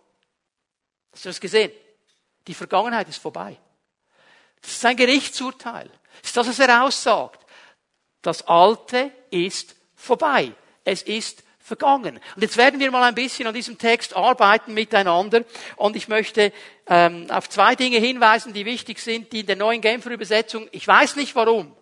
Hast 1.13 1.25
du 1.25 1.29
das 1.29 1.41
gesehen? 1.41 1.73
Die 2.47 2.55
Vergangenheit 2.55 3.09
ist 3.09 3.21
vorbei. 3.21 3.57
Das 4.61 4.73
ist 4.73 4.85
ein 4.85 4.97
Gerichtsurteil. 4.97 5.89
Das 6.21 6.31
ist 6.31 6.37
das, 6.37 6.49
was 6.49 6.59
er 6.59 6.85
aussagt. 6.85 7.41
Das 8.23 8.47
Alte 8.47 9.11
ist 9.31 9.75
vorbei. 9.95 10.53
Es 10.85 11.03
ist 11.03 11.45
vergangen. 11.59 12.21
Und 12.35 12.43
jetzt 12.43 12.57
werden 12.57 12.81
wir 12.81 12.91
mal 12.91 13.05
ein 13.05 13.15
bisschen 13.15 13.47
an 13.47 13.55
diesem 13.55 13.79
Text 13.79 14.17
arbeiten 14.17 14.75
miteinander. 14.75 15.45
Und 15.77 15.97
ich 15.97 16.09
möchte 16.09 16.53
ähm, 16.87 17.31
auf 17.31 17.49
zwei 17.49 17.77
Dinge 17.77 17.99
hinweisen, 17.99 18.53
die 18.53 18.65
wichtig 18.65 18.99
sind, 18.99 19.33
die 19.33 19.41
in 19.41 19.47
der 19.47 19.57
neuen 19.57 19.81
Genfer 19.81 20.11
Übersetzung, 20.11 20.69
ich 20.73 20.87
weiß 20.87 21.17
nicht 21.17 21.35
warum, 21.35 21.75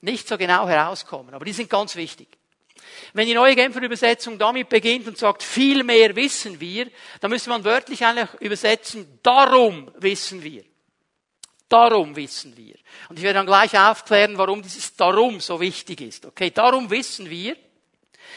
nicht 0.00 0.28
so 0.28 0.38
genau 0.38 0.68
herauskommen, 0.68 1.34
aber 1.34 1.44
die 1.44 1.52
sind 1.52 1.70
ganz 1.70 1.96
wichtig. 1.96 2.28
Wenn 3.12 3.26
die 3.26 3.34
neue 3.34 3.54
Genfer 3.54 3.82
Übersetzung 3.82 4.38
damit 4.38 4.68
beginnt 4.68 5.06
und 5.06 5.18
sagt, 5.18 5.42
viel 5.42 5.82
mehr 5.84 6.14
wissen 6.16 6.60
wir, 6.60 6.90
dann 7.20 7.30
müsste 7.30 7.50
man 7.50 7.64
wörtlich 7.64 8.04
eigentlich 8.04 8.28
übersetzen, 8.40 9.18
darum 9.22 9.90
wissen 9.98 10.42
wir. 10.42 10.64
Darum 11.68 12.14
wissen 12.14 12.56
wir. 12.56 12.76
Und 13.08 13.18
ich 13.18 13.24
werde 13.24 13.38
dann 13.38 13.46
gleich 13.46 13.76
aufklären, 13.76 14.38
warum 14.38 14.62
dieses 14.62 14.94
darum 14.94 15.40
so 15.40 15.60
wichtig 15.60 16.00
ist. 16.00 16.26
Okay, 16.26 16.50
darum 16.50 16.90
wissen 16.90 17.28
wir, 17.28 17.56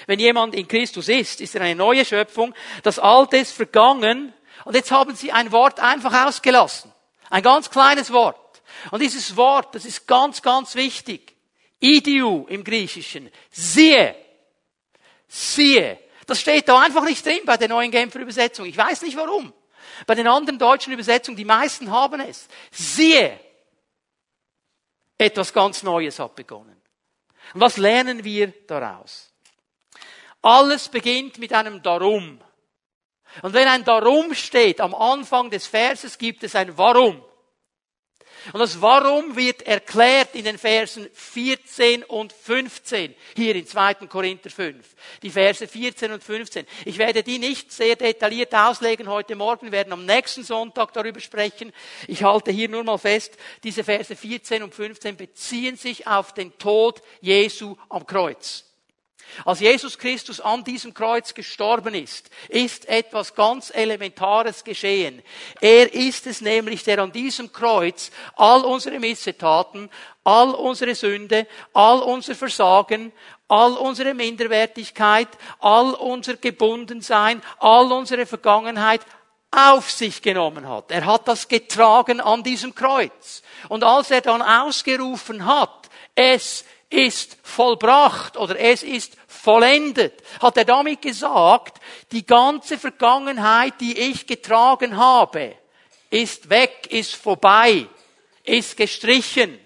wenn 0.08 0.19
jemand 0.19 0.56
in 0.56 0.67
Christus 0.67 1.10
ist, 1.10 1.41
ist 1.41 1.56
er 1.56 1.62
eine 1.62 1.76
neue 1.76 2.06
Schöpfung. 2.06 2.54
Das 2.84 3.00
Alte 3.00 3.38
ist 3.38 3.54
vergangen. 3.54 4.34
Und 4.65 4.76
jetzt 4.76 4.91
haben 4.91 5.15
sie 5.15 5.32
ein 5.32 5.52
Wort 5.52 5.80
einfach 5.80 6.28
ausgelassen. 6.28 6.91
Ein 7.30 7.43
ganz 7.43 7.69
kleines 7.69 8.12
Wort. 8.12 8.62
Und 8.91 9.02
dieses 9.02 9.36
Wort, 9.36 9.76
das 9.76 9.86
ist 9.86 10.08
ganz, 10.08 10.41
ganz 10.41 10.76
wichtig. 10.76 11.36
Idiu 11.80 12.45
im 12.48 12.63
Griechischen. 12.63 13.30
Siehe 13.52 14.15
siehe. 15.30 15.98
Das 16.28 16.42
steht 16.42 16.68
da 16.68 16.82
einfach 16.82 17.06
nicht 17.06 17.26
drin 17.26 17.39
bei 17.46 17.56
der 17.56 17.70
neuen 17.70 17.92
Genfer 17.92 18.20
Übersetzung. 18.20 18.65
Ich 18.65 18.78
weiß 18.78 19.04
nicht 19.04 19.15
warum. 19.15 19.54
Bei 20.06 20.15
den 20.15 20.28
anderen 20.28 20.60
deutschen 20.60 20.92
Übersetzungen, 20.92 21.38
die 21.38 21.46
meisten 21.46 21.89
haben 21.89 22.20
es. 22.20 22.48
Siehe. 22.72 23.39
Etwas 25.18 25.54
ganz 25.54 25.84
Neues 25.84 26.20
hat 26.20 26.36
begonnen. 26.36 26.82
Und 27.54 27.62
was 27.62 27.78
lernen 27.78 28.24
wir 28.24 28.54
daraus? 28.68 29.34
Alles 30.42 30.89
beginnt 30.89 31.38
mit 31.38 31.52
einem 31.54 31.82
Darum. 31.82 32.42
Und 33.42 33.54
wenn 33.54 33.68
ein 33.68 33.84
Darum 33.84 34.34
steht, 34.34 34.82
am 34.82 34.96
Anfang 34.96 35.50
des 35.50 35.68
Verses 35.68 36.18
gibt 36.18 36.44
es 36.44 36.56
ein 36.56 36.78
Warum. 36.78 37.24
Und 38.54 38.60
das 38.60 38.82
Warum 38.82 39.36
wird 39.36 39.63
erklärt 39.63 40.36
in 40.36 40.45
den 40.45 40.58
Versen 40.58 41.10
14 41.13 42.04
und 42.04 42.34
15, 42.34 43.13
hier 43.36 43.56
in 43.56 43.65
2. 43.65 43.95
Korinther 44.08 44.49
5. 44.49 44.86
Die 45.21 45.30
Verse 45.30 45.67
14 45.67 46.12
und 46.12 46.23
15. 46.23 46.65
Ich 46.86 46.97
werde 46.97 47.23
die 47.23 47.39
nicht 47.39 47.71
sehr 47.71 47.95
detailliert 47.95 48.54
auslegen 48.54 49.10
heute 49.10 49.36
Morgen, 49.36 49.67
wir 49.67 49.71
werden 49.71 49.93
am 49.93 50.06
nächsten 50.06 50.43
Sonntag 50.43 50.93
darüber 50.93 51.19
sprechen. 51.19 51.73
Ich 52.08 52.23
halte 52.23 52.52
hier 52.52 52.69
nur 52.69 52.84
mal 52.84 52.97
fest, 52.97 53.38
diese 53.63 53.84
Verse 53.84 54.15
14 54.15 54.63
und 54.63 54.73
15 54.73 55.17
beziehen 55.17 55.75
sich 55.75 56.08
auf 56.08 56.34
den 56.34 56.58
Tod 56.58 57.02
Jesu 57.21 57.75
am 57.89 58.06
Kreuz. 58.06 58.69
Als 59.46 59.60
Jesus 59.60 59.98
Christus 59.98 60.39
an 60.42 60.63
diesem 60.63 60.94
Kreuz 60.94 61.34
gestorben 61.34 61.94
ist, 61.94 62.30
ist 62.48 62.88
etwas 62.88 63.36
ganz 63.36 63.72
Elementares 63.74 64.63
geschehen. 64.63 65.22
Er 65.62 65.94
ist 65.94 66.28
es 66.28 66.42
nämlich, 66.42 66.84
der 66.84 67.00
an 67.00 67.12
diesem 67.12 67.52
Kreuz 67.52 68.12
all 68.36 68.65
unsere 68.65 69.00
Missetaten, 69.00 69.89
all 70.24 70.54
unsere 70.54 70.96
Sünde, 70.96 71.48
all 71.74 72.00
unser 72.00 72.36
Versagen, 72.36 73.12
all 73.48 73.74
unsere 73.74 74.13
Minderwertigkeit, 74.13 75.30
all 75.60 75.94
unser 75.94 76.36
Gebundensein, 76.36 77.42
all 77.60 77.92
unsere 77.92 78.26
Vergangenheit 78.26 79.02
auf 79.52 79.89
sich 79.89 80.22
genommen 80.22 80.68
hat. 80.68 80.92
Er 80.92 81.06
hat 81.06 81.28
das 81.28 81.48
getragen 81.48 82.22
an 82.22 82.44
diesem 82.44 82.76
Kreuz. 82.76 83.42
Und 83.68 83.84
als 83.84 84.12
er 84.12 84.22
dann 84.22 84.42
ausgerufen 84.42 85.46
hat, 85.46 85.89
es 86.15 86.65
ist 86.89 87.38
vollbracht 87.44 88.38
oder 88.38 88.60
es 88.60 88.84
ist 88.84 89.18
vollendet, 89.30 90.24
hat 90.42 90.58
er 90.58 90.65
damit 90.65 91.02
gesagt, 91.02 91.80
die 92.12 92.26
ganze 92.26 92.80
Vergangenheit, 92.80 93.76
die 93.80 93.98
ich 93.98 94.26
getragen 94.26 94.98
habe, 94.98 95.56
ist 96.10 96.50
weg, 96.50 96.88
ist 96.89 97.15
vorbei, 97.15 97.86
ist 98.44 98.76
gestrichen, 98.76 99.60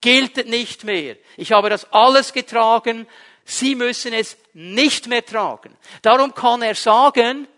gilt 0.00 0.48
nicht 0.48 0.82
mehr. 0.82 1.16
Ich 1.36 1.52
habe 1.52 1.70
das 1.70 1.90
alles 1.92 2.32
getragen, 2.32 3.06
Sie 3.50 3.74
müssen 3.74 4.12
es 4.12 4.36
nicht 4.52 5.06
mehr 5.06 5.24
tragen. 5.24 5.74
Darum 6.02 6.34
kann 6.34 6.60
er 6.60 6.74
sagen, 6.74 7.48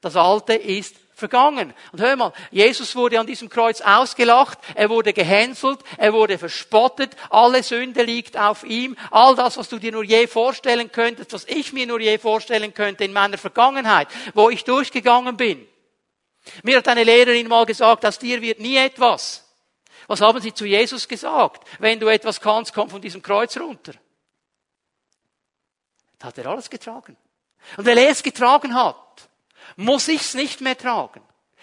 das 0.00 0.14
Alte 0.14 0.54
ist 0.54 0.94
vergangen. 1.20 1.72
Und 1.92 2.00
hör 2.00 2.16
mal, 2.16 2.32
Jesus 2.50 2.96
wurde 2.96 3.20
an 3.20 3.26
diesem 3.26 3.48
Kreuz 3.48 3.80
ausgelacht, 3.80 4.58
er 4.74 4.90
wurde 4.90 5.12
gehänselt, 5.12 5.78
er 5.96 6.12
wurde 6.12 6.38
verspottet, 6.38 7.16
alle 7.30 7.62
Sünde 7.62 8.02
liegt 8.02 8.36
auf 8.36 8.64
ihm, 8.64 8.96
all 9.12 9.36
das, 9.36 9.56
was 9.56 9.68
du 9.68 9.78
dir 9.78 9.92
nur 9.92 10.02
je 10.02 10.26
vorstellen 10.26 10.90
könntest, 10.90 11.32
was 11.32 11.44
ich 11.44 11.72
mir 11.72 11.86
nur 11.86 12.00
je 12.00 12.18
vorstellen 12.18 12.74
könnte 12.74 13.04
in 13.04 13.12
meiner 13.12 13.38
Vergangenheit, 13.38 14.08
wo 14.34 14.50
ich 14.50 14.64
durchgegangen 14.64 15.36
bin. 15.36 15.64
Mir 16.64 16.78
hat 16.78 16.88
eine 16.88 17.04
Lehrerin 17.04 17.46
mal 17.46 17.66
gesagt, 17.66 18.04
aus 18.04 18.18
dir 18.18 18.40
wird 18.42 18.58
nie 18.58 18.76
etwas. 18.76 19.46
Was 20.08 20.20
haben 20.20 20.40
sie 20.40 20.52
zu 20.52 20.64
Jesus 20.64 21.06
gesagt? 21.06 21.64
Wenn 21.78 22.00
du 22.00 22.08
etwas 22.08 22.40
kannst, 22.40 22.74
komm 22.74 22.90
von 22.90 23.00
diesem 23.00 23.22
Kreuz 23.22 23.56
runter. 23.56 23.92
Da 26.18 26.28
hat 26.28 26.38
er 26.38 26.46
alles 26.46 26.68
getragen. 26.68 27.16
Und 27.76 27.86
weil 27.86 27.98
er 27.98 28.10
es 28.10 28.22
getragen 28.22 28.74
hat, 28.74 28.96
muss 29.76 30.08
ich 30.08 30.20
es 30.20 30.34
nicht 30.34 30.60
mehr 30.60 30.76
tragen? 30.76 31.20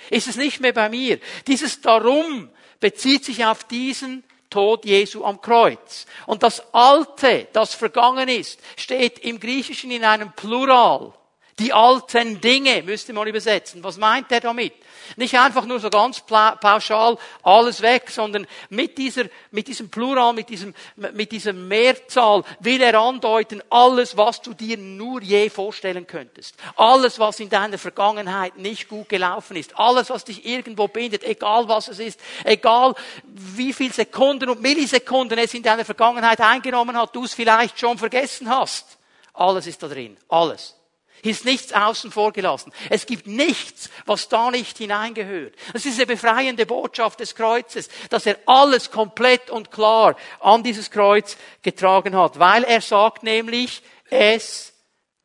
Ist 0.09 0.27
es 0.27 0.35
nicht 0.35 0.59
mehr 0.59 0.73
bei 0.73 0.89
mir? 0.89 1.19
Dieses 1.47 1.81
Darum 1.81 2.49
bezieht 2.79 3.25
sich 3.25 3.45
auf 3.45 3.63
diesen 3.63 4.23
Tod 4.49 4.85
Jesu 4.85 5.23
am 5.23 5.41
Kreuz. 5.41 6.05
Und 6.25 6.43
das 6.43 6.73
Alte, 6.73 7.47
das 7.53 7.73
vergangen 7.73 8.29
ist, 8.29 8.59
steht 8.77 9.19
im 9.19 9.39
Griechischen 9.39 9.91
in 9.91 10.05
einem 10.05 10.31
Plural. 10.33 11.13
Die 11.59 11.73
alten 11.73 12.39
Dinge 12.39 12.83
müsste 12.83 13.13
man 13.13 13.27
übersetzen. 13.27 13.83
Was 13.83 13.97
meint 13.97 14.31
er 14.31 14.41
damit? 14.41 14.73
Nicht 15.15 15.37
einfach 15.37 15.65
nur 15.65 15.79
so 15.79 15.89
ganz 15.89 16.21
pauschal 16.21 17.17
alles 17.43 17.81
weg, 17.81 18.09
sondern 18.09 18.47
mit 18.69 18.97
dieser, 18.97 19.25
mit 19.51 19.67
diesem 19.67 19.89
Plural, 19.89 20.33
mit 20.33 20.49
diesem, 20.49 20.73
mit 20.95 21.31
dieser 21.31 21.53
Mehrzahl 21.53 22.43
will 22.59 22.81
er 22.81 22.99
andeuten, 22.99 23.63
alles, 23.69 24.17
was 24.17 24.41
du 24.41 24.53
dir 24.53 24.77
nur 24.77 25.21
je 25.21 25.49
vorstellen 25.49 26.05
könntest. 26.07 26.55
Alles, 26.75 27.19
was 27.19 27.39
in 27.39 27.49
deiner 27.49 27.77
Vergangenheit 27.77 28.57
nicht 28.57 28.87
gut 28.87 29.09
gelaufen 29.09 29.55
ist. 29.57 29.77
Alles, 29.77 30.09
was 30.09 30.25
dich 30.25 30.45
irgendwo 30.45 30.87
bindet, 30.87 31.23
egal 31.23 31.67
was 31.67 31.87
es 31.87 31.99
ist, 31.99 32.19
egal 32.43 32.95
wie 33.23 33.73
viel 33.73 33.93
Sekunden 33.93 34.49
und 34.49 34.61
Millisekunden 34.61 35.37
es 35.37 35.53
in 35.53 35.63
deiner 35.63 35.85
Vergangenheit 35.85 36.41
eingenommen 36.41 36.97
hat, 36.97 37.15
du 37.15 37.23
es 37.23 37.33
vielleicht 37.33 37.79
schon 37.79 37.97
vergessen 37.97 38.49
hast. 38.49 38.97
Alles 39.33 39.67
ist 39.67 39.81
da 39.83 39.87
drin. 39.87 40.17
Alles. 40.29 40.76
Hier 41.23 41.31
ist 41.31 41.45
nichts 41.45 41.73
außen 41.73 42.11
vor 42.11 42.31
gelassen. 42.31 42.71
Es 42.89 43.05
gibt 43.05 43.27
nichts, 43.27 43.89
was 44.05 44.29
da 44.29 44.51
nicht 44.51 44.77
hineingehört. 44.77 45.55
Das 45.73 45.85
ist 45.85 45.97
eine 45.97 46.05
befreiende 46.05 46.65
Botschaft 46.65 47.19
des 47.19 47.35
Kreuzes, 47.35 47.89
dass 48.09 48.25
er 48.25 48.37
alles 48.45 48.91
komplett 48.91 49.49
und 49.49 49.71
klar 49.71 50.15
an 50.39 50.63
dieses 50.63 50.91
Kreuz 50.91 51.37
getragen 51.63 52.15
hat, 52.15 52.39
weil 52.39 52.63
er 52.63 52.81
sagt 52.81 53.23
nämlich, 53.23 53.81
es 54.09 54.73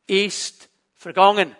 ist 0.07 0.69
vergangen. 0.95 1.55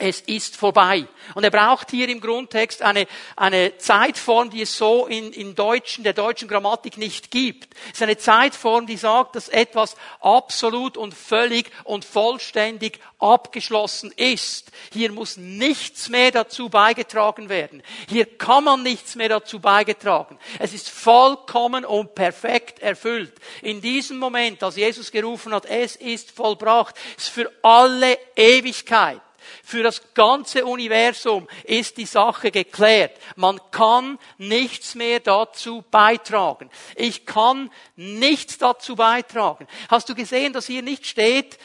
Es 0.00 0.22
ist 0.22 0.56
vorbei. 0.56 1.06
Und 1.34 1.44
er 1.44 1.50
braucht 1.50 1.90
hier 1.90 2.08
im 2.08 2.22
Grundtext 2.22 2.80
eine, 2.80 3.06
eine 3.36 3.76
Zeitform, 3.76 4.48
die 4.48 4.62
es 4.62 4.74
so 4.74 5.06
in, 5.06 5.30
in 5.34 5.54
deutschen, 5.54 6.04
der 6.04 6.14
deutschen 6.14 6.48
Grammatik 6.48 6.96
nicht 6.96 7.30
gibt. 7.30 7.74
Es 7.88 7.98
ist 7.98 8.02
eine 8.02 8.16
Zeitform, 8.16 8.86
die 8.86 8.96
sagt, 8.96 9.36
dass 9.36 9.50
etwas 9.50 9.96
absolut 10.20 10.96
und 10.96 11.12
völlig 11.12 11.70
und 11.84 12.06
vollständig 12.06 12.98
abgeschlossen 13.18 14.10
ist. 14.16 14.72
Hier 14.90 15.12
muss 15.12 15.36
nichts 15.36 16.08
mehr 16.08 16.30
dazu 16.30 16.70
beigetragen 16.70 17.50
werden. 17.50 17.82
Hier 18.08 18.24
kann 18.24 18.64
man 18.64 18.82
nichts 18.82 19.16
mehr 19.16 19.28
dazu 19.28 19.60
beigetragen. 19.60 20.38
Es 20.58 20.72
ist 20.72 20.88
vollkommen 20.88 21.84
und 21.84 22.14
perfekt 22.14 22.78
erfüllt. 22.78 23.34
In 23.60 23.82
diesem 23.82 24.18
Moment, 24.18 24.62
als 24.62 24.76
Jesus 24.76 25.12
gerufen 25.12 25.52
hat, 25.52 25.66
es 25.66 25.96
ist 25.96 26.30
vollbracht, 26.30 26.94
ist 27.18 27.28
für 27.28 27.52
alle 27.62 28.18
Ewigkeit 28.34 29.20
für 29.64 29.82
das 29.82 30.14
ganze 30.14 30.64
Universum 30.64 31.48
ist 31.64 31.96
die 31.96 32.06
Sache 32.06 32.50
geklärt. 32.50 33.18
Man 33.36 33.60
kann 33.70 34.18
nichts 34.38 34.94
mehr 34.94 35.20
dazu 35.20 35.84
beitragen. 35.90 36.70
Ich 36.96 37.26
kann 37.26 37.70
nichts 37.96 38.58
dazu 38.58 38.96
beitragen. 38.96 39.66
Hast 39.88 40.08
du 40.08 40.14
gesehen, 40.14 40.52
dass 40.52 40.66
hier 40.66 40.82
nicht 40.82 41.06
steht, 41.06 41.58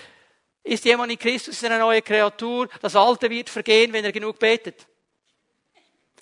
ist 0.63 0.85
jemand 0.85 1.11
in 1.11 1.19
Christus 1.19 1.63
eine 1.63 1.79
neue 1.79 2.01
Kreatur, 2.01 2.67
das 2.81 2.95
Alte 2.95 3.29
wird 3.29 3.49
vergehen, 3.49 3.93
wenn 3.93 4.03
er 4.03 4.11
genug 4.11 4.39
betet. 4.39 4.87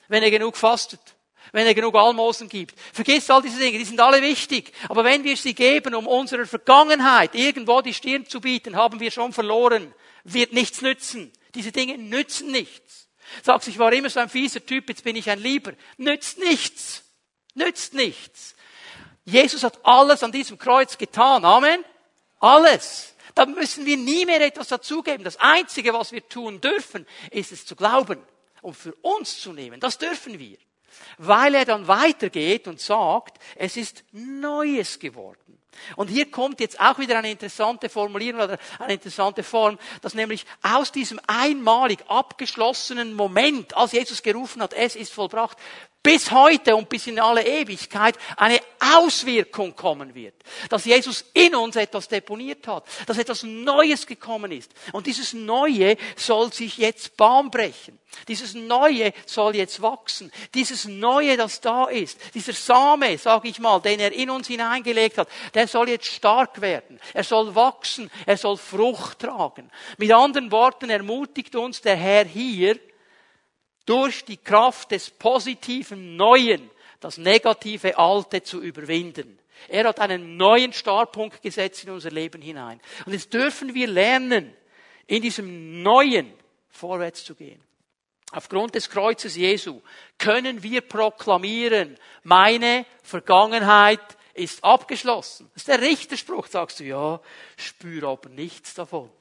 Wenn 0.08 0.24
er 0.24 0.32
genug 0.32 0.58
fastet 0.58 1.00
wenn 1.54 1.68
er 1.68 1.74
genug 1.74 1.96
Almosen 1.96 2.50
gibt. 2.50 2.80
Vergiss 2.92 3.30
all 3.30 3.42
diese 3.42 3.60
Dinge, 3.60 3.78
die 3.78 3.86
sind 3.86 4.00
alle 4.00 4.22
wichtig. 4.22 4.72
Aber 4.90 5.04
wenn 5.04 5.24
wir 5.24 5.38
sie 5.38 5.54
geben, 5.54 5.94
um 5.94 6.08
unserer 6.08 6.46
Vergangenheit 6.46 7.36
irgendwo 7.36 7.82
die 7.82 7.94
Stirn 7.94 8.26
zu 8.26 8.42
bieten, 8.42 8.76
haben 8.76 9.00
wir 9.00 9.12
schon 9.12 9.34
verloren. 9.34 9.94
Wird 10.24 10.54
nichts 10.54 10.82
nützen. 10.82 11.32
Diese 11.56 11.72
Dinge 11.72 11.98
nützen 11.98 12.52
nichts. 12.52 13.08
Sagst, 13.42 13.68
ich 13.68 13.80
war 13.80 13.94
immer 13.94 14.10
so 14.10 14.20
ein 14.20 14.30
fieser 14.30 14.66
Typ, 14.66 14.90
jetzt 14.90 15.04
bin 15.04 15.16
ich 15.16 15.30
ein 15.30 15.40
Lieber. 15.40 15.74
Nützt 15.98 16.38
nichts. 16.40 17.04
Nützt 17.56 17.94
nichts. 17.94 18.56
Jesus 19.26 19.64
hat 19.64 19.80
alles 19.86 20.24
an 20.24 20.32
diesem 20.32 20.58
Kreuz 20.58 20.98
getan. 20.98 21.46
Amen. 21.46 21.84
Alles. 22.40 23.16
Da 23.36 23.46
müssen 23.46 23.86
wir 23.86 23.98
nie 23.98 24.26
mehr 24.26 24.42
etwas 24.42 24.68
dazugeben. 24.68 25.24
Das 25.24 25.38
Einzige, 25.38 25.94
was 25.94 26.12
wir 26.12 26.28
tun 26.28 26.62
dürfen, 26.62 27.08
ist 27.32 27.52
es 27.52 27.66
zu 27.66 27.76
glauben 27.76 28.22
und 28.62 28.76
für 28.76 28.94
uns 28.96 29.40
zu 29.40 29.54
nehmen. 29.54 29.80
Das 29.80 29.98
dürfen 29.98 30.38
wir. 30.38 30.58
Weil 31.18 31.56
er 31.56 31.66
dann 31.66 31.88
weitergeht 31.88 32.68
und 32.68 32.80
sagt, 32.80 33.40
es 33.56 33.78
ist 33.78 34.04
Neues 34.12 35.00
geworden. 35.00 35.63
Und 35.96 36.10
hier 36.10 36.30
kommt 36.32 36.60
jetzt 36.60 36.80
auch 36.80 37.00
wieder 37.00 37.18
eine 37.18 37.32
interessante 37.32 37.90
Formulierung 37.90 38.42
oder 38.42 38.58
eine 38.80 38.94
interessante 38.94 39.44
Form, 39.44 39.78
dass 40.02 40.14
nämlich 40.14 40.46
aus 40.62 40.92
diesem 40.92 41.20
einmalig 41.28 42.00
abgeschlossenen 42.08 43.14
Moment, 43.14 43.76
als 43.76 43.92
Jesus 43.92 44.24
gerufen 44.24 44.62
hat, 44.62 44.74
es 44.74 44.96
ist 44.96 45.14
vollbracht, 45.14 45.58
bis 46.04 46.30
heute 46.32 46.76
und 46.76 46.90
bis 46.90 47.08
in 47.08 47.18
alle 47.18 47.46
Ewigkeit 47.48 48.18
eine 48.36 48.60
Auswirkung 48.96 49.74
kommen 49.74 50.14
wird. 50.14 50.36
Dass 50.70 50.84
Jesus 50.84 51.24
in 51.34 51.56
uns 51.56 51.78
etwas 51.78 52.10
deponiert 52.10 52.68
hat, 52.68 52.86
dass 53.08 53.18
etwas 53.18 53.44
Neues 53.44 54.06
gekommen 54.06 54.52
ist. 54.52 54.72
Und 54.92 55.08
dieses 55.08 55.32
Neue 55.32 55.96
soll 56.18 56.52
sich 56.52 56.78
jetzt 56.78 57.16
Bahn 57.16 57.50
brechen. 57.50 57.98
Dieses 58.28 58.54
Neue 58.54 59.14
soll 59.26 59.56
jetzt 59.56 59.82
wachsen. 59.82 60.32
Dieses 60.54 60.86
Neue, 60.86 61.38
das 61.38 61.62
da 61.62 61.86
ist, 61.86 62.20
dieser 62.36 62.54
Same, 62.54 63.18
sage 63.18 63.48
ich 63.48 63.60
mal, 63.60 63.80
den 63.80 64.00
er 64.00 64.12
in 64.12 64.30
uns 64.30 64.48
hineingelegt 64.48 65.18
hat, 65.18 65.30
der 65.54 65.68
soll 65.68 65.90
jetzt 65.90 66.06
stark 66.06 66.62
werden. 66.62 67.00
Er 67.14 67.24
soll 67.24 67.56
wachsen. 67.56 68.12
Er 68.26 68.38
soll 68.38 68.58
Frucht 68.58 69.20
tragen. 69.20 69.72
Mit 69.98 70.12
anderen 70.12 70.52
Worten 70.52 70.90
ermutigt 70.90 71.56
uns 71.56 71.82
der 71.82 71.96
Herr 71.96 72.26
hier, 72.26 72.78
durch 73.86 74.26
die 74.26 74.38
Kraft 74.38 74.92
des 74.92 75.10
positiven 75.10 76.16
Neuen 76.16 76.70
das 77.00 77.18
negative 77.18 77.98
Alte 77.98 78.44
zu 78.44 78.62
überwinden. 78.62 79.40
Er 79.68 79.86
hat 79.86 80.00
einen 80.00 80.38
neuen 80.38 80.74
Startpunkt 80.74 81.42
gesetzt 81.42 81.84
in 81.84 81.90
unser 81.90 82.12
Leben 82.12 82.42
hinein. 82.42 82.80
Und 83.06 83.14
jetzt 83.14 83.34
dürfen 83.34 83.74
wir 83.74 83.88
lernen, 83.88 84.54
in 85.08 85.22
diesem 85.22 85.82
Neuen 85.84 86.34
vorwärts 86.70 87.24
zu 87.24 87.36
gehen. 87.36 87.62
Aufgrund 88.32 88.74
des 88.74 88.90
Kreuzes 88.90 89.36
Jesu 89.36 89.82
können 90.18 90.64
wir 90.64 90.82
proklamieren, 90.82 91.98
meine 92.24 92.86
Vergangenheit 93.04 94.18
ist 94.34 94.64
abgeschlossen. 94.64 95.50
Das 95.54 95.64
ist 95.64 95.68
der 95.68 95.82
Richterspruch. 95.82 96.48
Sagst 96.48 96.80
du, 96.80 96.86
ja, 96.86 97.22
spüre 97.58 98.08
aber 98.08 98.30
nichts 98.30 98.74
davon. 98.74 99.12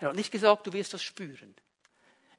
Er 0.00 0.08
hat 0.08 0.16
nicht 0.16 0.32
gesagt, 0.32 0.66
du 0.66 0.72
wirst 0.72 0.92
das 0.92 1.02
spüren. 1.02 1.54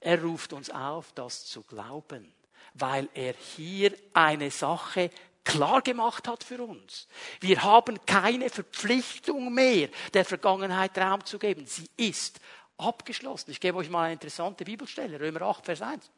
Er 0.02 0.22
ruft 0.22 0.52
uns 0.52 0.70
auf, 0.70 1.14
das 1.14 1.46
zu 1.46 1.62
glauben, 1.62 2.34
weil 2.74 3.08
er 3.14 3.34
hier 3.56 3.96
eine 4.14 4.52
Sache 4.52 5.12
klar 5.44 5.82
gemacht 5.82 6.28
hat 6.28 6.44
für 6.44 6.62
uns. 6.64 7.08
Wir 7.40 7.64
haben 7.64 8.04
keine 8.06 8.50
Verpflichtung 8.50 9.54
mehr, 9.54 9.90
der 10.14 10.26
Vergangenheit 10.26 10.98
Raum 10.98 11.24
zu 11.24 11.40
geben. 11.40 11.66
Sie 11.66 11.88
ist 11.98 12.40
abgeschlossen. 12.78 13.52
Ich 13.52 13.60
gebe 13.60 13.78
euch 13.78 13.90
mal 13.90 14.06
eine 14.06 14.14
interessante 14.14 14.66
Bibelstelle, 14.66 15.20
Römer 15.20 15.44
8, 15.44 15.66
Vers 15.66 15.82
1. 15.82 16.10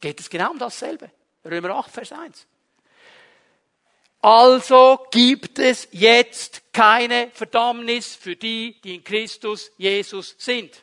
Geht 0.00 0.20
es 0.20 0.30
genau 0.30 0.50
um 0.50 0.58
dasselbe? 0.58 1.10
Römer 1.44 1.70
8, 1.70 1.90
Vers 1.90 2.12
1. 2.12 2.46
Also 4.20 5.06
gibt 5.10 5.58
es 5.58 5.88
jetzt 5.92 6.72
keine 6.72 7.30
Verdammnis 7.32 8.16
für 8.16 8.36
die, 8.36 8.80
die 8.80 8.96
in 8.96 9.04
Christus 9.04 9.70
Jesus 9.76 10.34
sind. 10.38 10.82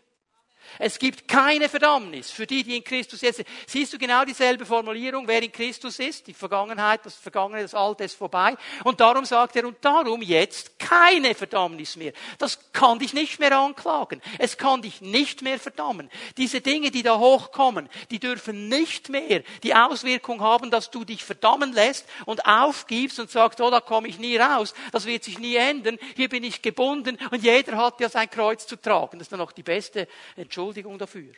Es 0.80 1.00
gibt 1.00 1.28
keine 1.28 1.70
Verdammnis 1.70 2.32
für 2.32 2.46
die, 2.46 2.64
die 2.64 2.78
in 2.78 2.84
Christus 2.84 3.22
jetzt 3.22 3.38
sind. 3.38 3.48
Siehst 3.66 3.94
du 3.94 3.98
genau 3.98 4.26
dieselbe 4.26 4.66
Formulierung, 4.66 5.28
wer 5.28 5.42
in 5.42 5.52
Christus 5.52 6.00
ist? 6.00 6.28
Die 6.28 6.34
Vergangenheit, 6.34 7.06
das 7.06 7.16
Vergangene, 7.16 7.62
das 7.62 7.74
Alte 7.74 8.04
ist 8.04 8.16
vorbei. 8.16 8.56
Und 8.84 9.00
darum 9.00 9.26
sagt 9.26 9.56
er, 9.56 9.66
und 9.66 9.78
darum 9.82 10.22
jetzt 10.22 10.78
keine 10.78 11.34
Verdammnis 11.34 11.96
mehr. 11.96 12.12
Das 12.40 12.72
kann 12.74 13.00
dich 13.00 13.14
nicht 13.14 13.40
mehr 13.40 13.58
anklagen. 13.58 14.22
Es 14.38 14.58
kann 14.58 14.82
dich 14.82 15.02
nicht 15.02 15.42
mehr 15.42 15.60
verdammen. 15.60 16.10
Diese 16.38 16.62
Dinge, 16.62 16.92
die 16.92 17.04
da 17.04 17.18
hochkommen, 17.18 17.90
die 18.12 18.20
dürfen 18.20 18.68
nicht 18.68 19.10
mehr 19.10 19.44
die 19.64 19.76
Auswirkung 19.76 20.42
haben, 20.42 20.72
dass 20.72 20.92
du 20.92 21.06
dich 21.06 21.24
verdammen 21.24 21.72
lässt 21.74 22.06
und 22.26 22.46
aufgibst 22.46 23.20
und 23.20 23.32
sagst, 23.32 23.62
oh, 23.62 23.70
da 23.70 23.80
komme 23.80 24.08
ich 24.10 24.20
nie 24.20 24.38
raus. 24.38 24.74
Das 24.92 25.06
wird 25.06 25.24
sich 25.24 25.40
nie 25.40 25.56
ändern. 25.56 25.98
Hier 26.16 26.30
bin 26.30 26.44
ich 26.44 26.62
gebunden 26.62 27.18
und 27.32 27.44
jeder 27.44 27.78
hat 27.78 28.00
ja 28.02 28.10
sein 28.10 28.30
Kreuz 28.30 28.68
zu 28.68 28.76
tragen. 28.76 29.20
Das 29.20 29.28
ist 29.28 29.32
dann 29.32 29.40
noch 29.40 29.54
die 29.54 29.64
beste 29.64 30.08
Entschuldigung 30.36 30.65
Entschuldigung 30.66 30.98
dafür. 30.98 31.32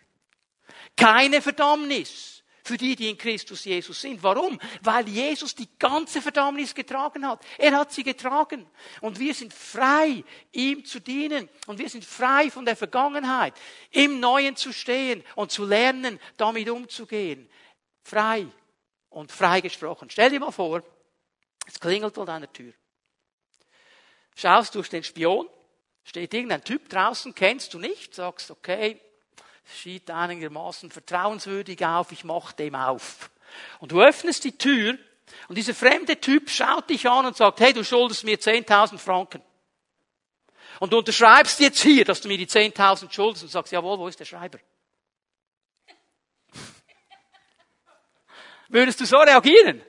Keine 0.96 1.42
Verdammnis 1.42 2.44
für 2.64 2.78
die, 2.78 2.96
die 2.96 3.10
in 3.10 3.18
Christus 3.18 3.66
Jesus 3.66 4.00
sind. 4.00 4.24
Warum? 4.24 4.58
Weil 4.82 5.08
Jesus 5.10 5.54
die 5.54 5.68
ganze 5.78 6.22
Verdammnis 6.22 6.74
getragen 6.74 7.28
hat. 7.28 7.44
Er 7.58 7.74
hat 7.74 7.92
sie 7.92 8.04
getragen. 8.04 8.66
Und 9.02 9.20
wir 9.20 9.34
sind 9.34 9.54
frei, 9.54 10.24
ihm 10.54 10.86
zu 10.86 11.02
dienen. 11.02 11.50
Und 11.66 11.78
wir 11.78 11.90
sind 11.90 12.06
frei 12.06 12.50
von 12.50 12.64
der 12.66 12.78
Vergangenheit, 12.78 13.54
im 13.92 14.22
Neuen 14.22 14.56
zu 14.56 14.72
stehen 14.72 15.24
und 15.36 15.52
zu 15.52 15.66
lernen, 15.66 16.20
damit 16.38 16.70
umzugehen. 16.70 17.50
Frei 18.04 18.48
und 19.10 19.32
freigesprochen. 19.32 20.10
Stell 20.10 20.30
dir 20.30 20.40
mal 20.40 20.52
vor, 20.52 20.84
es 21.66 21.80
klingelt 21.80 22.18
an 22.18 22.26
deiner 22.26 22.52
Tür. 22.52 22.74
Schaust 24.36 24.76
durch 24.76 24.90
den 24.90 25.04
Spion, 25.04 25.50
steht 26.06 26.34
irgendein 26.34 26.64
Typ 26.64 26.88
draußen, 26.88 27.36
kennst 27.36 27.74
du 27.74 27.80
nicht, 27.80 28.16
sagst, 28.16 28.52
okay, 28.52 29.02
sieht 29.68 30.10
einigermaßen 30.10 30.92
vertrauenswürdig 30.92 31.86
auf, 31.86 32.12
ich 32.12 32.24
mach 32.24 32.54
dem 32.54 32.76
auf. 32.76 33.30
Und 33.80 33.92
du 33.92 34.02
öffnest 34.02 34.44
die 34.44 34.58
Tür 34.58 34.98
und 35.48 35.58
dieser 35.58 35.74
fremde 35.74 36.20
Typ 36.20 36.50
schaut 36.50 36.90
dich 36.90 37.08
an 37.08 37.26
und 37.26 37.36
sagt, 37.36 37.60
hey, 37.60 37.74
du 37.74 37.84
schuldest 37.84 38.24
mir 38.24 38.38
10.000 38.38 38.98
Franken. 38.98 39.42
Und 40.80 40.94
du 40.94 41.00
unterschreibst 41.00 41.60
jetzt 41.60 41.82
hier, 41.82 42.06
dass 42.06 42.22
du 42.22 42.28
mir 42.28 42.38
die 42.38 42.48
10.000 42.48 43.12
schuldest 43.12 43.44
und 43.44 43.50
sagst, 43.50 43.74
jawohl, 43.74 43.98
wo 43.98 44.08
ist 44.08 44.20
der 44.20 44.26
Schreiber? 44.26 44.60
Würdest 48.70 49.00
du 49.02 49.06
so 49.06 49.18
reagieren? 49.18 49.82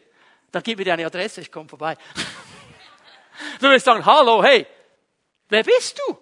Dann 0.51 0.63
gib 0.63 0.79
mir 0.79 0.85
deine 0.85 1.05
Adresse, 1.05 1.43
ich 1.43 1.53
komme 1.53 1.69
vorbei. 1.69 1.97
du 3.61 3.67
würdest 3.67 3.85
sagen, 3.85 4.05
hallo, 4.05 4.43
hey, 4.43 4.67
wer 5.49 5.63
bist 5.63 6.01
du? 6.07 6.19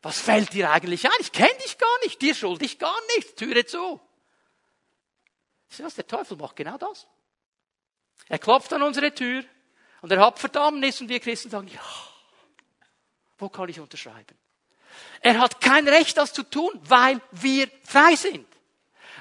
Was 0.00 0.20
fällt 0.20 0.52
dir 0.52 0.70
eigentlich 0.70 1.06
ein? 1.06 1.16
Ich 1.18 1.32
kenne 1.32 1.53
dich 1.74 1.78
gar 1.78 1.98
nicht, 2.04 2.22
dir 2.22 2.34
schuld 2.34 2.62
ich 2.62 2.78
gar 2.78 2.96
nichts, 3.16 3.34
Türe 3.34 3.64
zu. 3.66 4.00
Siehst 5.68 5.80
du 5.80 5.84
was, 5.84 5.94
der 5.94 6.06
Teufel 6.06 6.36
macht 6.36 6.56
genau 6.56 6.78
das. 6.78 7.06
Er 8.28 8.38
klopft 8.38 8.72
an 8.72 8.82
unsere 8.82 9.12
Tür 9.14 9.44
und 10.02 10.12
er 10.12 10.20
hat 10.20 10.38
Verdammnis 10.38 11.00
und 11.00 11.08
wir 11.08 11.20
Christen 11.20 11.50
sagen, 11.50 11.68
ja, 11.68 11.80
wo 13.38 13.48
kann 13.48 13.68
ich 13.68 13.80
unterschreiben? 13.80 14.38
Er 15.20 15.40
hat 15.40 15.60
kein 15.60 15.88
Recht, 15.88 16.16
das 16.16 16.32
zu 16.32 16.44
tun, 16.44 16.70
weil 16.84 17.20
wir 17.32 17.68
frei 17.82 18.14
sind. 18.14 18.46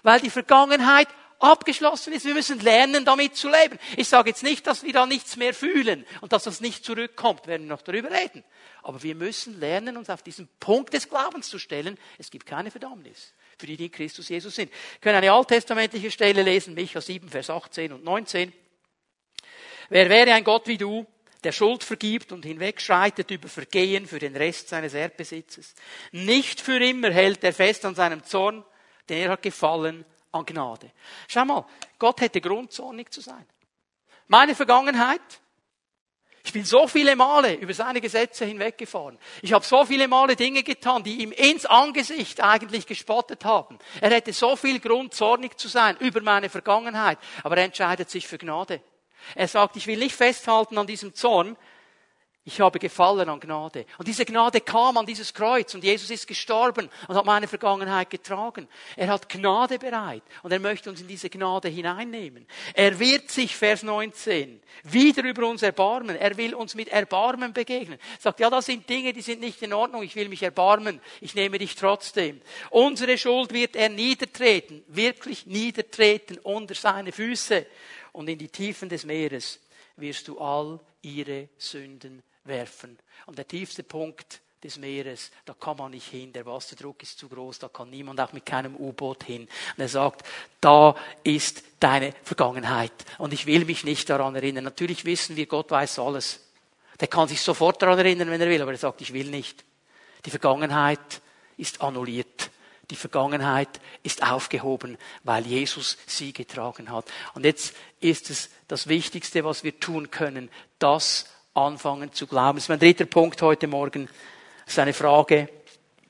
Weil 0.03 0.19
die 0.19 0.29
Vergangenheit 0.29 1.07
abgeschlossen 1.43 2.13
ist. 2.13 2.25
Wir 2.25 2.33
müssen 2.33 2.59
lernen, 2.59 3.05
damit 3.05 3.35
zu 3.35 3.49
leben. 3.49 3.77
Ich 3.97 4.07
sage 4.07 4.29
jetzt 4.29 4.43
nicht, 4.43 4.65
dass 4.65 4.83
wir 4.83 4.93
da 4.93 5.05
nichts 5.05 5.35
mehr 5.35 5.53
fühlen 5.53 6.05
und 6.21 6.31
dass 6.31 6.43
das 6.43 6.61
nicht 6.61 6.85
zurückkommt, 6.85 7.47
werden 7.47 7.63
wir 7.63 7.75
noch 7.75 7.81
darüber 7.81 8.11
reden. 8.11 8.43
Aber 8.81 9.03
wir 9.03 9.15
müssen 9.15 9.59
lernen, 9.59 9.97
uns 9.97 10.09
auf 10.09 10.23
diesen 10.23 10.47
Punkt 10.59 10.93
des 10.93 11.09
Glaubens 11.09 11.49
zu 11.49 11.59
stellen. 11.59 11.97
Es 12.17 12.31
gibt 12.31 12.45
keine 12.45 12.71
Verdammnis 12.71 13.33
für 13.57 13.67
die, 13.67 13.77
die 13.77 13.85
in 13.85 13.91
Christus 13.91 14.29
Jesus 14.29 14.55
sind. 14.55 14.71
Wir 14.71 14.99
können 15.01 15.17
eine 15.17 15.31
alttestamentliche 15.31 16.11
Stelle 16.11 16.43
lesen, 16.43 16.73
Micha 16.73 17.01
7, 17.01 17.29
Vers 17.29 17.49
18 17.49 17.93
und 17.93 18.03
19. 18.03 18.51
Wer 19.89 20.09
wäre 20.09 20.33
ein 20.33 20.43
Gott 20.43 20.67
wie 20.67 20.77
du, 20.77 21.05
der 21.43 21.51
Schuld 21.51 21.83
vergibt 21.83 22.31
und 22.31 22.45
hinwegschreitet 22.45 23.29
über 23.31 23.49
Vergehen 23.49 24.07
für 24.07 24.19
den 24.19 24.35
Rest 24.35 24.69
seines 24.69 24.93
Erdbesitzes. 24.93 25.75
Nicht 26.11 26.61
für 26.61 26.81
immer 26.81 27.11
hält 27.11 27.43
er 27.43 27.53
fest 27.53 27.83
an 27.83 27.95
seinem 27.95 28.23
Zorn, 28.23 28.63
denn 29.09 29.17
er 29.17 29.31
hat 29.31 29.41
gefallen 29.41 30.05
an 30.33 30.45
Gnade. 30.45 30.91
Schau 31.27 31.45
mal, 31.45 31.65
Gott 31.97 32.21
hätte 32.21 32.41
Grund, 32.41 32.71
zornig 32.73 33.13
zu 33.13 33.21
sein. 33.21 33.45
Meine 34.27 34.55
Vergangenheit, 34.55 35.21
ich 36.45 36.51
bin 36.51 36.65
so 36.65 36.87
viele 36.87 37.15
Male 37.15 37.53
über 37.55 37.73
seine 37.73 38.01
Gesetze 38.01 38.43
hinweggefahren. 38.43 39.17
Ich 39.41 39.53
habe 39.53 39.63
so 39.63 39.85
viele 39.85 40.09
Male 40.09 40.35
Dinge 40.35 40.63
getan, 40.63 41.03
die 41.03 41.21
ihm 41.21 41.31
ins 41.31 41.65
Angesicht 41.65 42.41
eigentlich 42.41 42.85
gespottet 42.85 43.45
haben. 43.45 43.79
Er 44.01 44.09
hätte 44.09 44.33
so 44.33 44.57
viel 44.57 44.79
Grund, 44.79 45.13
zornig 45.13 45.57
zu 45.57 45.69
sein 45.69 45.95
über 45.97 46.21
meine 46.21 46.49
Vergangenheit, 46.49 47.17
aber 47.43 47.57
er 47.57 47.65
entscheidet 47.65 48.09
sich 48.09 48.27
für 48.27 48.37
Gnade. 48.37 48.81
Er 49.35 49.47
sagt, 49.47 49.77
ich 49.77 49.87
will 49.87 49.97
nicht 49.97 50.15
festhalten 50.15 50.77
an 50.77 50.87
diesem 50.87 51.13
Zorn, 51.13 51.55
ich 52.45 52.59
habe 52.59 52.77
gefallen 52.77 53.29
an 53.29 53.39
Gnade. 53.39 53.85
Und 53.97 54.05
diese 54.05 54.25
Gnade 54.25 54.59
kam 54.59 54.97
an 54.97 55.05
dieses 55.05 55.33
Kreuz 55.33 55.73
und 55.75 55.83
Jesus 55.83 56.09
ist 56.09 56.27
gestorben 56.27 56.89
und 57.07 57.15
hat 57.15 57.23
meine 57.23 57.47
Vergangenheit 57.47 58.09
getragen. 58.09 58.67
Er 58.97 59.07
hat 59.07 59.29
Gnade 59.29 59.79
bereit 59.79 60.23
und 60.41 60.51
er 60.51 60.59
möchte 60.59 60.89
uns 60.89 60.99
in 60.99 61.07
diese 61.07 61.29
Gnade 61.29 61.69
hineinnehmen. 61.69 62.45
Er 62.73 62.99
wird 62.99 63.31
sich, 63.31 63.55
Vers 63.55 63.83
19, 63.83 64.61
wieder 64.83 65.23
über 65.23 65.47
uns 65.47 65.63
erbarmen. 65.63 66.17
Er 66.17 66.35
will 66.35 66.53
uns 66.53 66.75
mit 66.75 66.89
Erbarmen 66.89 67.53
begegnen. 67.53 67.97
Er 68.17 68.21
sagt, 68.21 68.41
ja, 68.41 68.49
das 68.49 68.65
sind 68.65 68.89
Dinge, 68.89 69.13
die 69.13 69.21
sind 69.21 69.39
nicht 69.39 69.61
in 69.61 69.71
Ordnung. 69.71 70.03
Ich 70.03 70.17
will 70.17 70.27
mich 70.27 70.43
erbarmen. 70.43 70.99
Ich 71.21 71.35
nehme 71.35 71.57
dich 71.59 71.75
trotzdem. 71.75 72.41
Unsere 72.71 73.17
Schuld 73.17 73.53
wird 73.53 73.77
er 73.77 73.87
niedertreten, 73.87 74.83
wirklich 74.89 75.45
niedertreten 75.45 76.39
unter 76.39 76.75
seine 76.75 77.13
Füße. 77.13 77.65
Und 78.11 78.27
in 78.27 78.37
die 78.37 78.49
Tiefen 78.49 78.89
des 78.89 79.05
Meeres 79.05 79.61
wirst 79.95 80.27
du 80.27 80.39
all 80.39 80.81
ihre 81.01 81.47
Sünden 81.57 82.21
werfen. 82.45 82.97
Und 83.25 83.37
der 83.37 83.47
tiefste 83.47 83.83
Punkt 83.83 84.41
des 84.63 84.77
Meeres, 84.77 85.31
da 85.45 85.53
kann 85.53 85.77
man 85.77 85.91
nicht 85.91 86.07
hin, 86.07 86.31
der 86.31 86.45
Wasserdruck 86.45 87.03
ist 87.03 87.19
zu 87.19 87.27
groß, 87.27 87.59
da 87.59 87.67
kann 87.67 87.89
niemand 87.89 88.19
auch 88.21 88.31
mit 88.31 88.45
keinem 88.45 88.75
U-Boot 88.75 89.23
hin. 89.25 89.43
Und 89.43 89.81
er 89.81 89.89
sagt, 89.89 90.25
da 90.61 90.95
ist 91.23 91.63
deine 91.79 92.13
Vergangenheit 92.23 92.93
und 93.17 93.33
ich 93.33 93.45
will 93.45 93.65
mich 93.65 93.83
nicht 93.83 94.09
daran 94.09 94.35
erinnern. 94.35 94.63
Natürlich 94.63 95.05
wissen 95.05 95.35
wir, 95.35 95.47
Gott 95.47 95.71
weiß 95.71 95.99
alles. 95.99 96.39
Der 96.99 97.07
kann 97.07 97.27
sich 97.27 97.41
sofort 97.41 97.81
daran 97.81 97.99
erinnern, 97.99 98.29
wenn 98.29 98.39
er 98.39 98.49
will, 98.49 98.61
aber 98.61 98.71
er 98.71 98.77
sagt, 98.77 99.01
ich 99.01 99.13
will 99.13 99.29
nicht. 99.29 99.65
Die 100.25 100.29
Vergangenheit 100.29 101.21
ist 101.57 101.81
annulliert. 101.81 102.51
Die 102.89 102.95
Vergangenheit 102.95 103.81
ist 104.03 104.23
aufgehoben, 104.23 104.97
weil 105.23 105.45
Jesus 105.45 105.97
sie 106.05 106.33
getragen 106.33 106.91
hat. 106.91 107.05
Und 107.33 107.45
jetzt 107.45 107.73
ist 107.99 108.29
es 108.29 108.49
das 108.67 108.87
Wichtigste, 108.87 109.43
was 109.43 109.63
wir 109.63 109.79
tun 109.79 110.11
können, 110.11 110.49
das 110.79 111.29
anfangen 111.53 112.13
zu 112.13 112.27
glauben. 112.27 112.57
Das 112.57 112.65
ist 112.65 112.69
mein 112.69 112.79
dritter 112.79 113.05
Punkt 113.05 113.41
heute 113.41 113.67
Morgen. 113.67 114.07
Das 114.65 114.73
ist 114.73 114.79
eine 114.79 114.93
Frage, 114.93 115.49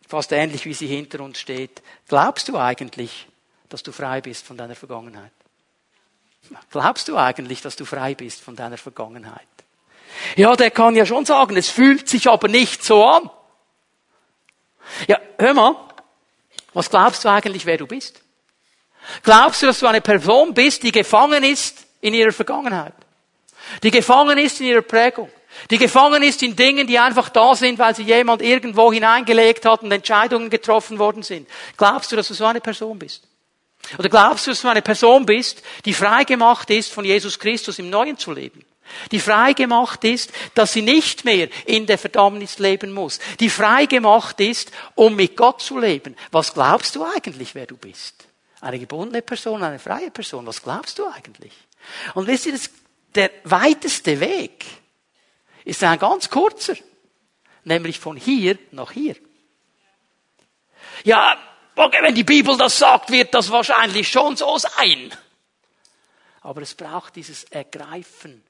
fast 0.07 0.31
ähnlich 0.31 0.65
wie 0.65 0.73
sie 0.73 0.87
hinter 0.87 1.21
uns 1.21 1.39
steht. 1.39 1.81
Glaubst 2.07 2.47
du 2.47 2.57
eigentlich, 2.57 3.27
dass 3.69 3.83
du 3.83 3.91
frei 3.91 4.21
bist 4.21 4.45
von 4.45 4.57
deiner 4.57 4.75
Vergangenheit? 4.75 5.31
Glaubst 6.69 7.07
du 7.07 7.17
eigentlich, 7.17 7.61
dass 7.61 7.75
du 7.75 7.85
frei 7.85 8.15
bist 8.15 8.41
von 8.41 8.55
deiner 8.55 8.77
Vergangenheit? 8.77 9.47
Ja, 10.35 10.55
der 10.55 10.71
kann 10.71 10.95
ja 10.95 11.05
schon 11.05 11.25
sagen, 11.25 11.57
es 11.57 11.69
fühlt 11.69 12.07
sich 12.07 12.29
aber 12.29 12.47
nicht 12.47 12.83
so 12.83 13.03
an. 13.03 13.29
Ja, 15.07 15.19
hör 15.37 15.53
mal, 15.53 15.75
was 16.73 16.89
glaubst 16.89 17.23
du 17.23 17.29
eigentlich, 17.29 17.65
wer 17.65 17.77
du 17.77 17.87
bist? 17.87 18.21
Glaubst 19.23 19.61
du, 19.61 19.65
dass 19.65 19.79
du 19.79 19.87
eine 19.87 20.01
Person 20.01 20.53
bist, 20.53 20.83
die 20.83 20.91
gefangen 20.91 21.43
ist 21.43 21.85
in 22.01 22.13
ihrer 22.13 22.31
Vergangenheit? 22.31 22.93
Die 23.81 23.91
gefangen 23.91 24.37
ist 24.37 24.59
in 24.59 24.67
ihrer 24.67 24.81
Prägung. 24.81 25.29
Die 25.69 25.77
gefangen 25.77 26.23
ist 26.23 26.41
in 26.43 26.55
Dingen, 26.55 26.87
die 26.87 26.99
einfach 26.99 27.29
da 27.29 27.55
sind, 27.55 27.79
weil 27.79 27.95
sie 27.95 28.03
jemand 28.03 28.41
irgendwo 28.41 28.91
hineingelegt 28.91 29.65
hat 29.65 29.83
und 29.83 29.91
Entscheidungen 29.91 30.49
getroffen 30.49 30.99
worden 30.99 31.23
sind. 31.23 31.47
Glaubst 31.77 32.11
du, 32.11 32.15
dass 32.15 32.27
du 32.27 32.33
so 32.33 32.45
eine 32.45 32.61
Person 32.61 32.97
bist? 32.99 33.27
Oder 33.97 34.09
glaubst 34.09 34.47
du, 34.47 34.51
dass 34.51 34.61
du 34.61 34.67
eine 34.67 34.81
Person 34.81 35.25
bist, 35.25 35.61
die 35.85 35.93
frei 35.93 36.23
gemacht 36.23 36.69
ist, 36.69 36.91
von 36.91 37.05
Jesus 37.05 37.37
Christus 37.37 37.79
im 37.79 37.89
Neuen 37.89 38.17
zu 38.17 38.31
leben? 38.31 38.65
Die 39.11 39.19
frei 39.19 39.53
gemacht 39.53 40.03
ist, 40.03 40.31
dass 40.55 40.73
sie 40.73 40.81
nicht 40.81 41.25
mehr 41.25 41.49
in 41.65 41.85
der 41.85 41.97
Verdammnis 41.97 42.59
leben 42.59 42.91
muss. 42.91 43.19
Die 43.39 43.49
frei 43.49 43.85
gemacht 43.85 44.39
ist, 44.39 44.71
um 44.95 45.15
mit 45.15 45.37
Gott 45.37 45.61
zu 45.61 45.79
leben. 45.79 46.15
Was 46.31 46.53
glaubst 46.53 46.95
du 46.95 47.03
eigentlich, 47.03 47.55
wer 47.55 47.65
du 47.65 47.77
bist? 47.77 48.25
Eine 48.61 48.79
gebundene 48.79 49.21
Person, 49.21 49.63
eine 49.63 49.79
freie 49.79 50.11
Person. 50.11 50.45
Was 50.47 50.61
glaubst 50.61 50.99
du 50.99 51.07
eigentlich? 51.07 51.53
Und 52.13 52.27
wisst 52.27 52.45
ihr, 52.45 52.53
das, 52.53 52.69
der 53.15 53.31
weiteste 53.43 54.19
Weg 54.19 54.65
ist 55.65 55.83
ein 55.83 55.99
ganz 55.99 56.29
kurzer. 56.29 56.75
Nämlich 57.63 57.99
von 57.99 58.17
hier 58.17 58.57
nach 58.71 58.91
hier. 58.91 59.15
Ja, 61.03 61.37
okay, 61.75 61.99
wenn 62.01 62.15
die 62.15 62.23
Bibel 62.23 62.57
das 62.57 62.77
sagt, 62.77 63.09
wird 63.11 63.33
das 63.33 63.49
wahrscheinlich 63.51 64.09
schon 64.09 64.35
so 64.35 64.57
sein. 64.57 65.13
Aber 66.41 66.61
es 66.61 66.75
braucht 66.75 67.15
dieses 67.15 67.45
Ergreifen, 67.45 68.43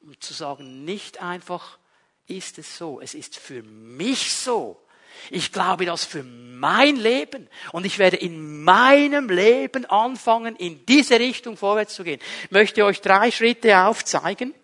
um 0.00 0.20
zu 0.20 0.34
sagen, 0.34 0.84
nicht 0.84 1.22
einfach 1.22 1.78
ist 2.26 2.58
es 2.58 2.76
so, 2.76 3.00
es 3.00 3.14
ist 3.14 3.36
für 3.36 3.62
mich 3.62 4.32
so. 4.32 4.83
Ich 5.30 5.52
glaube 5.52 5.86
das 5.86 6.04
für 6.04 6.22
mein 6.22 6.96
Leben 6.96 7.48
und 7.72 7.84
ich 7.84 7.98
werde 7.98 8.16
in 8.16 8.62
meinem 8.62 9.28
Leben 9.28 9.84
anfangen, 9.86 10.56
in 10.56 10.84
diese 10.86 11.18
Richtung 11.18 11.56
vorwärts 11.56 11.94
zu 11.94 12.04
gehen. 12.04 12.20
Ich 12.44 12.50
möchte 12.50 12.84
euch 12.84 13.00
drei 13.00 13.30
Schritte 13.30 13.78
aufzeigen, 13.78 14.54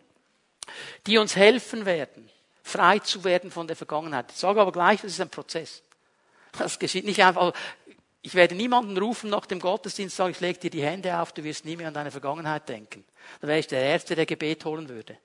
die 1.07 1.18
uns 1.18 1.36
helfen 1.36 1.86
werden, 1.86 2.30
frei 2.62 3.01
zu 3.01 3.24
werden 3.24 3.51
von 3.51 3.66
der 3.66 3.76
Vergangenheit. 3.76 4.26
Ich 4.30 4.38
sage 4.38 4.61
aber 4.61 4.72
gleich, 4.72 5.01
das 5.01 5.12
ist 5.12 5.20
ein 5.20 5.30
Prozess. 5.30 5.82
Das 6.59 6.78
geschieht 6.78 7.05
nicht 7.05 7.22
einfach. 7.22 7.53
Ich 8.22 8.34
werde 8.34 8.55
niemanden 8.55 8.98
rufen 8.98 9.30
nach 9.30 9.46
dem 9.46 9.61
Gottesdienst 9.61 10.14
und 10.14 10.16
sagen, 10.16 10.30
ich 10.32 10.40
lege 10.40 10.59
dir 10.59 10.70
die 10.70 10.82
Hände 10.82 11.18
auf, 11.18 11.32
du 11.32 11.42
wirst 11.42 11.64
nie 11.64 11.76
mehr 11.76 11.88
an 11.88 11.94
deine 11.94 12.11
Vergangenheit 12.11 12.68
denken. 12.68 13.05
Dann 13.40 13.48
wäre 13.48 13.61
ich 13.61 13.66
der 13.66 13.82
Erste, 13.82 14.14
der 14.14 14.26
Gebet 14.26 14.64
holen 14.64 14.88
würde. 14.88 15.16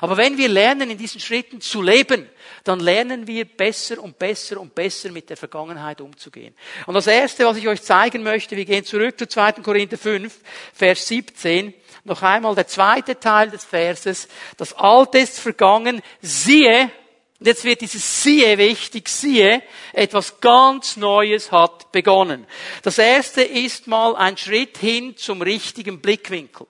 Aber 0.00 0.16
wenn 0.16 0.36
wir 0.36 0.48
lernen, 0.48 0.90
in 0.90 0.98
diesen 0.98 1.20
Schritten 1.20 1.60
zu 1.60 1.82
leben, 1.82 2.28
dann 2.64 2.80
lernen 2.80 3.26
wir 3.26 3.44
besser 3.44 4.02
und 4.02 4.18
besser 4.18 4.60
und 4.60 4.74
besser 4.74 5.10
mit 5.10 5.30
der 5.30 5.36
Vergangenheit 5.36 6.00
umzugehen. 6.00 6.54
Und 6.86 6.94
das 6.94 7.06
Erste, 7.06 7.46
was 7.46 7.56
ich 7.56 7.68
euch 7.68 7.82
zeigen 7.82 8.22
möchte, 8.22 8.56
wir 8.56 8.64
gehen 8.64 8.84
zurück 8.84 9.18
zu 9.18 9.26
2. 9.26 9.52
Korinther 9.52 9.98
5, 9.98 10.38
Vers 10.74 11.06
17. 11.08 11.74
Noch 12.04 12.22
einmal 12.22 12.54
der 12.54 12.66
zweite 12.66 13.18
Teil 13.18 13.50
des 13.50 13.64
Verses. 13.64 14.28
Das 14.56 14.72
Alte 14.74 15.18
ist 15.18 15.38
vergangen. 15.38 16.02
Siehe, 16.20 16.90
und 17.40 17.46
jetzt 17.46 17.64
wird 17.64 17.80
dieses 17.82 18.22
siehe 18.22 18.58
wichtig, 18.58 19.08
siehe, 19.08 19.62
etwas 19.92 20.40
ganz 20.40 20.96
Neues 20.96 21.52
hat 21.52 21.92
begonnen. 21.92 22.46
Das 22.82 22.98
erste 22.98 23.42
ist 23.42 23.86
mal 23.86 24.16
ein 24.16 24.36
Schritt 24.36 24.78
hin 24.78 25.16
zum 25.16 25.42
richtigen 25.42 26.00
Blickwinkel. 26.00 26.66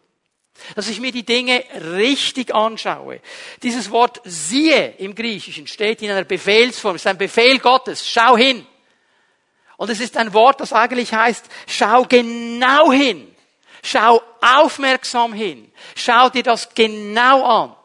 Dass 0.75 0.89
ich 0.89 1.01
mir 1.01 1.13
die 1.13 1.25
Dinge 1.25 1.65
richtig 1.95 2.55
anschaue. 2.55 3.21
Dieses 3.63 3.91
Wort 3.91 4.21
siehe 4.25 4.95
im 4.99 5.15
Griechischen 5.15 5.67
steht 5.67 6.03
in 6.03 6.11
einer 6.11 6.25
Befehlsform. 6.25 6.97
Es 6.97 7.03
ist 7.03 7.07
ein 7.07 7.19
Befehl 7.19 7.59
Gottes. 7.59 8.09
Schau 8.09 8.37
hin. 8.37 8.67
Und 9.77 9.91
es 9.91 10.01
ist 10.01 10.17
ein 10.17 10.33
Wort, 10.33 10.61
das 10.61 10.73
eigentlich 10.73 11.15
heißt, 11.15 11.47
schau 11.69 12.03
genau 12.03 12.91
hin. 12.91 13.33
Schau 13.83 14.21
aufmerksam 14.41 15.33
hin. 15.33 15.71
Schau 15.95 16.29
dir 16.31 16.43
das 16.43 16.75
genau 16.75 17.45
an. 17.45 17.77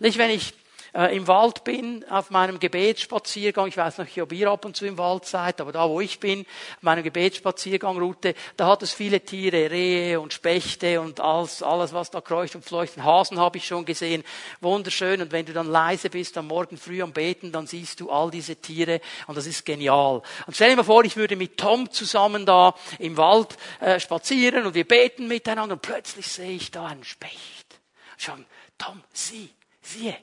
Nicht, 0.00 0.18
wenn 0.18 0.30
ich 0.30 0.54
äh, 0.94 1.16
im 1.16 1.26
Wald 1.26 1.64
bin, 1.64 2.04
auf 2.08 2.30
meinem 2.30 2.58
Gebetsspaziergang, 2.58 3.68
ich 3.68 3.76
weiß 3.76 3.98
nicht, 3.98 4.20
ob 4.20 4.32
ihr 4.32 4.50
ab 4.50 4.64
und 4.64 4.76
zu 4.76 4.86
im 4.86 4.98
Wald 4.98 5.26
seid, 5.26 5.60
aber 5.60 5.72
da, 5.72 5.88
wo 5.88 6.00
ich 6.00 6.20
bin, 6.20 6.40
auf 6.40 6.82
meiner 6.82 7.02
Gebetsspaziergangroute, 7.02 8.34
da 8.56 8.66
hat 8.66 8.82
es 8.82 8.92
viele 8.92 9.20
Tiere, 9.20 9.70
Rehe 9.70 10.20
und 10.20 10.32
Spechte 10.32 11.00
und 11.00 11.20
alles, 11.20 11.62
alles 11.62 11.92
was 11.92 12.10
da 12.10 12.20
kreucht 12.20 12.54
und 12.54 12.64
fleucht. 12.64 12.96
Hasen 12.98 13.38
habe 13.38 13.58
ich 13.58 13.66
schon 13.66 13.84
gesehen, 13.84 14.24
wunderschön. 14.60 15.22
Und 15.22 15.32
wenn 15.32 15.46
du 15.46 15.52
dann 15.52 15.66
leise 15.66 16.10
bist 16.10 16.36
am 16.38 16.46
Morgen 16.46 16.76
früh 16.76 17.02
am 17.02 17.12
Beten, 17.12 17.52
dann 17.52 17.66
siehst 17.66 18.00
du 18.00 18.10
all 18.10 18.30
diese 18.30 18.56
Tiere 18.56 19.00
und 19.26 19.36
das 19.36 19.46
ist 19.46 19.64
genial. 19.64 20.22
Und 20.46 20.54
stell 20.54 20.70
dir 20.70 20.76
mal 20.76 20.84
vor, 20.84 21.04
ich 21.04 21.16
würde 21.16 21.36
mit 21.36 21.56
Tom 21.56 21.90
zusammen 21.90 22.46
da 22.46 22.74
im 22.98 23.16
Wald 23.16 23.56
äh, 23.80 24.00
spazieren 24.00 24.66
und 24.66 24.74
wir 24.74 24.86
beten 24.86 25.28
miteinander 25.28 25.74
und 25.74 25.82
plötzlich 25.82 26.26
sehe 26.26 26.52
ich 26.52 26.70
da 26.70 26.86
einen 26.86 27.04
Specht. 27.04 27.80
Schon, 28.16 28.44
Tom, 28.78 29.02
sieh, 29.12 29.50
siehe, 29.80 30.16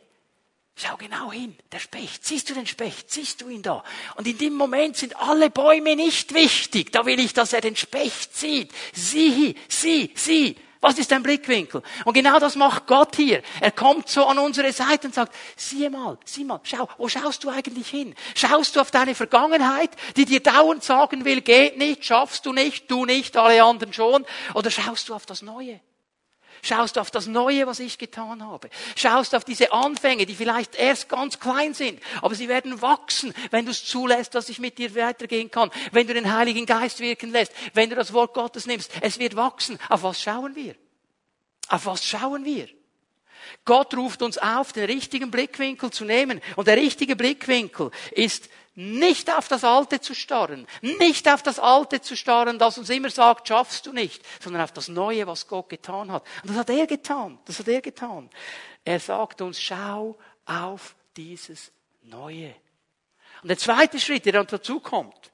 Schau 0.79 0.95
genau 0.95 1.31
hin, 1.31 1.57
der 1.71 1.79
Specht. 1.79 2.23
Siehst 2.23 2.51
du 2.51 2.53
den 2.53 2.67
Specht? 2.67 3.09
Siehst 3.09 3.41
du 3.41 3.49
ihn 3.49 3.63
da? 3.63 3.83
Und 4.15 4.27
in 4.27 4.37
dem 4.37 4.53
Moment 4.53 4.95
sind 4.95 5.15
alle 5.15 5.49
Bäume 5.49 5.95
nicht 5.95 6.35
wichtig. 6.35 6.91
Da 6.91 7.03
will 7.07 7.19
ich, 7.19 7.33
dass 7.33 7.51
er 7.51 7.61
den 7.61 7.75
Specht 7.75 8.37
sieht. 8.37 8.71
Sieh, 8.93 9.55
sieh, 9.67 10.11
sieh. 10.13 10.55
Was 10.79 10.99
ist 10.99 11.11
dein 11.11 11.23
Blickwinkel? 11.23 11.81
Und 12.05 12.13
genau 12.13 12.37
das 12.37 12.55
macht 12.55 12.85
Gott 12.85 13.15
hier. 13.15 13.41
Er 13.59 13.71
kommt 13.71 14.07
so 14.07 14.27
an 14.27 14.37
unsere 14.37 14.71
Seite 14.71 15.07
und 15.07 15.15
sagt, 15.15 15.33
sieh 15.55 15.89
mal, 15.89 16.19
sieh 16.25 16.43
mal, 16.43 16.59
schau, 16.61 16.87
wo 16.99 17.09
schaust 17.09 17.43
du 17.43 17.49
eigentlich 17.49 17.87
hin? 17.87 18.13
Schaust 18.35 18.75
du 18.75 18.79
auf 18.79 18.91
deine 18.91 19.15
Vergangenheit, 19.15 19.89
die 20.15 20.25
dir 20.25 20.41
dauernd 20.41 20.83
sagen 20.83 21.25
will, 21.25 21.41
geht 21.41 21.79
nicht, 21.79 22.05
schaffst 22.05 22.45
du 22.45 22.53
nicht, 22.53 22.91
du 22.91 23.05
nicht, 23.05 23.35
alle 23.35 23.63
anderen 23.63 23.93
schon? 23.93 24.27
Oder 24.53 24.69
schaust 24.69 25.09
du 25.09 25.15
auf 25.15 25.25
das 25.25 25.41
Neue? 25.41 25.79
Schaust 26.61 26.97
auf 26.97 27.11
das 27.11 27.27
Neue, 27.27 27.67
was 27.67 27.79
ich 27.79 27.97
getan 27.97 28.45
habe. 28.45 28.69
Schaust 28.95 29.35
auf 29.35 29.43
diese 29.43 29.71
Anfänge, 29.71 30.25
die 30.25 30.35
vielleicht 30.35 30.75
erst 30.75 31.09
ganz 31.09 31.39
klein 31.39 31.73
sind, 31.73 32.01
aber 32.21 32.35
sie 32.35 32.47
werden 32.47 32.81
wachsen, 32.81 33.33
wenn 33.51 33.65
du 33.65 33.71
es 33.71 33.85
zulässt, 33.85 34.35
dass 34.35 34.49
ich 34.49 34.59
mit 34.59 34.77
dir 34.77 34.93
weitergehen 34.95 35.51
kann. 35.51 35.71
Wenn 35.91 36.07
du 36.07 36.13
den 36.13 36.33
Heiligen 36.33 36.65
Geist 36.65 36.99
wirken 36.99 37.31
lässt, 37.31 37.53
wenn 37.73 37.89
du 37.89 37.95
das 37.95 38.13
Wort 38.13 38.33
Gottes 38.33 38.65
nimmst. 38.65 38.91
Es 39.01 39.19
wird 39.19 39.35
wachsen. 39.35 39.79
Auf 39.89 40.03
was 40.03 40.21
schauen 40.21 40.55
wir? 40.55 40.75
Auf 41.69 41.85
was 41.85 42.03
schauen 42.05 42.45
wir? 42.45 42.67
Gott 43.65 43.95
ruft 43.95 44.21
uns 44.21 44.37
auf, 44.37 44.73
den 44.73 44.85
richtigen 44.85 45.31
Blickwinkel 45.31 45.91
zu 45.91 46.05
nehmen. 46.05 46.41
Und 46.55 46.67
der 46.67 46.77
richtige 46.77 47.15
Blickwinkel 47.15 47.91
ist 48.11 48.49
nicht 48.77 49.35
auf 49.35 49.47
das 49.47 49.63
Alte 49.63 49.99
zu 49.99 50.13
starren, 50.13 50.67
nicht 50.81 51.27
auf 51.27 51.41
das 51.41 51.57
Alte 51.57 51.99
zu 51.99 52.15
starren, 52.15 52.59
das 52.59 52.77
uns 52.77 52.91
immer 52.91 53.09
sagt, 53.09 53.47
schaffst 53.47 53.87
du 53.87 53.91
nicht, 53.91 54.23
sondern 54.39 54.61
auf 54.61 54.71
das 54.71 54.87
Neue, 54.87 55.25
was 55.25 55.47
Gott 55.47 55.67
getan 55.67 56.11
hat. 56.11 56.23
Und 56.43 56.51
das 56.51 56.57
hat 56.57 56.69
er 56.69 56.85
getan, 56.85 57.39
das 57.45 57.57
hat 57.57 57.67
er 57.67 57.81
getan. 57.81 58.29
Er 58.85 58.99
sagt 58.99 59.41
uns, 59.41 59.59
schau 59.59 60.15
auf 60.45 60.95
dieses 61.17 61.71
Neue. 62.03 62.53
Und 63.41 63.49
der 63.49 63.57
zweite 63.57 63.99
Schritt, 63.99 64.25
der 64.25 64.33
dann 64.33 64.45
dazu 64.45 64.79
kommt, 64.79 65.31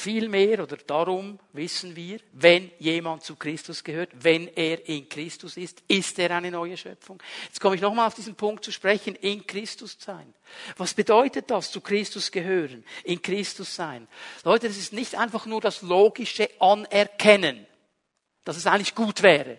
Vielmehr 0.00 0.62
oder 0.62 0.76
darum 0.76 1.40
wissen 1.52 1.96
wir, 1.96 2.20
wenn 2.30 2.70
jemand 2.78 3.24
zu 3.24 3.34
Christus 3.34 3.82
gehört, 3.82 4.10
wenn 4.14 4.46
er 4.46 4.88
in 4.88 5.08
Christus 5.08 5.56
ist, 5.56 5.82
ist 5.88 6.20
er 6.20 6.30
eine 6.30 6.52
neue 6.52 6.76
Schöpfung. 6.76 7.20
Jetzt 7.46 7.60
komme 7.60 7.74
ich 7.74 7.80
nochmal 7.80 8.06
auf 8.06 8.14
diesen 8.14 8.36
Punkt 8.36 8.64
zu 8.64 8.70
sprechen, 8.70 9.16
in 9.16 9.44
Christus 9.44 9.96
sein. 9.98 10.32
Was 10.76 10.94
bedeutet 10.94 11.50
das, 11.50 11.72
zu 11.72 11.80
Christus 11.80 12.30
gehören, 12.30 12.84
in 13.02 13.20
Christus 13.20 13.74
sein? 13.74 14.06
Leute, 14.44 14.68
das 14.68 14.76
ist 14.76 14.92
nicht 14.92 15.16
einfach 15.16 15.46
nur 15.46 15.60
das 15.60 15.82
logische 15.82 16.48
Anerkennen, 16.60 17.66
dass 18.44 18.56
es 18.56 18.68
eigentlich 18.68 18.94
gut 18.94 19.24
wäre. 19.24 19.58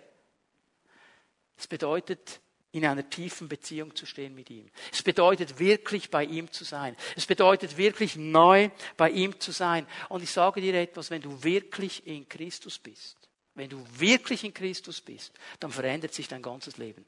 Es 1.57 1.67
bedeutet 1.67 2.39
in 2.71 2.85
einer 2.85 3.09
tiefen 3.09 3.49
Beziehung 3.49 3.95
zu 3.95 4.05
stehen 4.05 4.35
mit 4.35 4.49
ihm. 4.49 4.69
Es 4.91 5.01
bedeutet 5.01 5.57
wirklich 5.57 6.11
bei 6.11 6.23
ihm 6.23 6.51
zu 6.51 6.63
sein. 6.63 6.95
Es 7.15 7.25
bedeutet 7.25 7.77
wirklich 7.77 8.15
neu 8.15 8.69
bei 8.95 9.09
ihm 9.09 9.39
zu 9.39 9.51
sein. 9.51 9.87
Und 10.07 10.21
ich 10.21 10.31
sage 10.31 10.61
dir 10.61 10.75
etwas, 10.75 11.09
wenn 11.09 11.21
du 11.21 11.43
wirklich 11.43 12.05
in 12.05 12.29
Christus 12.29 12.77
bist, 12.77 13.17
wenn 13.55 13.69
du 13.69 13.83
wirklich 13.97 14.43
in 14.43 14.53
Christus 14.53 15.01
bist, 15.01 15.33
dann 15.59 15.71
verändert 15.71 16.13
sich 16.13 16.27
dein 16.27 16.43
ganzes 16.43 16.77
Leben. 16.77 17.05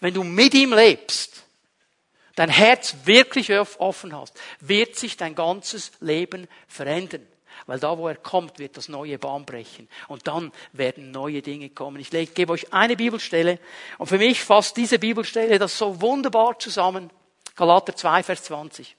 Wenn 0.00 0.14
du 0.14 0.24
mit 0.24 0.54
ihm 0.54 0.72
lebst, 0.72 1.44
dein 2.34 2.48
Herz 2.48 2.96
wirklich 3.04 3.52
offen 3.52 4.16
hast, 4.16 4.40
wird 4.60 4.96
sich 4.96 5.16
dein 5.16 5.34
ganzes 5.34 5.92
Leben 6.00 6.48
verändern. 6.66 7.26
Weil 7.66 7.78
da, 7.78 7.96
wo 7.98 8.08
er 8.08 8.16
kommt, 8.16 8.58
wird 8.58 8.76
das 8.76 8.88
neue 8.88 9.18
Bahn 9.18 9.44
brechen. 9.44 9.88
Und 10.08 10.26
dann 10.26 10.52
werden 10.72 11.10
neue 11.10 11.42
Dinge 11.42 11.70
kommen. 11.70 12.00
Ich 12.00 12.10
gebe 12.34 12.52
euch 12.52 12.72
eine 12.72 12.96
Bibelstelle. 12.96 13.58
Und 13.98 14.06
für 14.06 14.18
mich 14.18 14.42
fasst 14.42 14.76
diese 14.76 14.98
Bibelstelle 14.98 15.58
das 15.58 15.76
so 15.76 16.00
wunderbar 16.00 16.58
zusammen. 16.58 17.10
Galater 17.56 17.94
2, 17.94 18.22
Vers 18.22 18.44
20. 18.44 18.96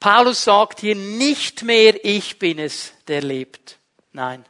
Paulus 0.00 0.44
sagt 0.44 0.80
hier, 0.80 0.94
nicht 0.94 1.62
mehr 1.62 2.04
ich 2.04 2.38
bin 2.38 2.58
es, 2.58 2.92
der 3.08 3.22
lebt. 3.22 3.78
Nein, 4.12 4.44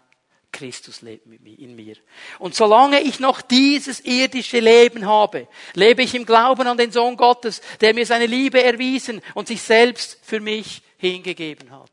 Christus 0.59 1.03
lebt 1.03 1.27
in 1.27 1.77
mir. 1.77 1.97
Und 2.41 2.57
solange 2.57 3.01
ich 3.01 3.21
noch 3.21 3.41
dieses 3.41 4.01
irdische 4.01 4.59
Leben 4.59 5.07
habe, 5.07 5.47
lebe 5.75 6.03
ich 6.03 6.17
im 6.17 6.27
Glauben 6.27 6.67
an 6.67 6.77
den 6.77 6.91
Sohn 6.91 7.17
Gottes, 7.17 7.61
der 7.81 7.95
mir 7.95 8.05
seine 8.05 8.27
Liebe 8.27 8.61
erwiesen 8.61 9.23
und 9.35 9.47
sich 9.47 9.63
selbst 9.63 10.19
für 10.23 10.41
mich 10.41 10.83
hingegeben 10.97 11.71
hat. 11.71 11.93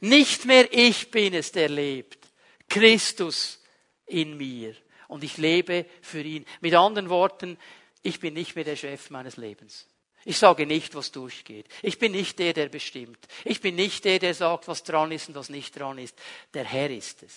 Nicht 0.00 0.46
mehr 0.46 0.66
ich 0.72 1.12
bin 1.12 1.32
es, 1.32 1.52
der 1.52 1.68
lebt. 1.68 2.18
Christus 2.68 3.62
in 4.06 4.36
mir 4.36 4.74
und 5.06 5.22
ich 5.22 5.36
lebe 5.36 5.86
für 6.02 6.22
ihn. 6.22 6.44
Mit 6.60 6.74
anderen 6.74 7.08
Worten, 7.08 7.56
ich 8.02 8.18
bin 8.18 8.34
nicht 8.34 8.56
mehr 8.56 8.64
der 8.64 8.76
Chef 8.76 9.10
meines 9.10 9.36
Lebens. 9.36 9.86
Ich 10.24 10.38
sage 10.38 10.66
nicht, 10.66 10.94
was 10.94 11.12
durchgeht. 11.12 11.66
Ich 11.82 11.98
bin 11.98 12.12
nicht 12.12 12.38
der, 12.38 12.52
der 12.52 12.68
bestimmt. 12.68 13.18
Ich 13.44 13.60
bin 13.60 13.74
nicht 13.74 14.04
der, 14.04 14.18
der 14.18 14.34
sagt, 14.34 14.68
was 14.68 14.82
dran 14.82 15.12
ist 15.12 15.28
und 15.28 15.34
was 15.34 15.50
nicht 15.50 15.78
dran 15.78 15.98
ist. 15.98 16.18
Der 16.54 16.64
Herr 16.64 16.90
ist 16.90 17.22
es. 17.22 17.34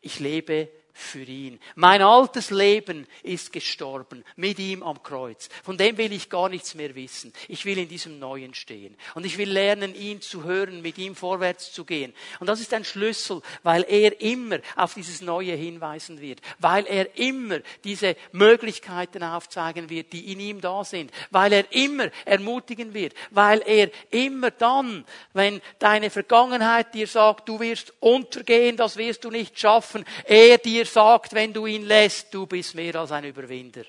Ich 0.00 0.20
lebe 0.20 0.68
für 1.00 1.22
ihn. 1.22 1.58
Mein 1.74 2.02
altes 2.02 2.50
Leben 2.50 3.06
ist 3.22 3.52
gestorben 3.52 4.24
mit 4.36 4.58
ihm 4.58 4.82
am 4.82 5.02
Kreuz. 5.02 5.48
Von 5.64 5.78
dem 5.78 5.96
will 5.96 6.12
ich 6.12 6.28
gar 6.28 6.48
nichts 6.48 6.74
mehr 6.74 6.94
wissen. 6.94 7.32
Ich 7.48 7.64
will 7.64 7.78
in 7.78 7.88
diesem 7.88 8.18
Neuen 8.18 8.54
stehen. 8.54 8.96
Und 9.14 9.24
ich 9.24 9.38
will 9.38 9.50
lernen, 9.50 9.94
ihn 9.94 10.20
zu 10.20 10.44
hören, 10.44 10.82
mit 10.82 10.98
ihm 10.98 11.16
vorwärts 11.16 11.72
zu 11.72 11.84
gehen. 11.84 12.12
Und 12.38 12.48
das 12.48 12.60
ist 12.60 12.74
ein 12.74 12.84
Schlüssel, 12.84 13.40
weil 13.62 13.84
er 13.88 14.20
immer 14.20 14.58
auf 14.76 14.94
dieses 14.94 15.22
Neue 15.22 15.54
hinweisen 15.54 16.20
wird. 16.20 16.40
Weil 16.58 16.86
er 16.86 17.16
immer 17.16 17.60
diese 17.84 18.16
Möglichkeiten 18.32 19.22
aufzeigen 19.22 19.88
wird, 19.90 20.12
die 20.12 20.32
in 20.32 20.40
ihm 20.40 20.60
da 20.60 20.84
sind. 20.84 21.10
Weil 21.30 21.52
er 21.52 21.72
immer 21.72 22.10
ermutigen 22.24 22.94
wird. 22.94 23.14
Weil 23.30 23.62
er 23.62 23.90
immer 24.10 24.50
dann, 24.50 25.04
wenn 25.32 25.60
deine 25.78 26.10
Vergangenheit 26.10 26.94
dir 26.94 27.06
sagt, 27.06 27.48
du 27.48 27.58
wirst 27.58 27.94
untergehen, 28.00 28.76
das 28.76 28.96
wirst 28.96 29.24
du 29.24 29.30
nicht 29.30 29.58
schaffen, 29.58 30.04
er 30.24 30.58
dir 30.58 30.86
sagt, 30.92 31.34
wenn 31.34 31.52
du 31.52 31.66
ihn 31.66 31.84
lässt, 31.84 32.32
du 32.34 32.46
bist 32.46 32.74
mehr 32.74 32.96
als 32.96 33.12
ein 33.12 33.24
Überwinder. 33.24 33.82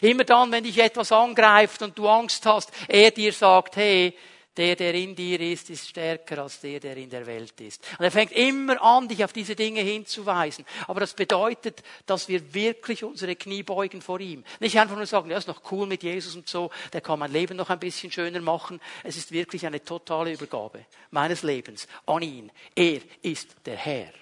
Immer 0.00 0.24
dann, 0.24 0.50
wenn 0.50 0.64
dich 0.64 0.78
etwas 0.78 1.12
angreift 1.12 1.82
und 1.82 1.96
du 1.96 2.08
Angst 2.08 2.46
hast, 2.46 2.72
er 2.88 3.10
dir 3.10 3.32
sagt, 3.32 3.76
hey, 3.76 4.14
der, 4.56 4.76
der 4.76 4.94
in 4.94 5.16
dir 5.16 5.40
ist, 5.40 5.68
ist 5.70 5.88
stärker 5.88 6.42
als 6.42 6.60
der, 6.60 6.78
der 6.78 6.96
in 6.96 7.10
der 7.10 7.26
Welt 7.26 7.60
ist. 7.60 7.84
Und 7.98 8.04
er 8.04 8.10
fängt 8.10 8.32
immer 8.32 8.80
an, 8.80 9.08
dich 9.08 9.24
auf 9.24 9.32
diese 9.32 9.56
Dinge 9.56 9.80
hinzuweisen. 9.80 10.64
Aber 10.86 11.00
das 11.00 11.14
bedeutet, 11.14 11.82
dass 12.06 12.28
wir 12.28 12.54
wirklich 12.54 13.02
unsere 13.02 13.34
Knie 13.34 13.64
beugen 13.64 14.00
vor 14.00 14.20
ihm. 14.20 14.44
Nicht 14.60 14.78
einfach 14.78 14.96
nur 14.96 15.06
sagen, 15.06 15.30
ja, 15.30 15.38
ist 15.38 15.48
noch 15.48 15.72
cool 15.72 15.86
mit 15.86 16.04
Jesus 16.04 16.36
und 16.36 16.48
so, 16.48 16.70
der 16.92 17.00
kann 17.00 17.18
mein 17.18 17.32
Leben 17.32 17.56
noch 17.56 17.70
ein 17.70 17.80
bisschen 17.80 18.12
schöner 18.12 18.40
machen. 18.40 18.80
Es 19.02 19.16
ist 19.16 19.32
wirklich 19.32 19.66
eine 19.66 19.82
totale 19.82 20.32
Übergabe 20.32 20.86
meines 21.10 21.42
Lebens 21.42 21.88
an 22.06 22.22
ihn. 22.22 22.52
Er 22.76 23.00
ist 23.22 23.56
der 23.66 23.76
Herr. 23.76 24.12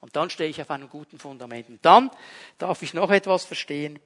Und 0.00 0.16
dann 0.16 0.30
stehe 0.30 0.48
ich 0.48 0.60
auf 0.60 0.70
einem 0.70 0.88
guten 0.88 1.18
Fundament. 1.18 1.68
Und 1.68 1.84
dann 1.84 2.10
darf 2.58 2.82
ich 2.82 2.94
noch 2.94 3.10
etwas 3.10 3.44
verstehen. 3.44 4.00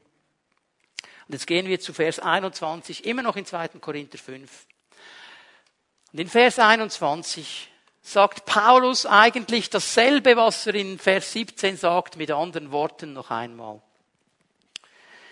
Und 1.27 1.33
jetzt 1.33 1.47
gehen 1.47 1.67
wir 1.67 1.81
zu 1.81 1.95
Vers 1.95 2.19
21, 2.19 3.07
immer 3.07 3.23
noch 3.23 3.37
in 3.37 3.47
2. 3.47 3.69
Korinther 3.81 4.19
5. 4.19 4.67
Und 6.13 6.19
in 6.19 6.29
Vers 6.29 6.59
21 6.59 7.71
sagt 8.03 8.45
Paulus 8.45 9.07
eigentlich 9.07 9.71
dasselbe, 9.71 10.37
was 10.37 10.67
er 10.67 10.75
in 10.75 10.99
Vers 10.99 11.33
17 11.33 11.77
sagt, 11.77 12.17
mit 12.17 12.31
anderen 12.31 12.73
Worten 12.73 13.15
noch 13.15 13.31
einmal. 13.31 13.81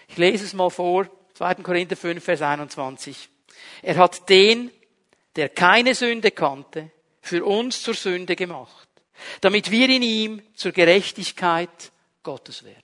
Ich 0.09 0.17
lese 0.17 0.45
es 0.45 0.55
mal 0.55 0.71
vor, 0.71 1.07
2. 1.35 1.57
Korinther 1.57 1.97
5, 1.97 2.25
Vers 2.25 2.41
21. 2.41 3.29
Er 3.83 3.97
hat 3.97 4.29
den, 4.29 4.71
der 5.37 5.49
keine 5.49 5.95
Sünde 5.95 6.31
kannte, 6.31 6.91
für 7.21 7.45
uns 7.45 7.83
zur 7.83 7.95
Sünde 7.95 8.35
gemacht 8.35 8.89
damit 9.41 9.71
wir 9.71 9.89
in 9.89 10.03
ihm 10.03 10.43
zur 10.55 10.73
Gerechtigkeit 10.73 11.93
Gottes 12.23 12.65
werden. 12.65 12.83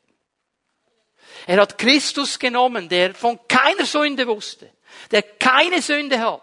Er 1.46 1.60
hat 1.60 1.78
Christus 1.78 2.38
genommen, 2.38 2.88
der 2.88 3.14
von 3.14 3.38
keiner 3.46 3.86
Sünde 3.86 4.26
wusste, 4.26 4.70
der 5.10 5.22
keine 5.22 5.80
Sünde 5.80 6.20
hat. 6.20 6.42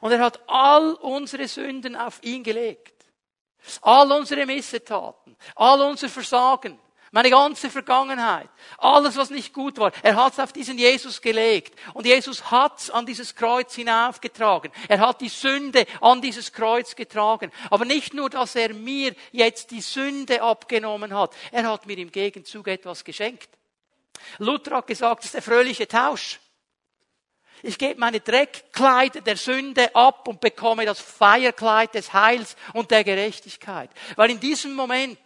Und 0.00 0.12
er 0.12 0.20
hat 0.20 0.40
all 0.46 0.94
unsere 0.94 1.48
Sünden 1.48 1.96
auf 1.96 2.22
ihn 2.22 2.42
gelegt. 2.42 2.92
All 3.80 4.12
unsere 4.12 4.46
Missetaten, 4.46 5.36
all 5.56 5.80
unser 5.80 6.08
Versagen, 6.08 6.78
meine 7.16 7.30
ganze 7.30 7.70
Vergangenheit, 7.70 8.50
alles, 8.76 9.16
was 9.16 9.30
nicht 9.30 9.54
gut 9.54 9.78
war, 9.78 9.90
er 10.02 10.16
hat 10.16 10.34
es 10.34 10.38
auf 10.38 10.52
diesen 10.52 10.76
Jesus 10.76 11.22
gelegt. 11.22 11.74
Und 11.94 12.04
Jesus 12.04 12.50
hat 12.50 12.78
es 12.78 12.90
an 12.90 13.06
dieses 13.06 13.34
Kreuz 13.34 13.74
hinaufgetragen. 13.74 14.70
Er 14.86 15.00
hat 15.00 15.22
die 15.22 15.30
Sünde 15.30 15.86
an 16.02 16.20
dieses 16.20 16.52
Kreuz 16.52 16.94
getragen. 16.94 17.50
Aber 17.70 17.86
nicht 17.86 18.12
nur, 18.12 18.28
dass 18.28 18.54
er 18.54 18.74
mir 18.74 19.14
jetzt 19.32 19.70
die 19.70 19.80
Sünde 19.80 20.42
abgenommen 20.42 21.14
hat, 21.14 21.34
er 21.52 21.66
hat 21.66 21.86
mir 21.86 21.96
im 21.96 22.12
Gegenzug 22.12 22.68
etwas 22.68 23.02
geschenkt. 23.02 23.48
Luther 24.36 24.76
hat 24.76 24.86
gesagt, 24.86 25.20
das 25.20 25.26
ist 25.28 25.34
der 25.36 25.42
fröhliche 25.42 25.88
Tausch. 25.88 26.38
Ich 27.62 27.78
gebe 27.78 27.98
meine 27.98 28.20
Dreckkleider 28.20 29.22
der 29.22 29.38
Sünde 29.38 29.96
ab 29.96 30.28
und 30.28 30.42
bekomme 30.42 30.84
das 30.84 31.00
Feierkleid 31.00 31.94
des 31.94 32.12
Heils 32.12 32.56
und 32.74 32.90
der 32.90 33.04
Gerechtigkeit. 33.04 33.88
Weil 34.16 34.32
in 34.32 34.40
diesem 34.40 34.74
Moment 34.74 35.18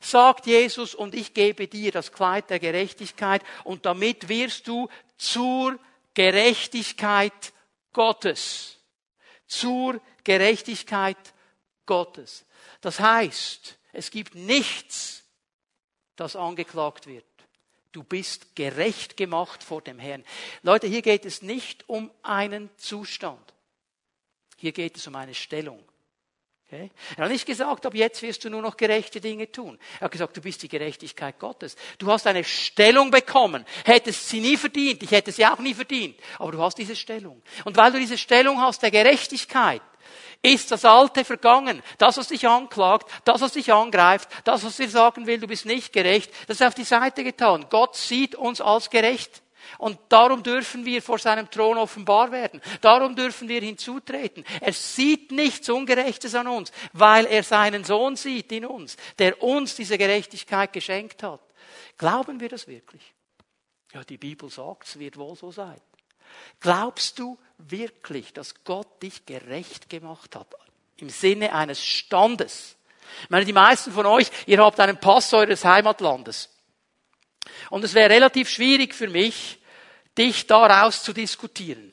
sagt 0.00 0.46
Jesus, 0.46 0.94
und 0.94 1.14
ich 1.14 1.34
gebe 1.34 1.68
dir 1.68 1.92
das 1.92 2.12
Kleid 2.12 2.50
der 2.50 2.58
Gerechtigkeit, 2.58 3.42
und 3.64 3.86
damit 3.86 4.28
wirst 4.28 4.68
du 4.68 4.88
zur 5.16 5.78
Gerechtigkeit 6.14 7.52
Gottes. 7.92 8.78
Zur 9.46 10.00
Gerechtigkeit 10.24 11.16
Gottes. 11.86 12.44
Das 12.80 13.00
heißt, 13.00 13.78
es 13.92 14.10
gibt 14.10 14.34
nichts, 14.34 15.24
das 16.16 16.36
angeklagt 16.36 17.06
wird. 17.06 17.24
Du 17.92 18.02
bist 18.02 18.54
gerecht 18.54 19.16
gemacht 19.16 19.64
vor 19.64 19.80
dem 19.80 19.98
Herrn. 19.98 20.24
Leute, 20.62 20.86
hier 20.86 21.02
geht 21.02 21.24
es 21.24 21.42
nicht 21.42 21.88
um 21.88 22.10
einen 22.22 22.70
Zustand. 22.76 23.54
Hier 24.56 24.72
geht 24.72 24.96
es 24.96 25.06
um 25.06 25.14
eine 25.14 25.34
Stellung. 25.34 25.82
Okay? 26.70 26.90
Er 27.16 27.24
hat 27.24 27.32
nicht 27.32 27.46
gesagt, 27.46 27.86
ab 27.86 27.94
jetzt 27.94 28.20
wirst 28.20 28.44
du 28.44 28.50
nur 28.50 28.60
noch 28.60 28.76
gerechte 28.76 29.22
Dinge 29.22 29.50
tun. 29.50 29.78
Er 30.00 30.04
hat 30.04 30.12
gesagt, 30.12 30.36
du 30.36 30.42
bist 30.42 30.62
die 30.62 30.68
Gerechtigkeit 30.68 31.38
Gottes. 31.38 31.76
Du 31.96 32.12
hast 32.12 32.26
eine 32.26 32.44
Stellung 32.44 33.10
bekommen. 33.10 33.64
Hättest 33.86 34.28
sie 34.28 34.40
nie 34.40 34.58
verdient. 34.58 35.02
Ich 35.02 35.10
hätte 35.10 35.32
sie 35.32 35.46
auch 35.46 35.58
nie 35.60 35.72
verdient. 35.72 36.20
Aber 36.38 36.52
du 36.52 36.60
hast 36.60 36.76
diese 36.76 36.94
Stellung. 36.94 37.40
Und 37.64 37.78
weil 37.78 37.90
du 37.92 37.98
diese 37.98 38.18
Stellung 38.18 38.60
hast 38.60 38.82
der 38.82 38.90
Gerechtigkeit, 38.90 39.80
ist 40.42 40.70
das 40.70 40.84
Alte 40.84 41.24
vergangen. 41.24 41.82
Das, 41.96 42.18
was 42.18 42.28
dich 42.28 42.46
anklagt, 42.46 43.10
das, 43.24 43.40
was 43.40 43.54
dich 43.54 43.72
angreift, 43.72 44.28
das, 44.44 44.62
was 44.62 44.76
dir 44.76 44.90
sagen 44.90 45.26
will, 45.26 45.40
du 45.40 45.46
bist 45.46 45.64
nicht 45.64 45.94
gerecht, 45.94 46.30
das 46.48 46.60
ist 46.60 46.66
auf 46.66 46.74
die 46.74 46.84
Seite 46.84 47.24
getan. 47.24 47.64
Gott 47.70 47.96
sieht 47.96 48.34
uns 48.34 48.60
als 48.60 48.90
gerecht. 48.90 49.42
Und 49.76 49.98
darum 50.08 50.42
dürfen 50.42 50.84
wir 50.84 51.02
vor 51.02 51.18
seinem 51.18 51.50
Thron 51.50 51.76
offenbar 51.76 52.32
werden. 52.32 52.60
Darum 52.80 53.14
dürfen 53.14 53.48
wir 53.48 53.60
hinzutreten. 53.60 54.44
Er 54.60 54.72
sieht 54.72 55.30
nichts 55.30 55.68
Ungerechtes 55.68 56.34
an 56.34 56.48
uns, 56.48 56.72
weil 56.92 57.26
er 57.26 57.42
seinen 57.42 57.84
Sohn 57.84 58.16
sieht 58.16 58.50
in 58.52 58.64
uns, 58.64 58.96
der 59.18 59.42
uns 59.42 59.76
diese 59.76 59.98
Gerechtigkeit 59.98 60.72
geschenkt 60.72 61.22
hat. 61.22 61.40
Glauben 61.98 62.40
wir 62.40 62.48
das 62.48 62.66
wirklich? 62.66 63.02
Ja, 63.92 64.04
die 64.04 64.18
Bibel 64.18 64.48
sagt, 64.50 64.86
es 64.86 64.98
wird 64.98 65.16
wohl 65.16 65.36
so 65.36 65.50
sein. 65.50 65.80
Glaubst 66.60 67.18
du 67.18 67.38
wirklich, 67.58 68.32
dass 68.32 68.64
Gott 68.64 69.02
dich 69.02 69.26
gerecht 69.26 69.88
gemacht 69.88 70.36
hat? 70.36 70.54
Im 70.98 71.10
Sinne 71.10 71.54
eines 71.54 71.84
Standes. 71.84 72.76
Ich 73.22 73.30
meine, 73.30 73.44
die 73.44 73.52
meisten 73.52 73.92
von 73.92 74.06
euch, 74.06 74.30
ihr 74.46 74.62
habt 74.62 74.78
einen 74.80 74.98
Pass 74.98 75.32
eures 75.32 75.64
Heimatlandes. 75.64 76.50
Und 77.70 77.84
es 77.84 77.94
wäre 77.94 78.10
relativ 78.10 78.48
schwierig 78.48 78.94
für 78.94 79.08
mich, 79.08 79.57
dich 80.18 80.46
daraus 80.46 81.02
zu 81.02 81.12
diskutieren. 81.12 81.92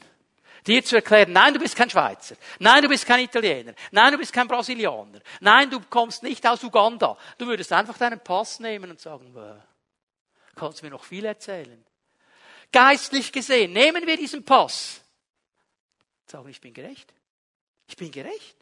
Dir 0.66 0.84
zu 0.84 0.96
erklären, 0.96 1.32
nein, 1.32 1.54
du 1.54 1.60
bist 1.60 1.76
kein 1.76 1.90
Schweizer. 1.90 2.36
Nein, 2.58 2.82
du 2.82 2.90
bist 2.90 3.06
kein 3.06 3.20
Italiener. 3.20 3.76
Nein, 3.92 4.12
du 4.12 4.18
bist 4.18 4.34
kein 4.34 4.48
Brasilianer. 4.48 5.22
Nein, 5.40 5.70
du 5.70 5.80
kommst 5.80 6.24
nicht 6.24 6.46
aus 6.48 6.64
Uganda. 6.64 7.18
Du 7.38 7.46
würdest 7.46 7.72
einfach 7.72 7.98
deinen 8.00 8.20
Pass 8.20 8.60
nehmen 8.60 8.90
und 8.90 9.00
sagen, 9.00 9.36
kannst 10.56 10.82
du 10.82 10.86
mir 10.86 10.92
noch 10.92 11.04
viel 11.04 11.26
erzählen. 11.26 11.86
Geistlich 12.72 13.32
gesehen, 13.32 13.74
nehmen 13.74 14.08
wir 14.08 14.18
diesen 14.18 14.44
Pass. 14.44 15.02
Sagen, 16.26 16.50
ich 16.50 16.60
bin 16.60 16.74
gerecht. 16.74 17.14
Ich 17.88 17.96
bin 17.96 18.10
gerecht. 18.10 18.58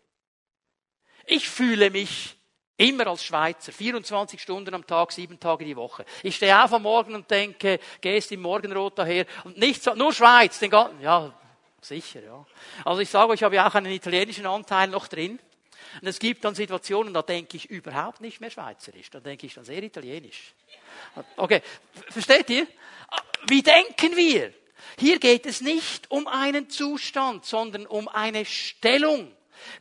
Ich 1.26 1.47
fühle 1.47 1.89
mich 1.89 2.36
Immer 2.78 3.07
als 3.07 3.24
Schweizer, 3.24 3.71
24 3.71 4.41
Stunden 4.41 4.74
am 4.74 4.86
Tag, 4.86 5.11
sieben 5.11 5.39
Tage 5.39 5.63
die 5.63 5.76
Woche. 5.76 6.05
Ich 6.24 6.36
stehe 6.36 6.63
auf 6.63 6.74
am 6.74 6.82
Morgen 6.82 7.13
und 7.13 7.30
denke, 7.30 7.80
gehst 8.01 8.32
im 8.32 8.41
Morgenrot 8.41 8.97
daher 8.97 9.26
und 9.43 9.57
nichts, 9.57 9.86
nur 9.95 10.11
Schweiz, 10.11 10.57
den 10.57 10.71
ganzen, 10.71 10.99
ja, 10.99 11.32
sicher, 11.82 12.24
ja. 12.24 12.45
Also 12.84 13.01
ich 13.01 13.09
sage 13.09 13.32
euch, 13.32 13.39
ich 13.39 13.43
habe 13.43 13.55
ja 13.55 13.67
auch 13.67 13.76
einen 13.76 13.91
italienischen 13.91 14.47
Anteil 14.47 14.88
noch 14.88 15.07
drin. 15.07 15.39
Und 16.01 16.07
es 16.07 16.17
gibt 16.17 16.43
dann 16.43 16.55
Situationen, 16.55 17.13
da 17.13 17.21
denke 17.21 17.57
ich 17.57 17.69
überhaupt 17.69 18.21
nicht 18.21 18.41
mehr 18.41 18.49
schweizerisch, 18.49 19.11
da 19.11 19.19
denke 19.19 19.45
ich 19.45 19.53
dann 19.53 19.65
sehr 19.65 19.84
italienisch. 19.84 20.53
Okay, 21.38 21.61
versteht 22.09 22.49
ihr? 22.49 22.65
Wie 23.47 23.61
denken 23.61 24.15
wir? 24.15 24.51
Hier 24.97 25.19
geht 25.19 25.45
es 25.45 25.61
nicht 25.61 26.09
um 26.09 26.28
einen 26.28 26.69
Zustand, 26.69 27.45
sondern 27.45 27.86
um 27.86 28.07
eine 28.07 28.45
Stellung. 28.45 29.32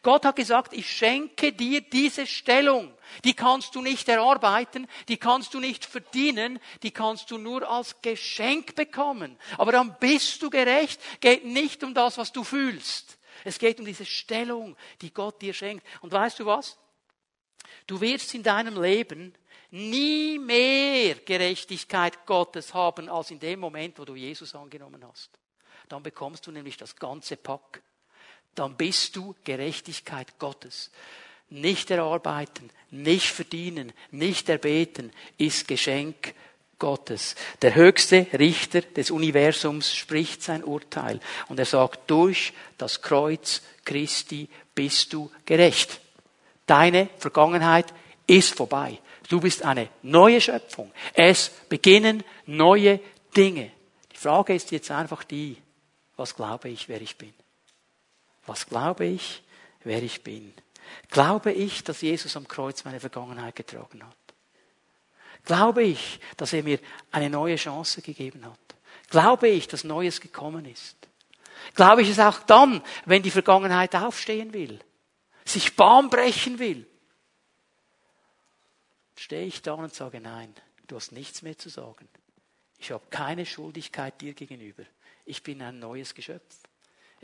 Gott 0.02 0.24
hat 0.24 0.36
gesagt, 0.36 0.72
ich 0.72 0.90
schenke 0.90 1.52
dir 1.52 1.80
diese 1.80 2.26
Stellung. 2.26 2.92
Die 3.24 3.34
kannst 3.34 3.74
du 3.74 3.82
nicht 3.82 4.08
erarbeiten, 4.08 4.88
die 5.08 5.16
kannst 5.16 5.54
du 5.54 5.60
nicht 5.60 5.84
verdienen, 5.84 6.58
die 6.82 6.90
kannst 6.90 7.30
du 7.30 7.38
nur 7.38 7.68
als 7.68 8.00
Geschenk 8.02 8.74
bekommen. 8.74 9.38
Aber 9.58 9.72
dann 9.72 9.96
bist 9.98 10.42
du 10.42 10.50
gerecht, 10.50 11.00
geht 11.20 11.44
nicht 11.44 11.84
um 11.84 11.94
das, 11.94 12.18
was 12.18 12.32
du 12.32 12.44
fühlst. 12.44 13.18
Es 13.44 13.58
geht 13.58 13.78
um 13.80 13.86
diese 13.86 14.04
Stellung, 14.04 14.76
die 15.00 15.12
Gott 15.12 15.42
dir 15.42 15.52
schenkt. 15.52 15.86
Und 16.00 16.12
weißt 16.12 16.38
du 16.38 16.46
was? 16.46 16.78
Du 17.86 18.00
wirst 18.00 18.34
in 18.34 18.42
deinem 18.42 18.80
Leben 18.80 19.34
nie 19.70 20.38
mehr 20.38 21.16
Gerechtigkeit 21.16 22.26
Gottes 22.26 22.74
haben 22.74 23.08
als 23.08 23.30
in 23.30 23.40
dem 23.40 23.60
Moment, 23.60 23.98
wo 23.98 24.04
du 24.04 24.14
Jesus 24.14 24.54
angenommen 24.54 25.04
hast. 25.06 25.38
Dann 25.88 26.02
bekommst 26.02 26.46
du 26.46 26.50
nämlich 26.52 26.76
das 26.76 26.96
ganze 26.96 27.36
Pack. 27.36 27.82
Dann 28.54 28.76
bist 28.76 29.16
du 29.16 29.34
Gerechtigkeit 29.44 30.38
Gottes. 30.38 30.90
Nicht 31.50 31.90
erarbeiten, 31.90 32.70
nicht 32.90 33.26
verdienen, 33.26 33.92
nicht 34.10 34.48
erbeten, 34.48 35.12
ist 35.38 35.68
Geschenk 35.68 36.34
Gottes. 36.78 37.36
Der 37.60 37.74
höchste 37.74 38.26
Richter 38.38 38.80
des 38.80 39.10
Universums 39.10 39.94
spricht 39.94 40.42
sein 40.42 40.64
Urteil 40.64 41.20
und 41.48 41.58
er 41.58 41.64
sagt, 41.64 42.10
durch 42.10 42.52
das 42.76 43.02
Kreuz 43.02 43.62
Christi 43.84 44.48
bist 44.74 45.12
du 45.12 45.30
gerecht. 45.46 46.00
Deine 46.66 47.08
Vergangenheit 47.18 47.92
ist 48.26 48.54
vorbei. 48.54 48.98
Du 49.28 49.40
bist 49.40 49.62
eine 49.62 49.88
neue 50.02 50.40
Schöpfung. 50.40 50.90
Es 51.14 51.50
beginnen 51.68 52.24
neue 52.46 53.00
Dinge. 53.36 53.70
Die 54.12 54.16
Frage 54.16 54.54
ist 54.54 54.70
jetzt 54.72 54.90
einfach 54.90 55.24
die, 55.24 55.56
was 56.16 56.34
glaube 56.34 56.68
ich, 56.68 56.88
wer 56.88 57.00
ich 57.00 57.16
bin? 57.16 57.32
Was 58.46 58.66
glaube 58.66 59.06
ich, 59.06 59.42
wer 59.84 60.02
ich 60.02 60.22
bin? 60.22 60.52
Glaube 61.10 61.52
ich, 61.52 61.84
dass 61.84 62.00
Jesus 62.00 62.36
am 62.36 62.48
Kreuz 62.48 62.84
meine 62.84 63.00
Vergangenheit 63.00 63.56
getragen 63.56 64.02
hat? 64.02 64.16
Glaube 65.44 65.82
ich, 65.82 66.20
dass 66.36 66.52
er 66.52 66.62
mir 66.62 66.78
eine 67.10 67.30
neue 67.30 67.56
Chance 67.56 68.02
gegeben 68.02 68.44
hat? 68.44 68.58
Glaube 69.10 69.48
ich, 69.48 69.68
dass 69.68 69.84
Neues 69.84 70.20
gekommen 70.20 70.64
ist? 70.64 70.96
Glaube 71.74 72.02
ich 72.02 72.10
es 72.10 72.18
auch 72.18 72.40
dann, 72.40 72.82
wenn 73.04 73.22
die 73.22 73.30
Vergangenheit 73.30 73.94
aufstehen 73.94 74.52
will, 74.52 74.80
sich 75.44 75.76
Bahn 75.76 76.10
brechen 76.10 76.58
will? 76.58 76.86
Stehe 79.16 79.46
ich 79.46 79.62
da 79.62 79.74
und 79.74 79.94
sage, 79.94 80.20
nein, 80.20 80.52
du 80.88 80.96
hast 80.96 81.12
nichts 81.12 81.42
mehr 81.42 81.56
zu 81.56 81.68
sagen. 81.68 82.08
Ich 82.78 82.90
habe 82.90 83.04
keine 83.10 83.46
Schuldigkeit 83.46 84.20
dir 84.20 84.34
gegenüber. 84.34 84.82
Ich 85.24 85.42
bin 85.42 85.62
ein 85.62 85.78
neues 85.78 86.14
Geschöpf. 86.14 86.56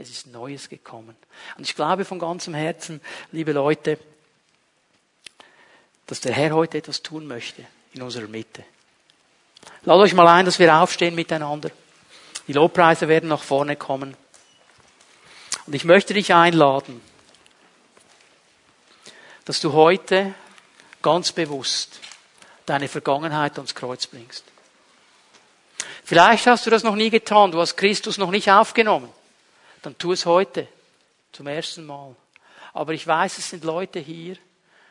Es 0.01 0.11
ist 0.11 0.29
Neues 0.29 0.69
gekommen. 0.69 1.17
Und 1.57 1.67
ich 1.67 1.75
glaube 1.75 2.05
von 2.05 2.21
ganzem 2.21 2.55
Herzen, 2.55 3.01
liebe 3.33 3.51
Leute, 3.51 3.99
dass 6.07 6.21
der 6.21 6.33
Herr 6.33 6.53
heute 6.53 6.79
etwas 6.79 7.03
tun 7.03 7.27
möchte 7.27 7.67
in 7.93 8.03
unserer 8.03 8.29
Mitte. 8.29 8.65
Lade 9.83 10.01
euch 10.01 10.15
mal 10.15 10.29
ein, 10.29 10.47
dass 10.47 10.61
wir 10.61 10.73
aufstehen 10.73 11.17
miteinander. 11.17 11.73
Die 12.47 12.53
Lobpreise 12.53 13.09
werden 13.09 13.29
nach 13.29 13.43
vorne 13.43 13.75
kommen. 13.75 14.17
Und 15.67 15.75
ich 15.75 15.85
möchte 15.85 16.15
dich 16.15 16.33
einladen, 16.33 17.03
dass 19.47 19.61
du 19.61 19.73
heute 19.73 20.33
ganz 21.03 21.33
bewusst 21.33 21.99
deine 22.67 22.87
Vergangenheit 22.87 23.57
ans 23.57 23.75
Kreuz 23.75 24.07
bringst. 24.07 24.45
Vielleicht 26.05 26.47
hast 26.47 26.67
du 26.67 26.71
das 26.71 26.85
noch 26.85 26.95
nie 26.95 27.11
getan, 27.11 27.51
du 27.51 27.61
hast 27.61 27.77
Christus 27.77 28.17
noch 28.17 28.31
nicht 28.31 28.49
aufgenommen. 28.49 29.13
Dann 29.83 29.97
tu 29.99 30.13
es 30.13 30.27
heute 30.27 30.69
zum 31.33 31.47
ersten 31.47 31.87
Mal. 31.87 32.15
Aber 32.73 32.93
ich 32.93 33.07
weiß, 33.07 33.39
es 33.39 33.51
sind 33.51 33.65
Leute 33.65 33.99
hier, 33.99 34.37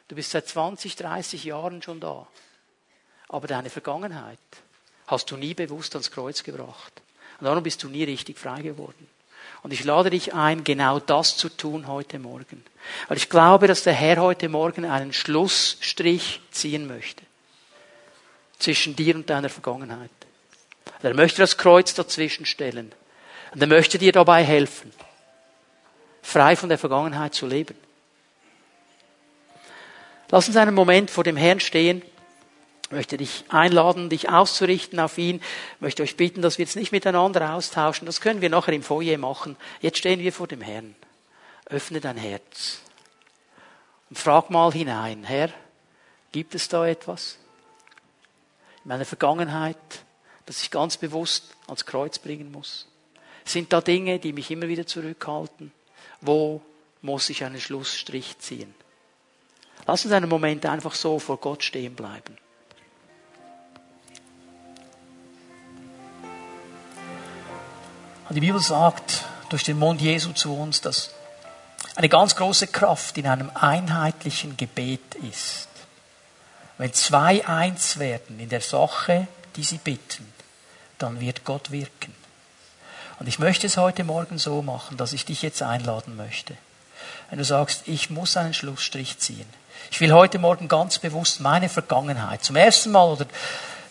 du 0.07 0.15
bist 0.15 0.31
seit 0.31 0.47
20, 0.47 0.95
30 0.95 1.43
Jahren 1.43 1.81
schon 1.81 1.99
da. 1.99 2.27
Aber 3.29 3.47
deine 3.47 3.69
Vergangenheit 3.69 4.39
hast 5.07 5.31
du 5.31 5.37
nie 5.37 5.53
bewusst 5.53 5.95
ans 5.95 6.11
Kreuz 6.11 6.43
gebracht. 6.43 7.01
Und 7.39 7.45
darum 7.45 7.63
bist 7.63 7.83
du 7.83 7.89
nie 7.89 8.03
richtig 8.03 8.37
frei 8.37 8.61
geworden. 8.61 9.07
Und 9.63 9.73
ich 9.73 9.83
lade 9.83 10.09
dich 10.09 10.33
ein, 10.33 10.63
genau 10.63 10.99
das 10.99 11.37
zu 11.37 11.49
tun 11.49 11.87
heute 11.87 12.19
Morgen. 12.19 12.63
Weil 13.07 13.17
ich 13.17 13.29
glaube, 13.29 13.67
dass 13.67 13.83
der 13.83 13.93
Herr 13.93 14.17
heute 14.17 14.49
Morgen 14.49 14.85
einen 14.85 15.13
Schlussstrich 15.13 16.41
ziehen 16.51 16.87
möchte. 16.87 17.23
Zwischen 18.59 18.95
dir 18.95 19.15
und 19.15 19.29
deiner 19.29 19.49
Vergangenheit. 19.49 20.09
Er 21.01 21.13
möchte 21.13 21.41
das 21.41 21.57
Kreuz 21.57 21.93
dazwischen 21.93 22.45
stellen. 22.45 22.91
Und 23.53 23.61
er 23.61 23.67
möchte 23.67 23.97
dir 23.97 24.11
dabei 24.11 24.43
helfen, 24.43 24.91
frei 26.21 26.55
von 26.55 26.69
der 26.69 26.77
Vergangenheit 26.77 27.33
zu 27.33 27.47
leben. 27.47 27.75
Lass 30.29 30.47
uns 30.47 30.57
einen 30.57 30.75
Moment 30.75 31.09
vor 31.09 31.23
dem 31.23 31.37
Herrn 31.37 31.59
stehen. 31.59 32.01
Ich 32.83 32.91
möchte 32.91 33.17
dich 33.17 33.45
einladen, 33.49 34.09
dich 34.09 34.29
auszurichten 34.29 34.99
auf 34.99 35.17
ihn. 35.17 35.41
Ich 35.75 35.81
möchte 35.81 36.03
euch 36.03 36.15
bitten, 36.15 36.41
dass 36.41 36.57
wir 36.57 36.65
jetzt 36.65 36.75
nicht 36.75 36.91
miteinander 36.91 37.53
austauschen. 37.53 38.05
Das 38.05 38.21
können 38.21 38.41
wir 38.41 38.49
nachher 38.49 38.73
im 38.73 38.83
Foyer 38.83 39.17
machen. 39.17 39.57
Jetzt 39.81 39.97
stehen 39.97 40.19
wir 40.19 40.33
vor 40.33 40.47
dem 40.47 40.61
Herrn. 40.61 40.95
Öffne 41.65 41.99
dein 41.99 42.17
Herz. 42.17 42.79
Und 44.09 44.17
frag 44.17 44.49
mal 44.49 44.71
hinein, 44.71 45.23
Herr, 45.25 45.49
gibt 46.31 46.55
es 46.55 46.69
da 46.69 46.87
etwas? 46.87 47.37
In 48.83 48.89
meiner 48.89 49.05
Vergangenheit, 49.05 49.77
das 50.45 50.61
ich 50.61 50.71
ganz 50.71 50.95
bewusst 50.95 51.55
ans 51.67 51.85
Kreuz 51.85 52.19
bringen 52.19 52.51
muss? 52.51 52.87
Sind 53.47 53.71
da 53.71 53.79
Dinge, 53.79 54.19
die 54.19 54.33
mich 54.33 54.51
immer 54.51 54.67
wieder 54.67 54.85
zurückhalten? 54.85 55.71
Wo 56.19 56.61
muss 57.01 57.29
ich 57.29 57.45
einen 57.45 57.61
Schlussstrich 57.61 58.37
ziehen? 58.39 58.75
Lass 59.85 60.03
uns 60.03 60.13
einen 60.13 60.27
Moment 60.27 60.65
einfach 60.65 60.93
so 60.93 61.17
vor 61.17 61.37
Gott 61.37 61.63
stehen 61.63 61.95
bleiben. 61.95 62.37
Die 68.29 68.41
Bibel 68.41 68.59
sagt 68.59 69.23
durch 69.47 69.63
den 69.63 69.79
Mund 69.79 70.01
Jesu 70.01 70.33
zu 70.33 70.53
uns, 70.53 70.81
dass 70.81 71.11
eine 71.95 72.09
ganz 72.09 72.35
große 72.35 72.67
Kraft 72.67 73.17
in 73.17 73.27
einem 73.27 73.49
einheitlichen 73.53 74.57
Gebet 74.57 75.15
ist. 75.31 75.69
Wenn 76.77 76.91
zwei 76.91 77.47
eins 77.47 77.97
werden 77.97 78.41
in 78.41 78.49
der 78.49 78.59
Sache, 78.59 79.29
die 79.55 79.63
sie 79.63 79.77
bitten, 79.77 80.33
dann 80.97 81.21
wird 81.21 81.45
Gott 81.45 81.71
wirken. 81.71 82.13
Und 83.19 83.27
ich 83.27 83.39
möchte 83.39 83.67
es 83.67 83.77
heute 83.77 84.03
Morgen 84.03 84.37
so 84.37 84.61
machen, 84.61 84.97
dass 84.97 85.13
ich 85.13 85.25
dich 85.25 85.41
jetzt 85.41 85.61
einladen 85.61 86.15
möchte. 86.15 86.55
Wenn 87.29 87.39
du 87.39 87.45
sagst, 87.45 87.83
ich 87.87 88.09
muss 88.09 88.37
einen 88.37 88.53
Schlussstrich 88.53 89.17
ziehen. 89.17 89.47
Ich 89.91 89.99
will 90.01 90.11
heute 90.13 90.39
Morgen 90.39 90.67
ganz 90.67 90.99
bewusst 90.99 91.39
meine 91.39 91.69
Vergangenheit 91.69 92.43
zum 92.43 92.55
ersten 92.55 92.91
Mal 92.91 93.05
oder 93.05 93.25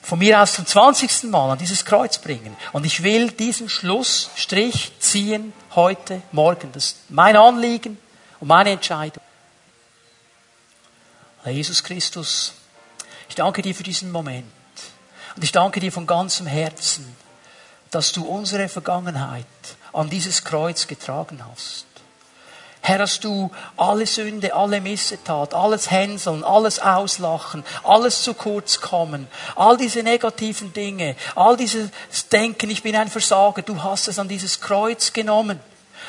von 0.03 0.18
mir 0.20 0.41
aus 0.41 0.55
zum 0.55 0.66
zwanzigsten 0.66 1.31
Mal 1.31 1.51
an 1.51 1.59
dieses 1.59 1.85
Kreuz 1.85 2.18
bringen. 2.18 2.57
Und 2.72 2.87
ich 2.87 3.03
will 3.03 3.31
diesen 3.33 3.68
Schlussstrich 3.68 4.93
ziehen 5.01 5.53
heute 5.74 6.22
Morgen. 6.31 6.70
Das 6.72 6.85
ist 6.87 7.11
mein 7.11 7.37
Anliegen 7.37 7.99
und 8.39 8.49
meine 8.49 8.70
Entscheidung. 8.70 9.22
Herr 11.43 11.53
Jesus 11.53 11.83
Christus, 11.83 12.53
ich 13.29 13.35
danke 13.35 13.62
dir 13.62 13.74
für 13.74 13.83
diesen 13.83 14.12
Moment. 14.12 14.47
Und 15.35 15.43
ich 15.43 15.53
danke 15.53 15.81
dir 15.81 15.93
von 15.93 16.07
ganzem 16.07 16.47
Herzen, 16.47 17.16
dass 17.97 18.12
du 18.12 18.26
unsere 18.26 18.68
Vergangenheit 18.68 19.47
an 19.94 20.11
dieses 20.11 20.44
Kreuz 20.44 20.86
getragen 20.86 21.42
hast. 21.51 21.86
Herr, 22.82 22.99
dass 22.99 23.20
du 23.20 23.51
alle 23.78 24.07
Sünde, 24.07 24.55
alle 24.55 24.82
Missetat, 24.82 25.55
alles 25.55 25.90
Hänseln, 25.90 26.44
alles 26.44 26.78
Auslachen, 26.78 27.64
alles 27.84 28.22
zu 28.22 28.34
kurz 28.34 28.82
kommen, 28.82 29.28
all 29.55 29.78
diese 29.78 30.03
negativen 30.03 30.74
Dinge, 30.74 31.16
all 31.36 31.57
dieses 31.57 31.88
Denken, 32.30 32.68
ich 32.68 32.82
bin 32.82 32.94
ein 32.97 33.09
Versager, 33.09 33.62
du 33.62 33.82
hast 33.82 34.09
es 34.09 34.18
an 34.18 34.28
dieses 34.28 34.61
Kreuz 34.61 35.14
genommen 35.14 35.59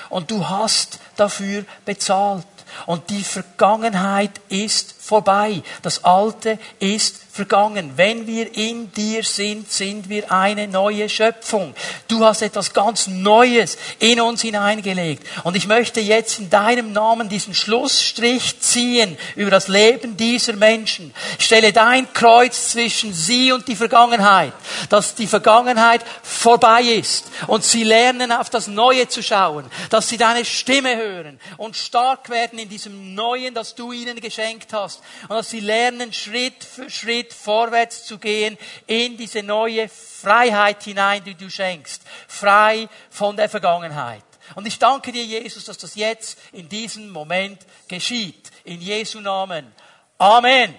und 0.09 0.29
du 0.29 0.49
hast 0.49 0.99
dafür 1.15 1.63
bezahlt. 1.85 2.45
Und 2.85 3.09
die 3.09 3.23
Vergangenheit 3.23 4.41
ist 4.49 4.93
vorbei. 4.99 5.63
Das 5.83 6.03
Alte 6.03 6.59
ist 6.79 7.26
vergangen. 7.37 7.93
Wenn 7.95 8.27
wir 8.27 8.53
in 8.57 8.91
dir 8.91 9.23
sind, 9.23 9.71
sind 9.71 10.09
wir 10.09 10.31
eine 10.31 10.67
neue 10.67 11.07
Schöpfung. 11.07 11.73
Du 12.09 12.25
hast 12.25 12.41
etwas 12.41 12.73
ganz 12.73 13.07
Neues 13.07 13.77
in 13.99 14.19
uns 14.19 14.41
hineingelegt. 14.41 15.25
Und 15.45 15.55
ich 15.55 15.67
möchte 15.67 16.01
jetzt 16.01 16.39
in 16.39 16.49
deinem 16.49 16.91
Namen 16.91 17.29
diesen 17.29 17.53
Schlussstrich 17.53 18.59
ziehen 18.59 19.17
über 19.35 19.51
das 19.51 19.69
Leben 19.69 20.17
dieser 20.17 20.53
Menschen. 20.53 21.13
Ich 21.39 21.45
stelle 21.45 21.71
dein 21.71 22.11
Kreuz 22.11 22.71
zwischen 22.71 23.13
sie 23.13 23.51
und 23.51 23.67
die 23.67 23.75
Vergangenheit, 23.75 24.53
dass 24.89 25.15
die 25.15 25.27
Vergangenheit 25.27 26.01
vorbei 26.23 26.81
ist 26.81 27.25
und 27.45 27.63
sie 27.63 27.83
lernen 27.83 28.31
auf 28.31 28.49
das 28.49 28.67
Neue 28.67 29.07
zu 29.07 29.21
schauen, 29.21 29.65
dass 29.91 30.09
sie 30.09 30.17
deine 30.17 30.43
Stimme 30.43 30.97
hören 30.97 31.39
und 31.57 31.75
stark 31.75 32.29
werden 32.29 32.57
in 32.57 32.67
diesem 32.67 33.13
Neuen, 33.13 33.53
das 33.53 33.75
du 33.75 33.91
ihnen 33.91 34.19
geschenkt 34.19 34.73
hast 34.73 35.01
und 35.29 35.35
dass 35.35 35.51
sie 35.51 35.59
lernen, 35.59 36.11
Schritt 36.11 36.63
für 36.63 36.89
Schritt 37.27 37.33
vorwärts 37.33 38.05
zu 38.05 38.17
gehen 38.17 38.57
in 38.85 39.17
diese 39.17 39.43
neue 39.43 39.89
Freiheit 39.89 40.83
hinein, 40.83 41.23
die 41.23 41.35
du 41.35 41.49
schenkst. 41.49 42.01
Frei 42.27 42.87
von 43.09 43.35
der 43.35 43.49
Vergangenheit. 43.49 44.23
Und 44.55 44.65
ich 44.65 44.79
danke 44.79 45.11
dir, 45.11 45.23
Jesus, 45.23 45.65
dass 45.65 45.77
das 45.77 45.95
jetzt 45.95 46.37
in 46.53 46.69
diesem 46.69 47.09
Moment 47.09 47.59
geschieht. 47.87 48.49
In 48.63 48.81
Jesu 48.81 49.19
Namen. 49.19 49.73
Amen. 50.17 50.73